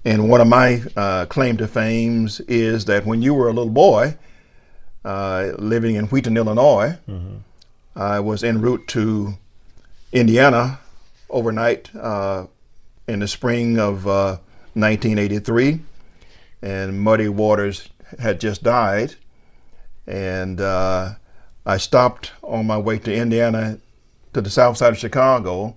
And 0.05 0.29
one 0.29 0.41
of 0.41 0.49
my 0.49 0.83
uh, 0.97 1.27
claim 1.27 1.57
to 1.59 1.69
fame 1.69 2.29
is 2.49 2.87
that 2.87 3.05
when 3.05 3.21
you 3.23 3.35
were 3.35 3.49
a 3.49 3.53
little 3.53 3.73
boy, 3.73 4.17
uh, 5.05 5.53
living 5.59 5.97
in 5.97 6.07
Wheaton, 6.07 6.37
Illinois. 6.37 6.99
I 7.97 8.21
was 8.21 8.45
en 8.45 8.61
route 8.61 8.87
to 8.89 9.35
Indiana 10.13 10.79
overnight 11.29 11.95
uh, 11.95 12.47
in 13.07 13.21
the 13.21 13.29
spring 13.29 13.79
of 13.79 14.07
uh, 14.07 14.39
1983, 14.75 15.81
and 16.63 17.01
Muddy 17.01 17.29
Waters 17.29 17.89
had 18.19 18.41
just 18.41 18.63
died. 18.63 19.15
And 20.07 20.61
uh, 20.61 21.15
I 21.67 21.77
stopped 21.77 22.33
on 22.43 22.67
my 22.67 22.79
way 22.79 22.99
to 22.99 23.15
Indiana 23.15 23.79
to 24.33 24.41
the 24.41 24.51
south 24.51 24.77
side 24.77 24.93
of 24.93 24.99
Chicago 24.99 25.77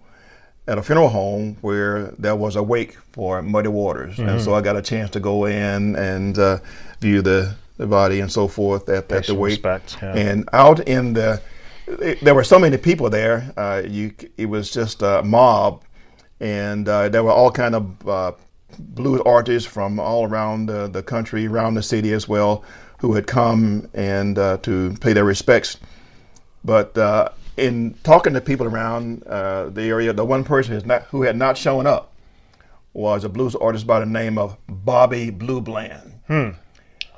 at 0.68 0.78
a 0.78 0.84
funeral 0.84 1.10
home 1.10 1.58
where 1.62 2.14
there 2.18 2.36
was 2.36 2.56
a 2.56 2.64
wake 2.64 2.98
for 3.12 3.42
Muddy 3.42 3.68
Waters, 3.70 4.18
and 4.20 4.42
so 4.42 4.54
I 4.54 4.62
got 4.62 4.76
a 4.78 4.82
chance 4.82 5.10
to 5.12 5.20
go 5.20 5.46
in 5.46 5.96
and 5.96 6.38
uh, 6.40 6.60
view 7.02 7.22
the, 7.22 7.56
the 7.78 7.86
body 7.88 8.22
and 8.22 8.32
so 8.32 8.48
forth 8.48 8.88
at, 8.90 9.12
at 9.12 9.26
the 9.28 9.36
wake. 9.36 9.52
respects, 9.52 9.98
yeah. 10.02 10.14
And 10.16 10.48
out 10.54 10.80
in 10.88 11.14
the, 11.14 11.42
it- 11.88 12.22
there 12.22 12.34
were 12.34 12.46
so 12.46 12.58
many 12.60 12.78
people 12.78 13.10
there. 13.10 13.52
Uh, 13.58 13.82
you, 13.86 14.14
it 14.38 14.46
was 14.46 14.72
just 14.72 15.02
a 15.02 15.22
mob, 15.24 15.84
and 16.40 16.88
uh, 16.88 17.10
there 17.10 17.24
were 17.24 17.32
all 17.32 17.52
kind 17.52 17.76
of 17.76 18.08
uh, 18.08 18.32
blues 18.80 19.22
artists 19.26 19.68
from 19.70 20.00
all 20.00 20.26
around 20.28 20.68
the 20.68 21.04
country, 21.04 21.46
around 21.46 21.74
the 21.76 21.84
city 21.84 22.14
as 22.14 22.28
well, 22.30 22.64
who 23.00 23.14
had 23.14 23.28
come 23.28 23.90
and 23.94 24.38
uh, 24.40 24.58
to 24.60 24.96
pay 25.02 25.12
their 25.14 25.26
respects. 25.26 25.78
But 26.64 26.98
uh, 26.98 27.30
in 27.58 27.96
talking 28.04 28.34
to 28.34 28.42
people 28.42 28.66
around 28.68 29.24
uh, 29.28 29.70
the 29.70 29.84
area, 29.84 30.14
the 30.14 30.26
one 30.26 30.44
person 30.44 30.82
not, 30.86 31.04
who 31.04 31.22
had 31.24 31.36
not 31.36 31.58
shown 31.58 31.86
up 31.88 32.12
was 32.94 33.24
a 33.24 33.30
blues 33.30 33.56
artist 33.56 33.88
by 33.88 34.00
the 34.00 34.06
name 34.06 34.38
of 34.38 34.58
Bobby 34.68 35.30
Blue 35.30 35.62
Bland. 35.62 36.14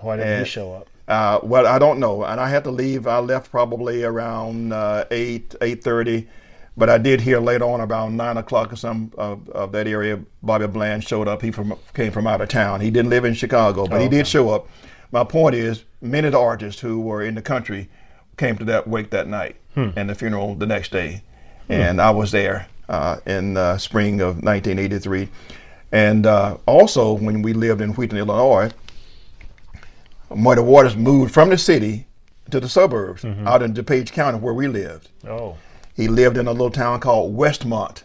why 0.01 0.17
didn't 0.17 0.33
Uh, 0.33 0.39
he 0.39 0.45
show 0.45 0.73
up? 0.73 0.87
Uh, 1.07 1.39
well, 1.43 1.67
I 1.67 1.77
don't 1.77 1.99
know, 1.99 2.23
and 2.23 2.39
I 2.39 2.49
had 2.49 2.63
to 2.63 2.71
leave. 2.71 3.05
I 3.05 3.19
left 3.19 3.51
probably 3.51 4.03
around 4.03 4.73
uh, 4.73 5.05
eight 5.11 5.53
eight 5.61 5.83
thirty, 5.83 6.27
but 6.75 6.89
I 6.89 6.97
did 6.97 7.21
hear 7.21 7.39
later 7.39 7.65
on 7.65 7.79
about 7.81 8.11
nine 8.11 8.37
o'clock 8.37 8.73
or 8.73 8.75
some 8.75 9.11
of, 9.17 9.47
of 9.49 9.71
that 9.73 9.85
area. 9.87 10.19
Bobby 10.41 10.65
Bland 10.65 11.03
showed 11.03 11.27
up. 11.27 11.43
He 11.43 11.51
from 11.51 11.75
came 11.93 12.11
from 12.11 12.25
out 12.25 12.41
of 12.41 12.49
town. 12.49 12.81
He 12.81 12.89
didn't 12.89 13.11
live 13.11 13.23
in 13.23 13.35
Chicago, 13.35 13.85
but 13.85 14.01
he 14.01 14.07
did 14.07 14.25
show 14.27 14.49
up. 14.49 14.67
My 15.11 15.23
point 15.23 15.53
is, 15.53 15.83
many 16.01 16.25
of 16.27 16.31
the 16.31 16.39
artists 16.39 16.81
who 16.81 16.99
were 16.99 17.21
in 17.21 17.35
the 17.35 17.41
country 17.43 17.87
came 18.37 18.57
to 18.57 18.65
that 18.65 18.87
wake 18.87 19.09
that 19.11 19.27
night 19.27 19.55
and 19.75 20.09
the 20.09 20.15
funeral 20.15 20.55
the 20.55 20.65
next 20.65 20.91
day, 20.91 21.21
and 21.67 21.99
I 22.01 22.11
was 22.11 22.31
there 22.31 22.67
uh, 22.87 23.17
in 23.25 23.57
uh, 23.57 23.77
spring 23.77 24.21
of 24.21 24.35
1983, 24.43 25.27
and 25.91 26.25
uh, 26.25 26.57
also 26.65 27.11
when 27.13 27.41
we 27.41 27.51
lived 27.53 27.81
in 27.81 27.91
Wheaton, 27.93 28.17
Illinois. 28.17 28.71
Muddy 30.33 30.61
Waters 30.61 30.95
moved 30.95 31.33
from 31.33 31.49
the 31.49 31.57
city 31.57 32.07
to 32.51 32.59
the 32.59 32.69
suburbs 32.69 33.23
out 33.45 33.61
in 33.61 33.73
DuPage 33.73 34.11
County 34.11 34.37
where 34.39 34.53
we 34.53 34.67
lived. 34.67 35.09
Oh, 35.27 35.57
He 35.95 36.07
lived 36.07 36.37
in 36.37 36.47
a 36.47 36.51
little 36.51 36.71
town 36.71 36.99
called 36.99 37.35
Westmont, 37.37 38.03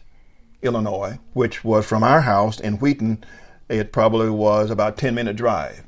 Illinois, 0.63 1.19
which 1.33 1.65
was 1.65 1.87
from 1.87 2.03
our 2.03 2.21
house 2.21 2.61
in 2.61 2.75
Wheaton. 2.79 3.25
It 3.69 3.93
probably 3.93 4.29
was 4.31 4.71
about 4.71 4.95
a 4.95 4.97
10 4.97 5.15
minute 5.15 5.37
drive. 5.37 5.83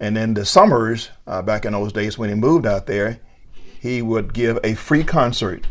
And 0.00 0.16
then 0.16 0.34
the 0.34 0.44
summers, 0.44 1.10
uh, 1.26 1.42
back 1.42 1.64
in 1.64 1.72
those 1.72 1.92
days 1.92 2.16
when 2.16 2.28
he 2.28 2.34
moved 2.36 2.66
out 2.66 2.86
there, 2.86 3.18
he 3.80 4.02
would 4.02 4.32
give 4.34 4.58
a 4.64 4.74
free 4.74 5.04
concert, 5.04 5.66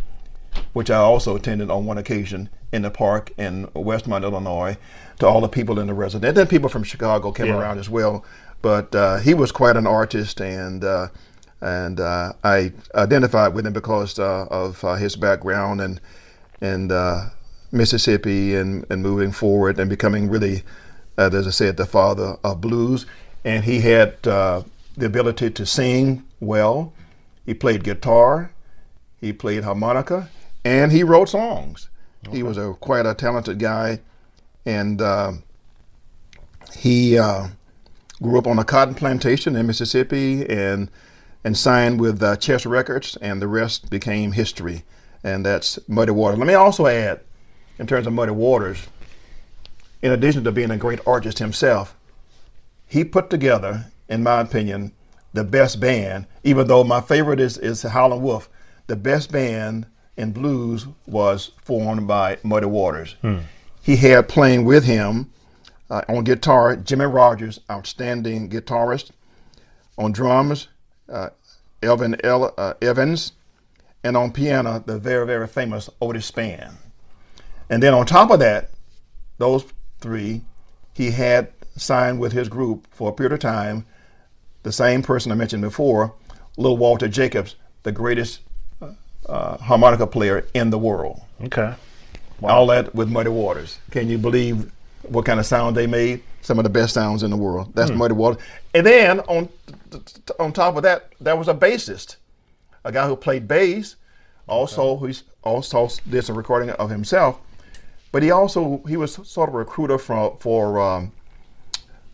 which 0.73 0.89
I 0.89 0.97
also 0.97 1.35
attended 1.35 1.69
on 1.69 1.85
one 1.85 1.97
occasion 1.97 2.49
in 2.71 2.81
the 2.81 2.89
park 2.91 3.31
in 3.37 3.67
Westmont, 3.67 4.23
Illinois, 4.23 4.77
to 5.19 5.27
all 5.27 5.41
the 5.41 5.47
people 5.49 5.79
in 5.79 5.87
the 5.87 5.93
residence. 5.93 6.35
Then 6.35 6.47
people 6.47 6.69
from 6.69 6.83
Chicago 6.83 7.31
came 7.31 7.47
Yeah. 7.47 7.59
around 7.59 7.79
as 7.79 7.89
well. 7.89 8.23
But 8.61 8.93
uh, 8.95 9.17
he 9.17 9.33
was 9.33 9.51
quite 9.51 9.77
an 9.77 9.85
artist, 9.85 10.41
and 10.41 10.83
uh, 10.83 11.07
and 11.61 11.99
uh, 11.99 12.33
I 12.43 12.71
identified 12.95 13.53
with 13.53 13.65
him 13.67 13.73
because 13.73 14.17
uh, 14.19 14.45
of 14.49 14.83
uh, 14.83 14.95
his 14.95 15.15
background 15.15 15.79
and 15.81 16.01
and 16.59 16.91
uh, 16.91 17.25
Mississippi 17.71 18.55
and, 18.55 18.83
and 18.89 19.03
moving 19.03 19.31
forward 19.31 19.79
and 19.79 19.89
becoming 19.89 20.27
really, 20.29 20.63
uh, 21.17 21.29
as 21.31 21.45
I 21.47 21.51
said, 21.51 21.77
the 21.77 21.85
father 21.85 22.37
of 22.43 22.61
blues. 22.61 23.05
And 23.45 23.63
he 23.63 23.81
had 23.81 24.15
uh, 24.25 24.63
the 24.97 25.05
ability 25.05 25.51
to 25.51 25.65
sing 25.65 26.23
well. 26.39 26.93
He 27.47 27.53
played 27.53 27.83
guitar, 27.83 28.51
he 29.19 29.33
played 29.33 29.63
harmonica, 29.63 30.29
and 30.63 30.91
he 30.91 31.01
wrote 31.01 31.29
songs. 31.29 31.89
He 32.29 32.43
was 32.43 32.57
a 32.57 32.73
quite 32.73 33.05
a 33.05 33.13
talented 33.13 33.57
guy, 33.57 34.01
and 34.65 35.01
uh, 35.01 35.31
he 36.75 37.17
uh, 37.17 37.47
grew 38.21 38.37
up 38.37 38.47
on 38.47 38.59
a 38.59 38.65
cotton 38.65 38.95
plantation 38.95 39.55
in 39.55 39.65
Mississippi 39.65 40.47
and 40.47 40.91
and 41.43 41.57
signed 41.57 42.01
with 42.01 42.21
uh, 42.21 42.35
Chess 42.35 42.65
Records, 42.65 43.15
and 43.21 43.41
the 43.41 43.47
rest 43.47 43.89
became 43.89 44.33
history. 44.33 44.83
And 45.23 45.45
that's 45.45 45.79
Muddy 45.87 46.11
Waters. 46.11 46.39
Let 46.39 46.47
me 46.47 46.53
also 46.53 46.87
add, 46.87 47.21
in 47.79 47.87
terms 47.87 48.05
of 48.05 48.11
Muddy 48.11 48.33
Waters, 48.33 48.87
in 50.01 50.11
addition 50.11 50.43
to 50.43 50.51
being 50.51 50.71
a 50.71 50.77
great 50.77 50.99
artist 51.07 51.39
himself, 51.39 51.95
he 52.85 53.05
put 53.05 53.29
together, 53.29 53.85
in 54.09 54.23
my 54.23 54.41
opinion, 54.41 54.91
the 55.37 55.43
best 55.43 55.79
band. 55.79 56.25
Even 56.43 56.67
though 56.67 56.83
my 56.83 56.99
favorite 56.99 57.39
is 57.39 57.57
is 57.57 57.83
Howlin' 57.83 58.21
Wolf, 58.21 58.49
the 58.87 58.95
best 58.95 59.31
band 59.31 59.85
in 60.17 60.31
blues 60.31 60.87
was 61.05 61.51
formed 61.63 62.07
by 62.07 62.37
Muddy 62.43 62.65
Waters. 62.65 63.15
He 63.81 63.95
had 63.95 64.27
playing 64.27 64.65
with 64.65 64.83
him 64.83 65.31
uh, 65.89 66.01
on 66.09 66.23
guitar 66.23 66.75
Jimmy 66.75 67.05
Rogers, 67.05 67.59
outstanding 67.71 68.49
guitarist. 68.49 69.11
On 69.99 70.11
drums, 70.11 70.67
uh, 71.09 71.29
Elgin 71.81 72.17
El- 72.23 72.53
uh, 72.55 72.75
Evans, 72.83 73.31
and 74.03 74.15
on 74.15 74.31
piano, 74.31 74.83
the 74.85 74.99
very 74.99 75.25
very 75.25 75.47
famous 75.47 75.89
Otis 76.01 76.29
Spann. 76.29 76.75
And 77.69 77.81
then 77.81 77.93
on 77.93 78.05
top 78.05 78.29
of 78.29 78.39
that, 78.39 78.69
those 79.37 79.65
three, 79.99 80.41
he 80.93 81.11
had 81.11 81.51
signed 81.75 82.19
with 82.19 82.31
his 82.31 82.47
group 82.47 82.87
for 82.91 83.09
a 83.09 83.13
period 83.13 83.33
of 83.33 83.39
time 83.39 83.85
the 84.63 84.71
same 84.71 85.01
person 85.01 85.31
I 85.31 85.35
mentioned 85.35 85.61
before, 85.61 86.13
Little 86.57 86.77
Walter 86.77 87.07
Jacobs, 87.07 87.55
the 87.83 87.91
greatest 87.91 88.41
uh, 89.27 89.57
harmonica 89.57 90.07
player 90.07 90.45
in 90.53 90.69
the 90.69 90.77
world. 90.77 91.21
Okay. 91.43 91.73
All 92.43 92.67
that 92.67 92.93
with 92.93 93.09
Muddy 93.09 93.29
Waters. 93.29 93.79
Can 93.91 94.09
you 94.09 94.17
believe 94.17 94.71
what 95.03 95.25
kind 95.25 95.39
of 95.39 95.45
sound 95.45 95.75
they 95.75 95.87
made? 95.87 96.23
Some 96.41 96.59
of 96.59 96.63
the 96.63 96.69
best 96.69 96.93
sounds 96.93 97.23
in 97.23 97.31
the 97.31 97.37
world. 97.37 97.73
That's 97.73 97.91
Muddy 97.91 98.13
Waters. 98.13 98.41
And 98.73 98.85
then 98.85 99.19
on 99.21 99.49
on 100.39 100.53
top 100.53 100.77
of 100.77 100.83
that, 100.83 101.13
there 101.19 101.35
was 101.35 101.47
a 101.47 101.53
bassist, 101.53 102.17
a 102.83 102.91
guy 102.91 103.07
who 103.07 103.15
played 103.15 103.47
bass. 103.47 103.95
Also, 104.47 104.97
he's 104.97 105.23
also 105.43 105.89
did 106.09 106.23
some 106.23 106.37
recording 106.37 106.69
of 106.69 106.89
himself. 106.89 107.39
But 108.11 108.23
he 108.23 108.31
also 108.31 108.81
he 108.87 108.95
was 108.95 109.13
sort 109.13 109.49
of 109.49 109.55
a 109.55 109.57
recruiter 109.57 109.97
for 109.97 110.37
for 110.39 110.79
um, 110.79 111.11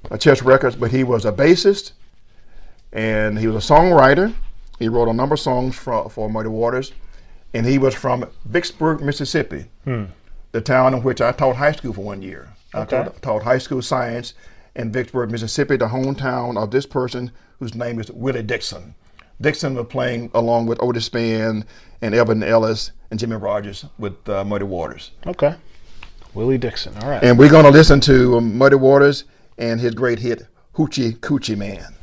uh, 0.09 0.17
Chess 0.17 0.41
Records. 0.41 0.75
But 0.75 0.91
he 0.91 1.03
was 1.03 1.25
a 1.25 1.31
bassist, 1.31 1.91
and 2.93 3.37
he 3.39 3.47
was 3.47 3.69
a 3.69 3.73
songwriter. 3.73 4.33
He 4.79 4.87
wrote 4.87 5.09
a 5.09 5.13
number 5.13 5.33
of 5.33 5.39
songs 5.39 5.75
for 5.75 6.09
for 6.09 6.29
Muddy 6.29 6.49
Waters, 6.49 6.93
and 7.53 7.65
he 7.65 7.77
was 7.77 7.93
from 7.93 8.25
Vicksburg, 8.45 9.01
Mississippi, 9.01 9.65
the 10.51 10.61
town 10.61 10.93
in 10.93 11.03
which 11.03 11.19
I 11.19 11.31
taught 11.31 11.57
high 11.57 11.73
school 11.73 11.93
for 11.93 12.03
one 12.03 12.21
year. 12.21 12.49
I 12.73 12.85
taught, 12.85 13.21
taught 13.21 13.43
high 13.43 13.59
school 13.59 13.81
science 13.81 14.33
in 14.75 14.91
Vicksburg, 14.91 15.31
Mississippi, 15.31 15.77
the 15.77 15.87
hometown 15.87 16.57
of 16.61 16.71
this 16.71 16.85
person 16.85 17.31
whose 17.59 17.75
name 17.75 17.99
is 17.99 18.11
Willie 18.11 18.41
Dixon. 18.41 18.95
Dixon 19.39 19.75
was 19.75 19.87
playing 19.87 20.31
along 20.33 20.67
with 20.67 20.81
Otis 20.81 21.09
Spann 21.09 21.65
and 22.01 22.15
Evan 22.15 22.41
Ellis 22.43 22.91
and 23.11 23.19
Jimmy 23.19 23.35
Rogers 23.35 23.85
with 23.97 24.27
uh, 24.27 24.43
Muddy 24.43 24.65
Waters. 24.65 25.11
Okay. 25.27 25.55
Willie 26.33 26.57
Dixon. 26.57 26.95
All 26.97 27.09
right. 27.09 27.23
And 27.23 27.37
we're 27.37 27.49
going 27.49 27.65
to 27.65 27.71
listen 27.71 27.99
to 28.01 28.37
um, 28.37 28.57
Muddy 28.57 28.75
Waters 28.75 29.25
and 29.57 29.79
his 29.79 29.93
great 29.93 30.19
hit, 30.19 30.47
Hoochie 30.75 31.17
Coochie 31.19 31.57
Man. 31.57 31.93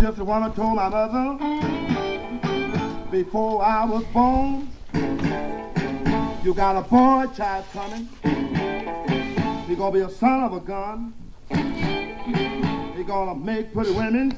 Just 0.00 0.18
wanna 0.18 0.50
told 0.54 0.76
my 0.76 0.88
mother 0.88 1.36
before 3.10 3.62
I 3.62 3.84
was 3.84 4.02
born. 4.14 4.66
You 6.42 6.54
got 6.54 6.76
a 6.76 6.80
boy 6.80 7.26
child 7.36 7.66
coming. 7.74 8.08
He 9.68 9.74
gonna 9.76 9.92
be 9.92 10.00
a 10.00 10.08
son 10.08 10.44
of 10.44 10.54
a 10.54 10.60
gun. 10.60 11.12
He 12.96 13.04
gonna 13.04 13.34
make 13.34 13.74
pretty 13.74 13.92
women 13.92 14.34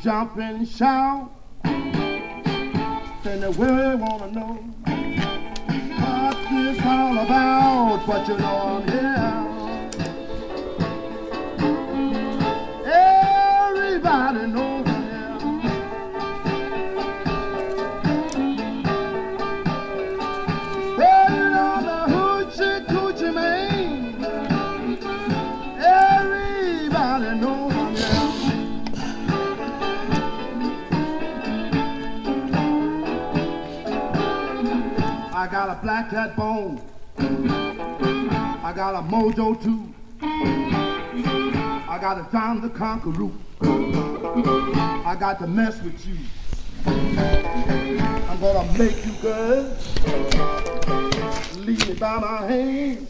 jump 0.00 0.36
and 0.36 0.68
shout. 0.68 1.28
Then 3.24 3.40
they 3.40 3.50
really 3.50 3.96
wanna 3.96 4.30
know 4.30 4.58
what 5.98 6.36
this 6.50 6.80
all 6.86 7.18
about. 7.18 8.06
But 8.06 8.28
you 8.28 8.38
know 8.38 8.82
I'm 8.86 8.88
here. 8.88 9.55
Know 14.26 14.82
the 21.80 21.98
hoochie 22.12 22.86
coochie 22.86 23.32
man. 23.32 24.24
Everybody. 25.78 27.26
I 35.32 35.48
got 35.48 35.70
a 35.70 35.78
black 35.80 36.10
cat 36.10 36.34
bone. 36.34 36.80
I 37.16 38.72
got 38.74 38.96
a 38.96 39.02
mojo 39.02 39.54
too. 39.62 39.94
I 40.20 41.98
got 42.00 42.14
to 42.14 42.26
John 42.32 42.60
the 42.60 42.70
Conqueror. 42.70 43.30
I 45.16 45.18
got 45.18 45.38
to 45.38 45.46
mess 45.46 45.80
with 45.80 46.06
you. 46.06 46.18
I'm 46.84 48.38
gonna 48.38 48.70
make 48.78 49.06
you 49.06 49.12
good. 49.22 49.74
Lead 51.56 51.88
me 51.88 51.94
by 51.94 52.18
my 52.18 52.42
hand. 52.46 53.06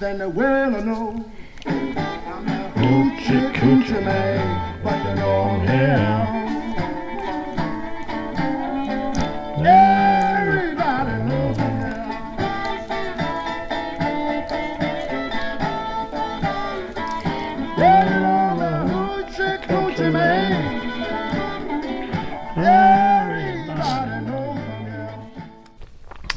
Then 0.00 0.20
the 0.20 0.30
world 0.30 0.72
will 0.72 0.84
know. 0.84 1.30
I'm 1.66 2.48
a 2.48 2.72
hoochie 2.76 3.52
coochie 3.56 4.02
man, 4.02 4.82
but 4.82 5.06
you 5.06 5.14
know 5.16 5.42
I'm 5.42 5.68
here. 5.68 6.41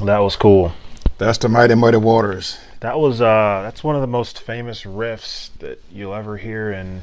That 0.06 0.18
was 0.18 0.36
cool. 0.36 0.72
That's 1.18 1.38
the 1.38 1.48
Mighty 1.48 1.74
Muddy 1.74 1.96
Waters. 1.96 2.58
That 2.80 2.98
was 2.98 3.20
uh 3.20 3.60
that's 3.64 3.82
one 3.82 3.94
of 3.94 4.00
the 4.00 4.06
most 4.06 4.40
famous 4.40 4.82
riffs 4.82 5.50
that 5.58 5.82
you'll 5.90 6.14
ever 6.14 6.36
hear 6.36 6.72
in 6.72 7.02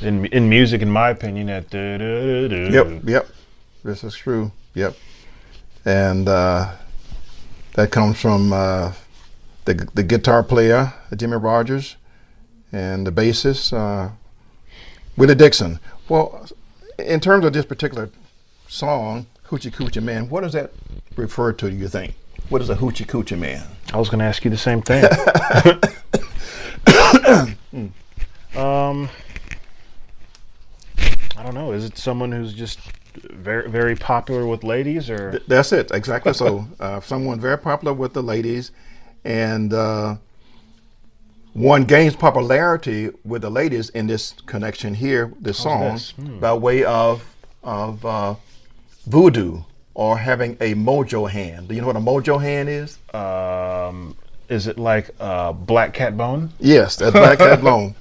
in 0.00 0.26
in 0.26 0.48
music 0.48 0.82
in 0.82 0.90
my 0.90 1.10
opinion 1.10 1.46
that. 1.48 1.72
Yep, 1.72 3.02
yep. 3.04 3.28
This 3.82 4.04
is 4.04 4.14
true. 4.14 4.52
Yep. 4.74 4.96
And 5.84 6.28
uh, 6.28 6.74
that 7.74 7.90
comes 7.90 8.20
from 8.20 8.52
uh, 8.52 8.92
the 9.64 9.88
the 9.94 10.02
guitar 10.02 10.42
player 10.42 10.92
Jimmy 11.16 11.36
Rogers 11.36 11.96
and 12.72 13.06
the 13.06 13.12
bassist 13.12 13.72
uh, 13.72 14.10
Willie 15.16 15.34
Dixon. 15.34 15.80
Well, 16.08 16.46
in 16.98 17.20
terms 17.20 17.44
of 17.44 17.52
this 17.52 17.64
particular 17.64 18.10
song, 18.68 19.26
Hoochie 19.48 19.72
Coochie 19.72 20.02
Man, 20.02 20.28
what 20.28 20.42
does 20.42 20.52
that 20.52 20.72
refer 21.16 21.52
to? 21.54 21.70
Do 21.70 21.76
you 21.76 21.88
think? 21.88 22.14
What 22.50 22.60
is 22.62 22.68
a 22.70 22.76
Hoochie 22.76 23.06
Coochie 23.06 23.38
Man? 23.38 23.66
I 23.92 23.98
was 23.98 24.08
going 24.08 24.18
to 24.18 24.24
ask 24.26 24.44
you 24.44 24.50
the 24.50 24.56
same 24.58 24.82
thing. 24.82 25.04
um 28.56 29.08
I 31.36 31.42
don't 31.44 31.54
know, 31.54 31.72
is 31.72 31.84
it 31.84 31.96
someone 31.96 32.32
who's 32.32 32.52
just 32.52 32.80
very 33.30 33.70
very 33.70 33.94
popular 33.96 34.46
with 34.46 34.64
ladies 34.64 35.08
or 35.08 35.32
Th- 35.32 35.42
That's 35.46 35.72
it, 35.72 35.90
exactly. 35.92 36.32
so, 36.34 36.66
uh, 36.80 37.00
someone 37.00 37.40
very 37.40 37.58
popular 37.58 37.94
with 37.94 38.12
the 38.12 38.22
ladies, 38.22 38.72
and 39.24 39.72
uh, 39.72 40.16
one 41.54 41.84
gains 41.84 42.16
popularity 42.16 43.10
with 43.24 43.42
the 43.42 43.50
ladies 43.50 43.88
in 43.90 44.08
this 44.08 44.34
connection 44.46 44.94
here, 44.94 45.32
this 45.40 45.58
song, 45.58 45.94
this? 45.94 46.10
Hmm. 46.10 46.40
by 46.40 46.52
way 46.54 46.84
of 46.84 47.24
of 47.62 48.04
uh, 48.04 48.34
voodoo 49.08 49.62
or 49.94 50.18
having 50.18 50.52
a 50.60 50.74
mojo 50.74 51.28
hand. 51.28 51.68
Do 51.68 51.74
you 51.74 51.80
know 51.80 51.86
what 51.88 51.96
a 51.96 52.00
mojo 52.00 52.40
hand 52.40 52.68
is? 52.68 52.98
um 53.14 54.16
is 54.48 54.66
it 54.66 54.78
like 54.78 55.10
uh 55.20 55.52
black 55.52 55.92
cat 55.94 56.16
bone? 56.16 56.50
Yes, 56.58 56.96
that's 56.96 57.12
Black 57.12 57.38
Cat 57.38 57.60
Bone. 57.68 57.94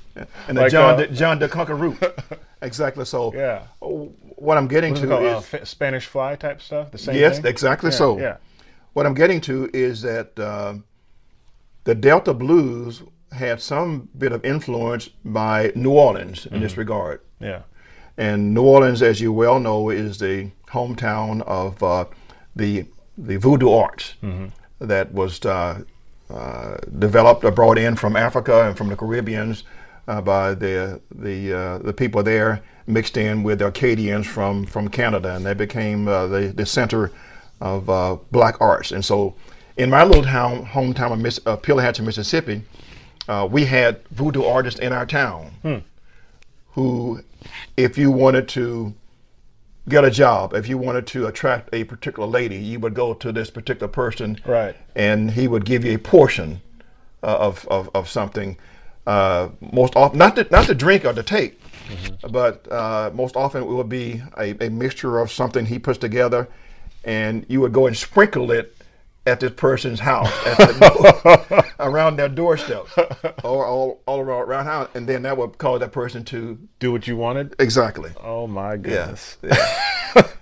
And 0.48 0.58
the 0.58 0.62
Like, 0.64 0.72
John 0.72 0.94
uh, 0.94 0.98
de, 0.98 1.08
John 1.10 1.40
de 1.40 1.48
Conqueror. 1.48 1.96
exactly. 2.62 3.06
So, 3.06 3.34
Yeah. 3.36 3.64
what 3.80 4.58
I'm 4.58 4.68
getting 4.68 4.92
What's 4.94 5.02
to 5.02 5.08
called? 5.08 5.24
is 5.46 5.54
Uh, 5.54 5.66
Spanish 5.66 6.06
fly 6.08 6.36
type 6.36 6.60
stuff? 6.62 6.90
The 6.92 6.98
same 6.98 7.16
yes, 7.16 7.36
thing? 7.38 7.46
exactly 7.46 7.92
Yeah, 7.92 7.98
so. 7.98 8.20
Yeah. 8.20 8.38
What 8.94 9.06
I'm 9.06 9.14
getting 9.14 9.42
to 9.42 9.70
is 9.74 10.02
that 10.02 10.40
um 10.40 10.84
the 11.84 11.96
Delta 11.96 12.34
blues 12.34 13.04
had 13.32 13.62
some 13.62 14.10
bit 14.18 14.32
of 14.32 14.44
influence 14.46 15.10
by 15.24 15.72
New 15.76 15.92
Orleans 15.92 16.46
in 16.46 16.52
Mm-hmm. 16.54 16.62
this 16.64 16.78
regard. 16.78 17.20
Yeah. 17.40 17.62
And 18.18 18.54
New 18.54 18.64
Orleans, 18.64 19.02
as 19.02 19.20
you 19.22 19.32
well 19.34 19.60
know, 19.60 19.90
is 19.90 20.18
the 20.18 20.50
hometown 20.72 21.42
of 21.44 21.82
uh, 21.84 22.06
the 22.56 22.86
the 23.18 23.38
voodoo 23.38 23.70
arts 23.72 24.14
that 24.80 25.12
was 25.12 25.44
uh, 25.46 25.82
uh, 26.30 26.78
developed 27.00 27.44
or 27.44 27.52
brought 27.52 27.78
in 27.78 27.96
from 27.96 28.16
Africa 28.16 28.68
and 28.68 28.78
from 28.78 28.90
the 28.90 28.96
Caribbeans 28.96 29.64
uh, 30.08 30.22
by 30.22 30.54
the 30.54 31.00
the 31.14 31.54
uh, 31.54 31.78
the 31.80 31.94
people 31.94 32.22
there, 32.24 32.62
mixed 32.86 33.18
in 33.18 33.44
with 33.44 33.60
the 33.60 33.68
Acadians 33.68 34.28
from 34.28 34.66
from 34.66 34.88
Canada, 34.88 35.36
and 35.36 35.46
they 35.46 35.54
became 35.54 36.08
uh, 36.08 36.28
the 36.28 36.48
the 36.48 36.66
center 36.66 37.12
of 37.60 37.90
uh, 37.90 38.18
black 38.32 38.60
arts. 38.62 38.92
And 38.92 39.04
so, 39.04 39.34
in 39.78 39.90
my 39.90 40.04
little 40.04 40.24
town, 40.24 40.66
hometown 40.66 41.12
of 41.12 41.20
Miss, 41.20 41.40
uh, 41.46 41.58
Pelahatchie, 41.58 42.04
Mississippi, 42.04 42.62
uh, 43.28 43.48
we 43.50 43.66
had 43.66 44.02
voodoo 44.12 44.44
artists 44.44 44.80
in 44.80 44.94
our 44.94 45.06
town 45.08 45.52
who, 46.74 47.22
if 47.76 47.98
you 47.98 48.12
wanted 48.12 48.48
to 48.50 48.94
get 49.88 50.04
a 50.04 50.12
job, 50.12 50.54
if 50.54 50.68
you 50.68 50.78
wanted 50.78 51.08
to 51.08 51.28
attract 51.28 51.70
a 51.74 51.84
particular 51.86 52.28
lady, 52.28 52.58
you 52.58 52.80
would 52.80 52.94
go 52.94 53.14
to 53.14 53.32
this 53.32 53.50
particular 53.50 53.88
person, 53.88 54.40
Right. 54.46 54.76
and 54.96 55.32
he 55.32 55.48
would 55.48 55.66
give 55.66 55.86
you 55.86 55.96
a 55.96 55.98
portion 56.00 56.62
uh, 57.24 57.38
of, 57.38 57.68
of, 57.70 57.90
of 57.94 58.10
something. 58.10 58.58
Uh, 59.06 59.50
most 59.74 59.96
often, 59.96 60.18
not 60.20 60.36
to, 60.36 60.46
not 60.52 60.66
to 60.66 60.76
drink 60.76 61.06
or 61.06 61.14
to 61.14 61.24
take, 61.24 61.62
but 62.30 62.70
uh, 62.70 63.10
most 63.14 63.38
often 63.38 63.64
it 63.64 63.66
would 63.66 63.88
be 63.88 64.22
a, 64.38 64.66
a 64.66 64.70
mixture 64.70 65.20
of 65.20 65.32
something 65.32 65.66
he 65.66 65.80
puts 65.80 65.98
together, 65.98 66.48
and 67.06 67.46
you 67.48 67.62
would 67.62 67.72
go 67.72 67.88
and 67.88 67.96
sprinkle 67.96 68.52
it 68.52 68.76
at 69.28 69.40
this 69.42 69.52
person's 69.52 70.00
house, 70.00 70.32
at 70.46 70.58
the, 70.58 71.66
around 71.82 72.16
their 72.16 72.30
doorstep, 72.30 72.88
or 73.44 73.66
all, 73.66 74.02
all 74.06 74.20
around, 74.20 74.44
around 74.44 74.66
house, 74.66 74.90
and 74.96 75.08
then 75.08 75.22
that 75.24 75.38
would 75.38 75.58
cause 75.58 75.82
that 75.82 75.92
person 75.92 76.24
to 76.26 76.58
Do 76.80 76.92
what 76.94 77.08
you 77.08 77.18
wanted. 77.18 77.54
exactly. 77.60 78.12
Oh 78.24 78.48
my 78.48 78.78
goodness. 78.78 79.38
Yes. 79.44 79.94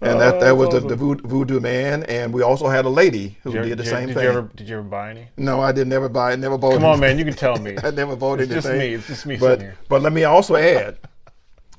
and 0.00 0.20
that, 0.20 0.40
that 0.40 0.50
oh, 0.50 0.54
was 0.56 0.70
the, 0.70 0.80
the 0.80 0.96
voodoo, 0.96 1.60
man, 1.60 2.02
and 2.04 2.34
we 2.34 2.42
also 2.42 2.68
had 2.68 2.84
a 2.84 2.88
lady 2.90 3.38
who 3.44 3.52
Did, 3.52 3.62
you, 3.62 3.68
did 3.70 3.78
the 3.78 3.84
did, 3.84 3.90
same 3.90 4.06
did 4.08 4.14
thing. 4.14 4.24
you 4.24 4.28
ever 4.30 4.50
did 4.54 4.68
you 4.68 4.74
ever 4.78 4.82
buy 4.82 5.10
any? 5.10 5.28
no, 5.36 5.60
I 5.60 5.72
did 5.72 5.86
never 5.86 6.08
buy, 6.08 6.34
never 6.36 6.58
bought. 6.58 6.74
Come 6.74 6.84
on, 6.84 7.00
man, 7.00 7.18
you 7.18 7.24
can 7.24 7.34
tell 7.34 7.56
me. 7.56 7.76
I 7.82 7.90
never 7.90 8.16
bought 8.16 8.40
It's 8.40 8.50
anything. 8.50 8.70
just 8.72 8.78
me. 8.78 8.94
It's 8.94 9.06
just 9.06 9.26
me 9.26 9.36
But 9.36 9.46
sitting 9.60 9.66
here. 9.66 9.76
but 9.88 10.02
let 10.02 10.12
me 10.12 10.24
also 10.24 10.56
add, 10.56 10.98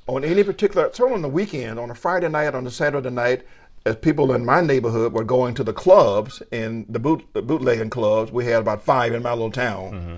on 0.08 0.24
any 0.24 0.43
particular, 0.43 0.89
certainly 0.93 1.16
on 1.16 1.22
the 1.22 1.30
weekend, 1.30 1.78
on 1.80 1.91
a 1.91 1.96
Friday 1.96 2.30
night, 2.30 2.56
on 2.56 2.66
a 2.66 2.72
Saturday 2.72 3.10
night, 3.10 3.43
as 3.86 3.95
people 3.97 4.33
in 4.33 4.43
my 4.43 4.61
neighborhood 4.61 5.13
were 5.13 5.23
going 5.23 5.53
to 5.55 5.63
the 5.63 5.73
clubs 5.73 6.41
and 6.51 6.86
the 6.89 6.99
boot 6.99 7.25
the 7.33 7.41
bootlegging 7.41 7.89
clubs, 7.91 8.31
we 8.31 8.45
had 8.45 8.61
about 8.61 8.83
five 8.83 9.13
in 9.13 9.23
my 9.23 9.31
little 9.31 9.51
town. 9.51 9.91
Mm-hmm. 9.91 10.15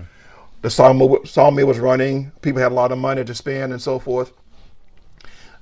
The 0.62 0.70
sawmill, 0.70 1.24
sawmill 1.24 1.66
was 1.66 1.78
running. 1.78 2.32
People 2.42 2.62
had 2.62 2.72
a 2.72 2.74
lot 2.74 2.90
of 2.90 2.98
money 2.98 3.24
to 3.24 3.34
spend 3.34 3.72
and 3.72 3.80
so 3.80 3.98
forth. 3.98 4.32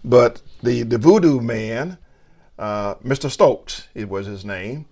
But 0.04 0.40
the 0.62 0.84
the 0.84 0.98
voodoo 0.98 1.40
man, 1.40 1.98
uh, 2.58 2.94
Mr. 2.96 3.30
Stokes, 3.30 3.88
it 3.94 4.08
was 4.08 4.26
his 4.26 4.44
name, 4.44 4.86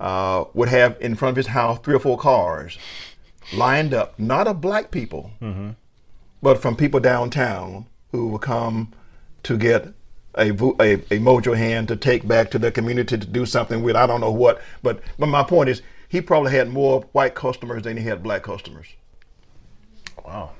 uh, 0.00 0.44
would 0.52 0.68
have 0.68 0.96
in 1.00 1.14
front 1.14 1.30
of 1.30 1.36
his 1.36 1.48
house 1.48 1.78
three 1.78 1.94
or 1.94 2.00
four 2.00 2.18
cars 2.18 2.78
lined 3.52 3.94
up, 3.94 4.18
not 4.18 4.46
of 4.48 4.60
black 4.60 4.90
people, 4.90 5.30
but 6.42 6.60
from 6.60 6.76
people 6.76 7.00
downtown 7.00 7.86
who 8.12 8.28
would 8.28 8.42
come 8.42 8.92
to 9.44 9.56
get 9.56 9.94
a, 10.40 10.50
a, 10.50 10.94
a 10.94 11.18
mojo 11.18 11.56
hand 11.56 11.88
to 11.88 11.96
take 11.96 12.26
back 12.26 12.50
to 12.50 12.58
their 12.58 12.70
community 12.70 13.18
to 13.18 13.26
do 13.26 13.46
something 13.46 13.82
with. 13.82 13.94
I 13.94 14.06
don't 14.06 14.20
know 14.20 14.32
what, 14.32 14.60
but, 14.82 15.00
but 15.18 15.26
my 15.26 15.42
point 15.42 15.68
is, 15.68 15.82
he 16.08 16.20
probably 16.20 16.50
had 16.52 16.68
more 16.68 17.02
white 17.12 17.34
customers 17.34 17.84
than 17.84 17.96
he 17.96 18.02
had 18.02 18.22
black 18.22 18.42
customers. 18.42 18.86
Wow. 20.24 20.50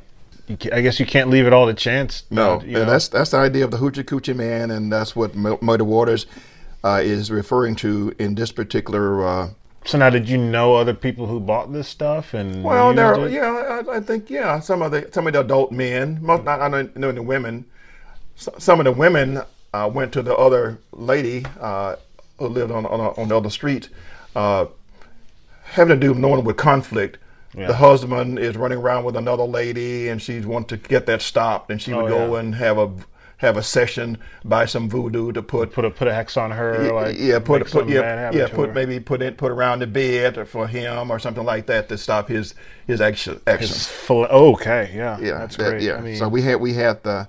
I 0.73 0.81
guess 0.81 0.99
you 0.99 1.07
can't 1.07 1.31
leave 1.31 1.47
it 1.47 1.53
all 1.53 1.67
to 1.67 1.75
chance. 1.75 2.25
No, 2.31 2.61
you 2.63 2.73
know? 2.73 2.85
that's 2.85 3.09
that's 3.09 3.31
the 3.31 3.37
idea 3.37 3.65
of 3.65 3.71
the 3.71 3.77
hoochie 3.77 4.03
coochie 4.05 4.35
man, 4.35 4.73
and 4.73 4.93
that's 4.93 5.15
what 5.15 5.35
Muddy 5.37 5.83
Waters 5.85 6.27
uh, 6.83 7.01
is 7.03 7.31
referring 7.31 7.77
to 7.77 8.13
in 8.19 8.35
this 8.35 8.51
particular. 8.51 9.25
Uh, 9.25 9.51
So 9.85 9.99
now, 9.99 10.11
did 10.11 10.29
you 10.29 10.39
know 10.39 10.75
other 10.75 10.95
people 10.95 11.27
who 11.27 11.41
bought 11.41 11.73
this 11.73 11.89
stuff 11.89 12.35
and 12.35 12.65
well, 12.65 12.93
there, 12.93 13.29
yeah, 13.29 13.83
I, 13.87 13.97
I 13.97 14.01
think 14.01 14.29
yeah, 14.29 14.61
some 14.61 14.83
of 14.83 14.91
the 14.91 15.09
some 15.13 15.27
of 15.27 15.33
the 15.33 15.41
adult 15.41 15.71
men, 15.73 16.19
most 16.21 16.47
I 16.47 16.69
don't 16.69 16.97
know 16.97 17.13
the 17.13 17.23
women. 17.23 17.65
Some 18.35 18.81
of 18.81 18.85
the 18.85 18.93
women 18.93 19.43
uh, 19.73 19.91
went 19.93 20.13
to 20.13 20.23
the 20.23 20.35
other 20.37 20.79
lady 20.93 21.45
uh, 21.61 21.97
who 22.39 22.47
lived 22.49 22.71
on 22.73 22.87
on, 22.87 23.01
on 23.01 23.29
the 23.29 23.37
other 23.37 23.51
street, 23.51 23.89
uh, 24.37 24.67
having 25.65 25.99
to 26.01 26.07
do 26.07 26.15
knowing 26.19 26.45
with 26.45 26.57
conflict. 26.57 27.19
Yeah. 27.57 27.67
The 27.67 27.75
husband 27.75 28.39
is 28.39 28.57
running 28.57 28.79
around 28.79 29.05
with 29.05 29.17
another 29.17 29.43
lady, 29.43 30.09
and 30.09 30.23
she 30.23 30.41
wants 30.41 30.69
to 30.69 30.77
get 30.77 31.07
that 31.07 31.21
stopped, 31.21 31.71
and 31.71 31.83
she 31.83 31.93
would 31.93 32.05
Oh, 32.05 32.09
go 32.09 32.35
yeah. 32.35 32.41
and 32.41 32.55
have 32.55 32.79
a 32.79 32.91
have 33.39 33.57
a 33.57 33.63
session, 33.63 34.19
buy 34.45 34.67
some 34.67 34.89
voodoo 34.89 35.33
to 35.33 35.43
put 35.43 35.73
Put 35.73 35.85
a 35.87 35.91
put 35.91 36.07
a 36.07 36.15
hex 36.15 36.37
on 36.37 36.51
her, 36.53 36.93
like 36.93 37.17
yeah, 37.19 37.39
put 37.41 37.69
put 37.71 37.89
yeah, 37.89 38.31
yeah, 38.33 38.47
put 38.49 38.69
her. 38.69 38.75
maybe 38.75 39.01
put 39.01 39.21
it 39.23 39.37
put 39.37 39.51
around 39.51 39.81
the 39.81 39.87
bed 39.89 40.47
for 40.47 40.69
him 40.69 41.11
or 41.11 41.19
something 41.19 41.45
like 41.45 41.67
that 41.67 41.89
to 41.89 41.99
stop 41.99 42.29
his 42.29 42.55
his 42.87 43.01
action 43.01 43.41
action. 43.49 43.71
It's 43.71 43.87
full- 43.89 44.29
oh, 44.31 44.53
okay, 44.53 44.93
yeah, 44.95 45.19
yeah, 45.21 45.39
that's 45.39 45.57
that- 45.57 45.71
great. 45.71 45.83
Yeah, 45.83 45.97
I 45.97 46.01
mean, 46.03 46.17
so 46.17 46.29
we 46.29 46.43
had 46.43 46.61
we 46.61 46.75
had 46.75 47.03
the 47.03 47.27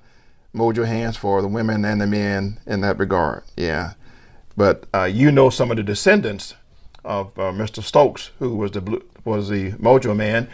mojo 0.56 0.86
hands 0.86 1.18
for 1.18 1.42
the 1.42 1.48
women 1.48 1.86
and 1.86 2.02
the 2.02 2.08
men 2.08 2.60
in 2.66 2.82
that 2.82 2.98
regard. 3.00 3.44
Yeah, 3.56 3.94
but 4.58 4.86
uh, 4.94 5.04
you 5.06 5.32
know 5.32 5.50
some 5.50 5.72
of 5.72 5.78
the 5.78 5.84
descendants 5.84 6.56
of 7.04 7.38
uh, 7.40 7.52
Mr. 7.52 7.84
Stokes, 7.84 8.32
who 8.40 8.56
was 8.56 8.72
the 8.72 8.82
blue, 8.82 9.04
was 9.24 9.50
the 9.50 9.72
mojo 9.74 10.16
man, 10.16 10.50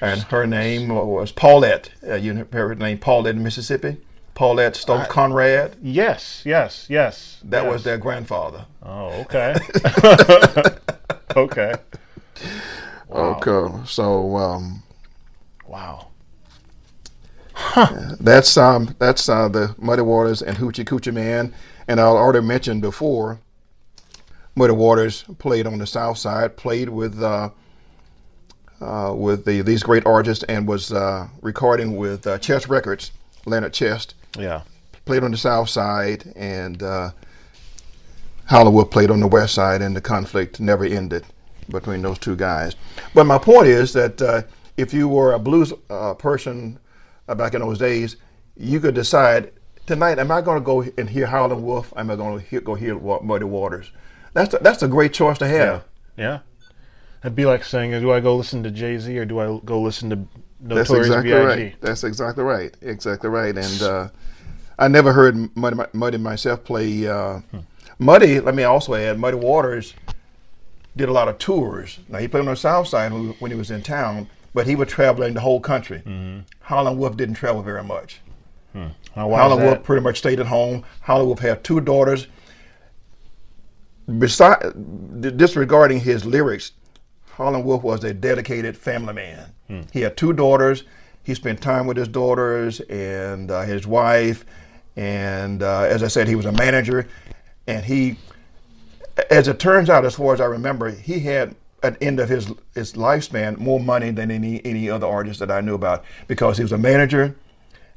and 0.00 0.22
her 0.24 0.46
name 0.46 0.88
was 0.88 1.32
Paulette. 1.32 1.90
Uh, 2.06 2.14
you 2.14 2.34
know 2.34 2.46
her 2.52 2.74
name 2.74 2.98
Paulette 2.98 3.36
in 3.36 3.42
Mississippi. 3.42 3.98
Paulette 4.34 4.76
Stokes 4.76 5.08
Conrad. 5.08 5.76
yes, 5.82 6.42
yes, 6.44 6.86
yes. 6.88 7.40
That 7.42 7.64
yes. 7.64 7.72
was 7.72 7.82
their 7.82 7.98
grandfather. 7.98 8.66
Oh, 8.84 9.08
okay. 9.22 9.56
okay. 11.36 11.74
Okay, 13.10 13.84
so. 13.84 14.36
Um, 14.36 14.82
Wow. 15.68 16.08
That's 18.20 18.56
um 18.56 18.94
that's 18.98 19.28
uh, 19.28 19.48
the 19.48 19.74
Muddy 19.78 20.02
Waters 20.02 20.42
and 20.42 20.56
Hoochie 20.56 20.84
Coochie 20.84 21.12
Man, 21.12 21.54
and 21.86 22.00
I 22.00 22.04
already 22.04 22.44
mentioned 22.46 22.82
before. 22.82 23.40
Muddy 24.54 24.72
Waters 24.72 25.24
played 25.38 25.66
on 25.66 25.78
the 25.78 25.86
South 25.86 26.18
Side, 26.18 26.56
played 26.56 26.88
with 26.88 27.22
uh, 27.22 27.50
uh, 28.80 29.12
with 29.16 29.44
the, 29.44 29.62
these 29.62 29.82
great 29.82 30.04
artists, 30.06 30.44
and 30.44 30.66
was 30.66 30.92
uh, 30.92 31.28
recording 31.42 31.96
with 31.96 32.26
uh, 32.26 32.38
Chess 32.38 32.68
Records, 32.68 33.12
Leonard 33.46 33.72
Chess. 33.72 34.08
Yeah. 34.36 34.62
Played 35.04 35.24
on 35.24 35.30
the 35.30 35.36
South 35.36 35.68
Side, 35.68 36.32
and 36.36 36.82
uh, 36.82 37.10
Howlin' 38.46 38.74
Wolf 38.74 38.90
played 38.90 39.10
on 39.10 39.20
the 39.20 39.26
West 39.26 39.54
Side, 39.54 39.80
and 39.80 39.94
the 39.96 40.00
conflict 40.00 40.60
never 40.60 40.84
ended 40.84 41.24
between 41.68 42.02
those 42.02 42.18
two 42.18 42.36
guys. 42.36 42.76
But 43.14 43.24
my 43.24 43.38
point 43.38 43.68
is 43.68 43.92
that 43.92 44.20
uh, 44.20 44.42
if 44.76 44.92
you 44.92 45.08
were 45.08 45.32
a 45.32 45.38
blues 45.38 45.72
uh, 45.90 46.14
person 46.14 46.78
back 47.36 47.54
in 47.54 47.60
those 47.60 47.78
days, 47.78 48.16
you 48.56 48.80
could 48.80 48.94
decide 48.94 49.52
tonight: 49.86 50.18
Am 50.18 50.30
I 50.30 50.40
going 50.40 50.58
to 50.58 50.64
go 50.64 50.82
and 50.96 51.08
hear 51.08 51.26
Howlin' 51.26 51.62
Wolf? 51.62 51.92
Am 51.96 52.10
I 52.10 52.16
going 52.16 52.38
to 52.38 52.44
hear, 52.44 52.60
go 52.60 52.74
hear 52.74 52.98
Muddy 52.98 53.44
Waters? 53.44 53.90
That's 54.34 54.54
a, 54.54 54.58
that's 54.58 54.82
a 54.82 54.88
great 54.88 55.12
choice 55.12 55.38
to 55.38 55.46
have. 55.48 55.84
Yeah. 56.16 56.40
It'd 57.22 57.34
be 57.34 57.46
like 57.46 57.64
saying, 57.64 57.90
do 58.00 58.12
I 58.12 58.20
go 58.20 58.36
listen 58.36 58.62
to 58.62 58.70
Jay 58.70 58.98
Z 58.98 59.16
or 59.18 59.24
do 59.24 59.40
I 59.40 59.60
go 59.64 59.80
listen 59.80 60.10
to 60.10 60.18
That's 60.60 60.90
exactly 60.90 61.30
B.I.G.? 61.30 61.44
right. 61.46 61.80
That's 61.80 62.04
exactly 62.04 62.44
right. 62.44 62.76
Exactly 62.80 63.28
right. 63.28 63.56
And 63.56 63.82
uh, 63.82 64.08
I 64.78 64.88
never 64.88 65.12
heard 65.12 65.56
Muddy, 65.56 65.76
Muddy 65.92 66.18
myself 66.18 66.62
play. 66.62 67.08
Uh, 67.08 67.40
Muddy, 67.98 68.38
let 68.38 68.54
me 68.54 68.62
also 68.62 68.94
add, 68.94 69.18
Muddy 69.18 69.36
Waters 69.36 69.94
did 70.96 71.08
a 71.08 71.12
lot 71.12 71.28
of 71.28 71.38
tours. 71.38 71.98
Now, 72.08 72.18
he 72.18 72.28
played 72.28 72.40
on 72.40 72.46
the 72.46 72.56
South 72.56 72.86
Side 72.88 73.12
when 73.12 73.30
when 73.40 73.50
he 73.50 73.56
was 73.56 73.70
in 73.70 73.82
town, 73.82 74.28
but 74.58 74.66
he 74.66 74.74
was 74.74 74.88
traveling 74.88 75.34
the 75.34 75.40
whole 75.40 75.60
country. 75.60 76.02
Howlin' 76.62 76.98
Wolf 76.98 77.16
didn't 77.16 77.36
travel 77.36 77.62
very 77.62 77.84
much. 77.84 78.20
Why 79.14 79.38
Wolf 79.62 79.84
pretty 79.84 80.02
much 80.02 80.18
stayed 80.18 80.40
at 80.40 80.46
home. 80.46 80.82
Howlin' 81.02 81.26
Wolf 81.26 81.38
had 81.38 81.62
two 81.62 81.80
daughters. 81.80 82.26
Beside, 84.18 84.58
disregarding 85.36 86.00
his 86.00 86.24
lyrics, 86.24 86.72
Howlin' 87.36 87.62
Wolf 87.62 87.84
was 87.84 88.02
a 88.02 88.12
dedicated 88.12 88.76
family 88.76 89.14
man. 89.14 89.52
He 89.92 90.00
had 90.00 90.16
two 90.16 90.32
daughters. 90.32 90.82
He 91.22 91.34
spent 91.34 91.60
time 91.60 91.86
with 91.86 91.96
his 91.96 92.08
daughters 92.08 92.80
and 92.80 93.52
uh, 93.52 93.62
his 93.62 93.86
wife. 93.86 94.44
And 94.96 95.62
uh, 95.62 95.82
as 95.82 96.02
I 96.02 96.08
said, 96.08 96.26
he 96.26 96.34
was 96.34 96.46
a 96.46 96.52
manager. 96.52 97.06
And 97.68 97.84
he, 97.84 98.16
as 99.30 99.46
it 99.46 99.60
turns 99.60 99.88
out, 99.88 100.04
as 100.04 100.16
far 100.16 100.34
as 100.34 100.40
I 100.40 100.46
remember, 100.46 100.90
he 100.90 101.20
had 101.20 101.54
at 101.82 101.98
the 101.98 102.06
end 102.06 102.20
of 102.20 102.28
his 102.28 102.52
his 102.74 102.94
lifespan 102.94 103.58
more 103.58 103.80
money 103.80 104.10
than 104.10 104.30
any 104.30 104.60
any 104.64 104.90
other 104.90 105.06
artist 105.06 105.40
that 105.40 105.50
I 105.50 105.60
knew 105.60 105.74
about 105.74 106.04
because 106.26 106.56
he 106.56 106.62
was 106.64 106.72
a 106.72 106.78
manager 106.78 107.36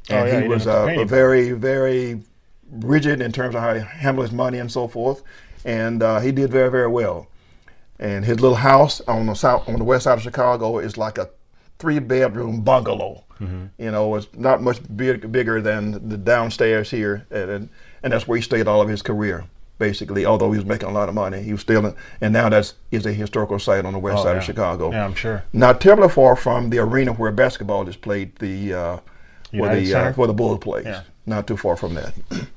and 0.09 0.19
Oh, 0.19 0.25
yeah, 0.25 0.35
he 0.37 0.41
he 0.43 0.47
was 0.47 0.63
didn't 0.65 0.75
have 0.75 0.79
to 0.79 0.81
uh, 0.81 0.85
pay 0.85 0.91
anybody. 0.93 1.09
very 1.09 1.51
very 1.51 2.21
rigid 2.71 3.21
in 3.21 3.31
terms 3.31 3.55
of 3.55 3.61
how 3.61 3.73
he 3.73 3.81
handled 3.81 4.27
his 4.27 4.35
money 4.35 4.57
and 4.57 4.71
so 4.71 4.87
forth. 4.87 5.23
And 5.65 6.01
uh, 6.01 6.19
he 6.19 6.31
did 6.31 6.49
very 6.51 6.69
very 6.71 6.87
well. 6.87 7.27
And 7.99 8.25
his 8.25 8.39
little 8.39 8.57
house 8.57 9.01
on 9.01 9.27
the 9.27 9.35
south 9.35 9.67
on 9.69 9.77
the 9.77 9.83
west 9.83 10.05
side 10.05 10.17
of 10.17 10.23
Chicago 10.23 10.79
is 10.79 10.97
like 10.97 11.17
a 11.17 11.29
three 11.79 11.99
bedroom 11.99 12.61
bungalow. 12.61 13.23
Mm-hmm. 13.39 13.65
You 13.77 13.91
know, 13.91 14.15
it's 14.15 14.27
not 14.35 14.61
much 14.61 14.79
big, 14.95 15.31
bigger 15.31 15.61
than 15.61 16.09
the 16.09 16.17
downstairs 16.17 16.89
here, 16.91 17.25
and, 17.31 17.49
and 17.49 17.69
and 18.03 18.13
that's 18.13 18.27
where 18.27 18.37
he 18.37 18.41
stayed 18.41 18.67
all 18.67 18.81
of 18.81 18.89
his 18.89 19.01
career. 19.01 19.45
Basically, 19.87 20.25
although 20.27 20.51
he 20.51 20.57
was 20.59 20.65
making 20.65 20.89
a 20.89 20.91
lot 20.91 21.09
of 21.09 21.15
money, 21.15 21.41
he 21.41 21.51
was 21.53 21.61
still, 21.61 21.95
and 22.21 22.31
now 22.33 22.47
that's 22.49 22.75
is 22.91 23.05
a 23.07 23.13
historical 23.13 23.57
site 23.57 23.83
on 23.83 23.93
the 23.93 23.99
west 23.99 24.19
Oh, 24.19 24.23
side 24.23 24.31
yeah. 24.33 24.37
of 24.37 24.43
Chicago. 24.43 24.91
Yeah, 24.91 25.05
I'm 25.05 25.15
sure. 25.15 25.43
Not 25.53 25.81
terribly 25.81 26.07
far 26.09 26.35
from 26.35 26.69
the 26.69 26.77
arena 26.77 27.13
where 27.13 27.31
basketball 27.31 27.87
is 27.89 27.95
played, 27.95 28.35
the 28.35 28.73
uh, 28.73 28.97
where 29.51 29.75
the 29.75 29.93
uh, 29.95 30.13
where 30.13 30.27
the 30.27 30.33
Bulls 30.33 30.59
plays. 30.59 30.85
Yeah. 30.85 31.01
Not 31.25 31.47
too 31.47 31.57
far 31.57 31.75
from 31.75 31.95
that. 31.95 32.13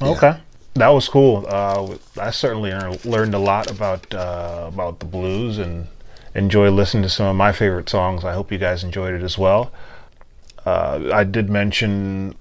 Okay. 0.00 0.34
that 0.74 0.88
was 0.88 1.08
cool. 1.08 1.44
Uh, 1.48 1.96
I 2.20 2.30
certainly 2.30 2.72
learned 3.04 3.34
a 3.34 3.38
lot 3.38 3.70
about 3.70 4.12
uh, 4.14 4.64
about 4.66 4.98
the 5.00 5.06
blues 5.06 5.58
and 5.58 5.86
enjoy 6.34 6.70
listening 6.70 7.02
to 7.04 7.08
some 7.08 7.26
of 7.26 7.36
my 7.36 7.52
favorite 7.52 7.88
songs. 7.88 8.24
I 8.24 8.32
hope 8.32 8.50
you 8.50 8.58
guys 8.58 8.82
enjoyed 8.82 9.14
it 9.14 9.22
as 9.22 9.36
well. 9.38 9.70
Uh, 10.64 11.10
I 11.12 11.24
did 11.24 11.50
mention 11.50 12.34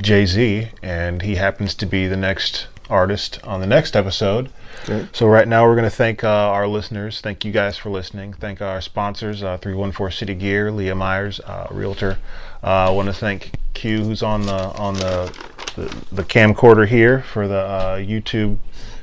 Jay 0.00 0.24
Z, 0.26 0.68
and 0.82 1.22
he 1.22 1.34
happens 1.34 1.74
to 1.76 1.86
be 1.86 2.06
the 2.06 2.16
next 2.16 2.68
artist 2.90 3.38
on 3.44 3.60
the 3.60 3.66
next 3.66 3.96
episode. 3.96 4.50
Okay. 4.84 5.08
So 5.12 5.26
right 5.26 5.46
now 5.46 5.66
we're 5.66 5.76
going 5.76 5.88
to 5.88 5.96
thank 5.96 6.24
uh, 6.24 6.28
our 6.28 6.66
listeners. 6.66 7.20
Thank 7.20 7.44
you 7.44 7.52
guys 7.52 7.76
for 7.78 7.90
listening. 7.90 8.32
Thank 8.34 8.60
our 8.60 8.80
sponsors, 8.80 9.42
uh, 9.42 9.56
314 9.58 10.16
City 10.16 10.34
Gear, 10.34 10.70
Leah 10.70 10.94
Myers, 10.94 11.40
uh, 11.40 11.66
Realtor. 11.70 12.18
Uh, 12.62 12.66
I 12.66 12.90
want 12.90 13.06
to 13.06 13.14
thank 13.14 13.52
Q, 13.74 14.04
who's 14.04 14.22
on 14.22 14.42
the 14.42 14.52
on 14.52 14.94
the 14.94 15.32
the, 15.76 16.04
the 16.12 16.22
camcorder 16.22 16.86
here 16.86 17.22
for 17.22 17.48
the 17.48 17.58
uh, 17.58 17.96
YouTube 17.98 18.58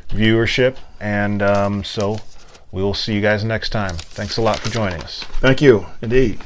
viewership. 0.09 0.77
And 0.99 1.41
um, 1.41 1.83
so 1.83 2.17
we 2.71 2.81
will 2.81 2.93
see 2.93 3.13
you 3.13 3.21
guys 3.21 3.43
next 3.43 3.69
time. 3.69 3.95
Thanks 3.97 4.37
a 4.37 4.41
lot 4.41 4.59
for 4.59 4.69
joining 4.69 5.01
us. 5.01 5.23
Thank 5.41 5.61
you, 5.61 5.85
indeed. 6.01 6.39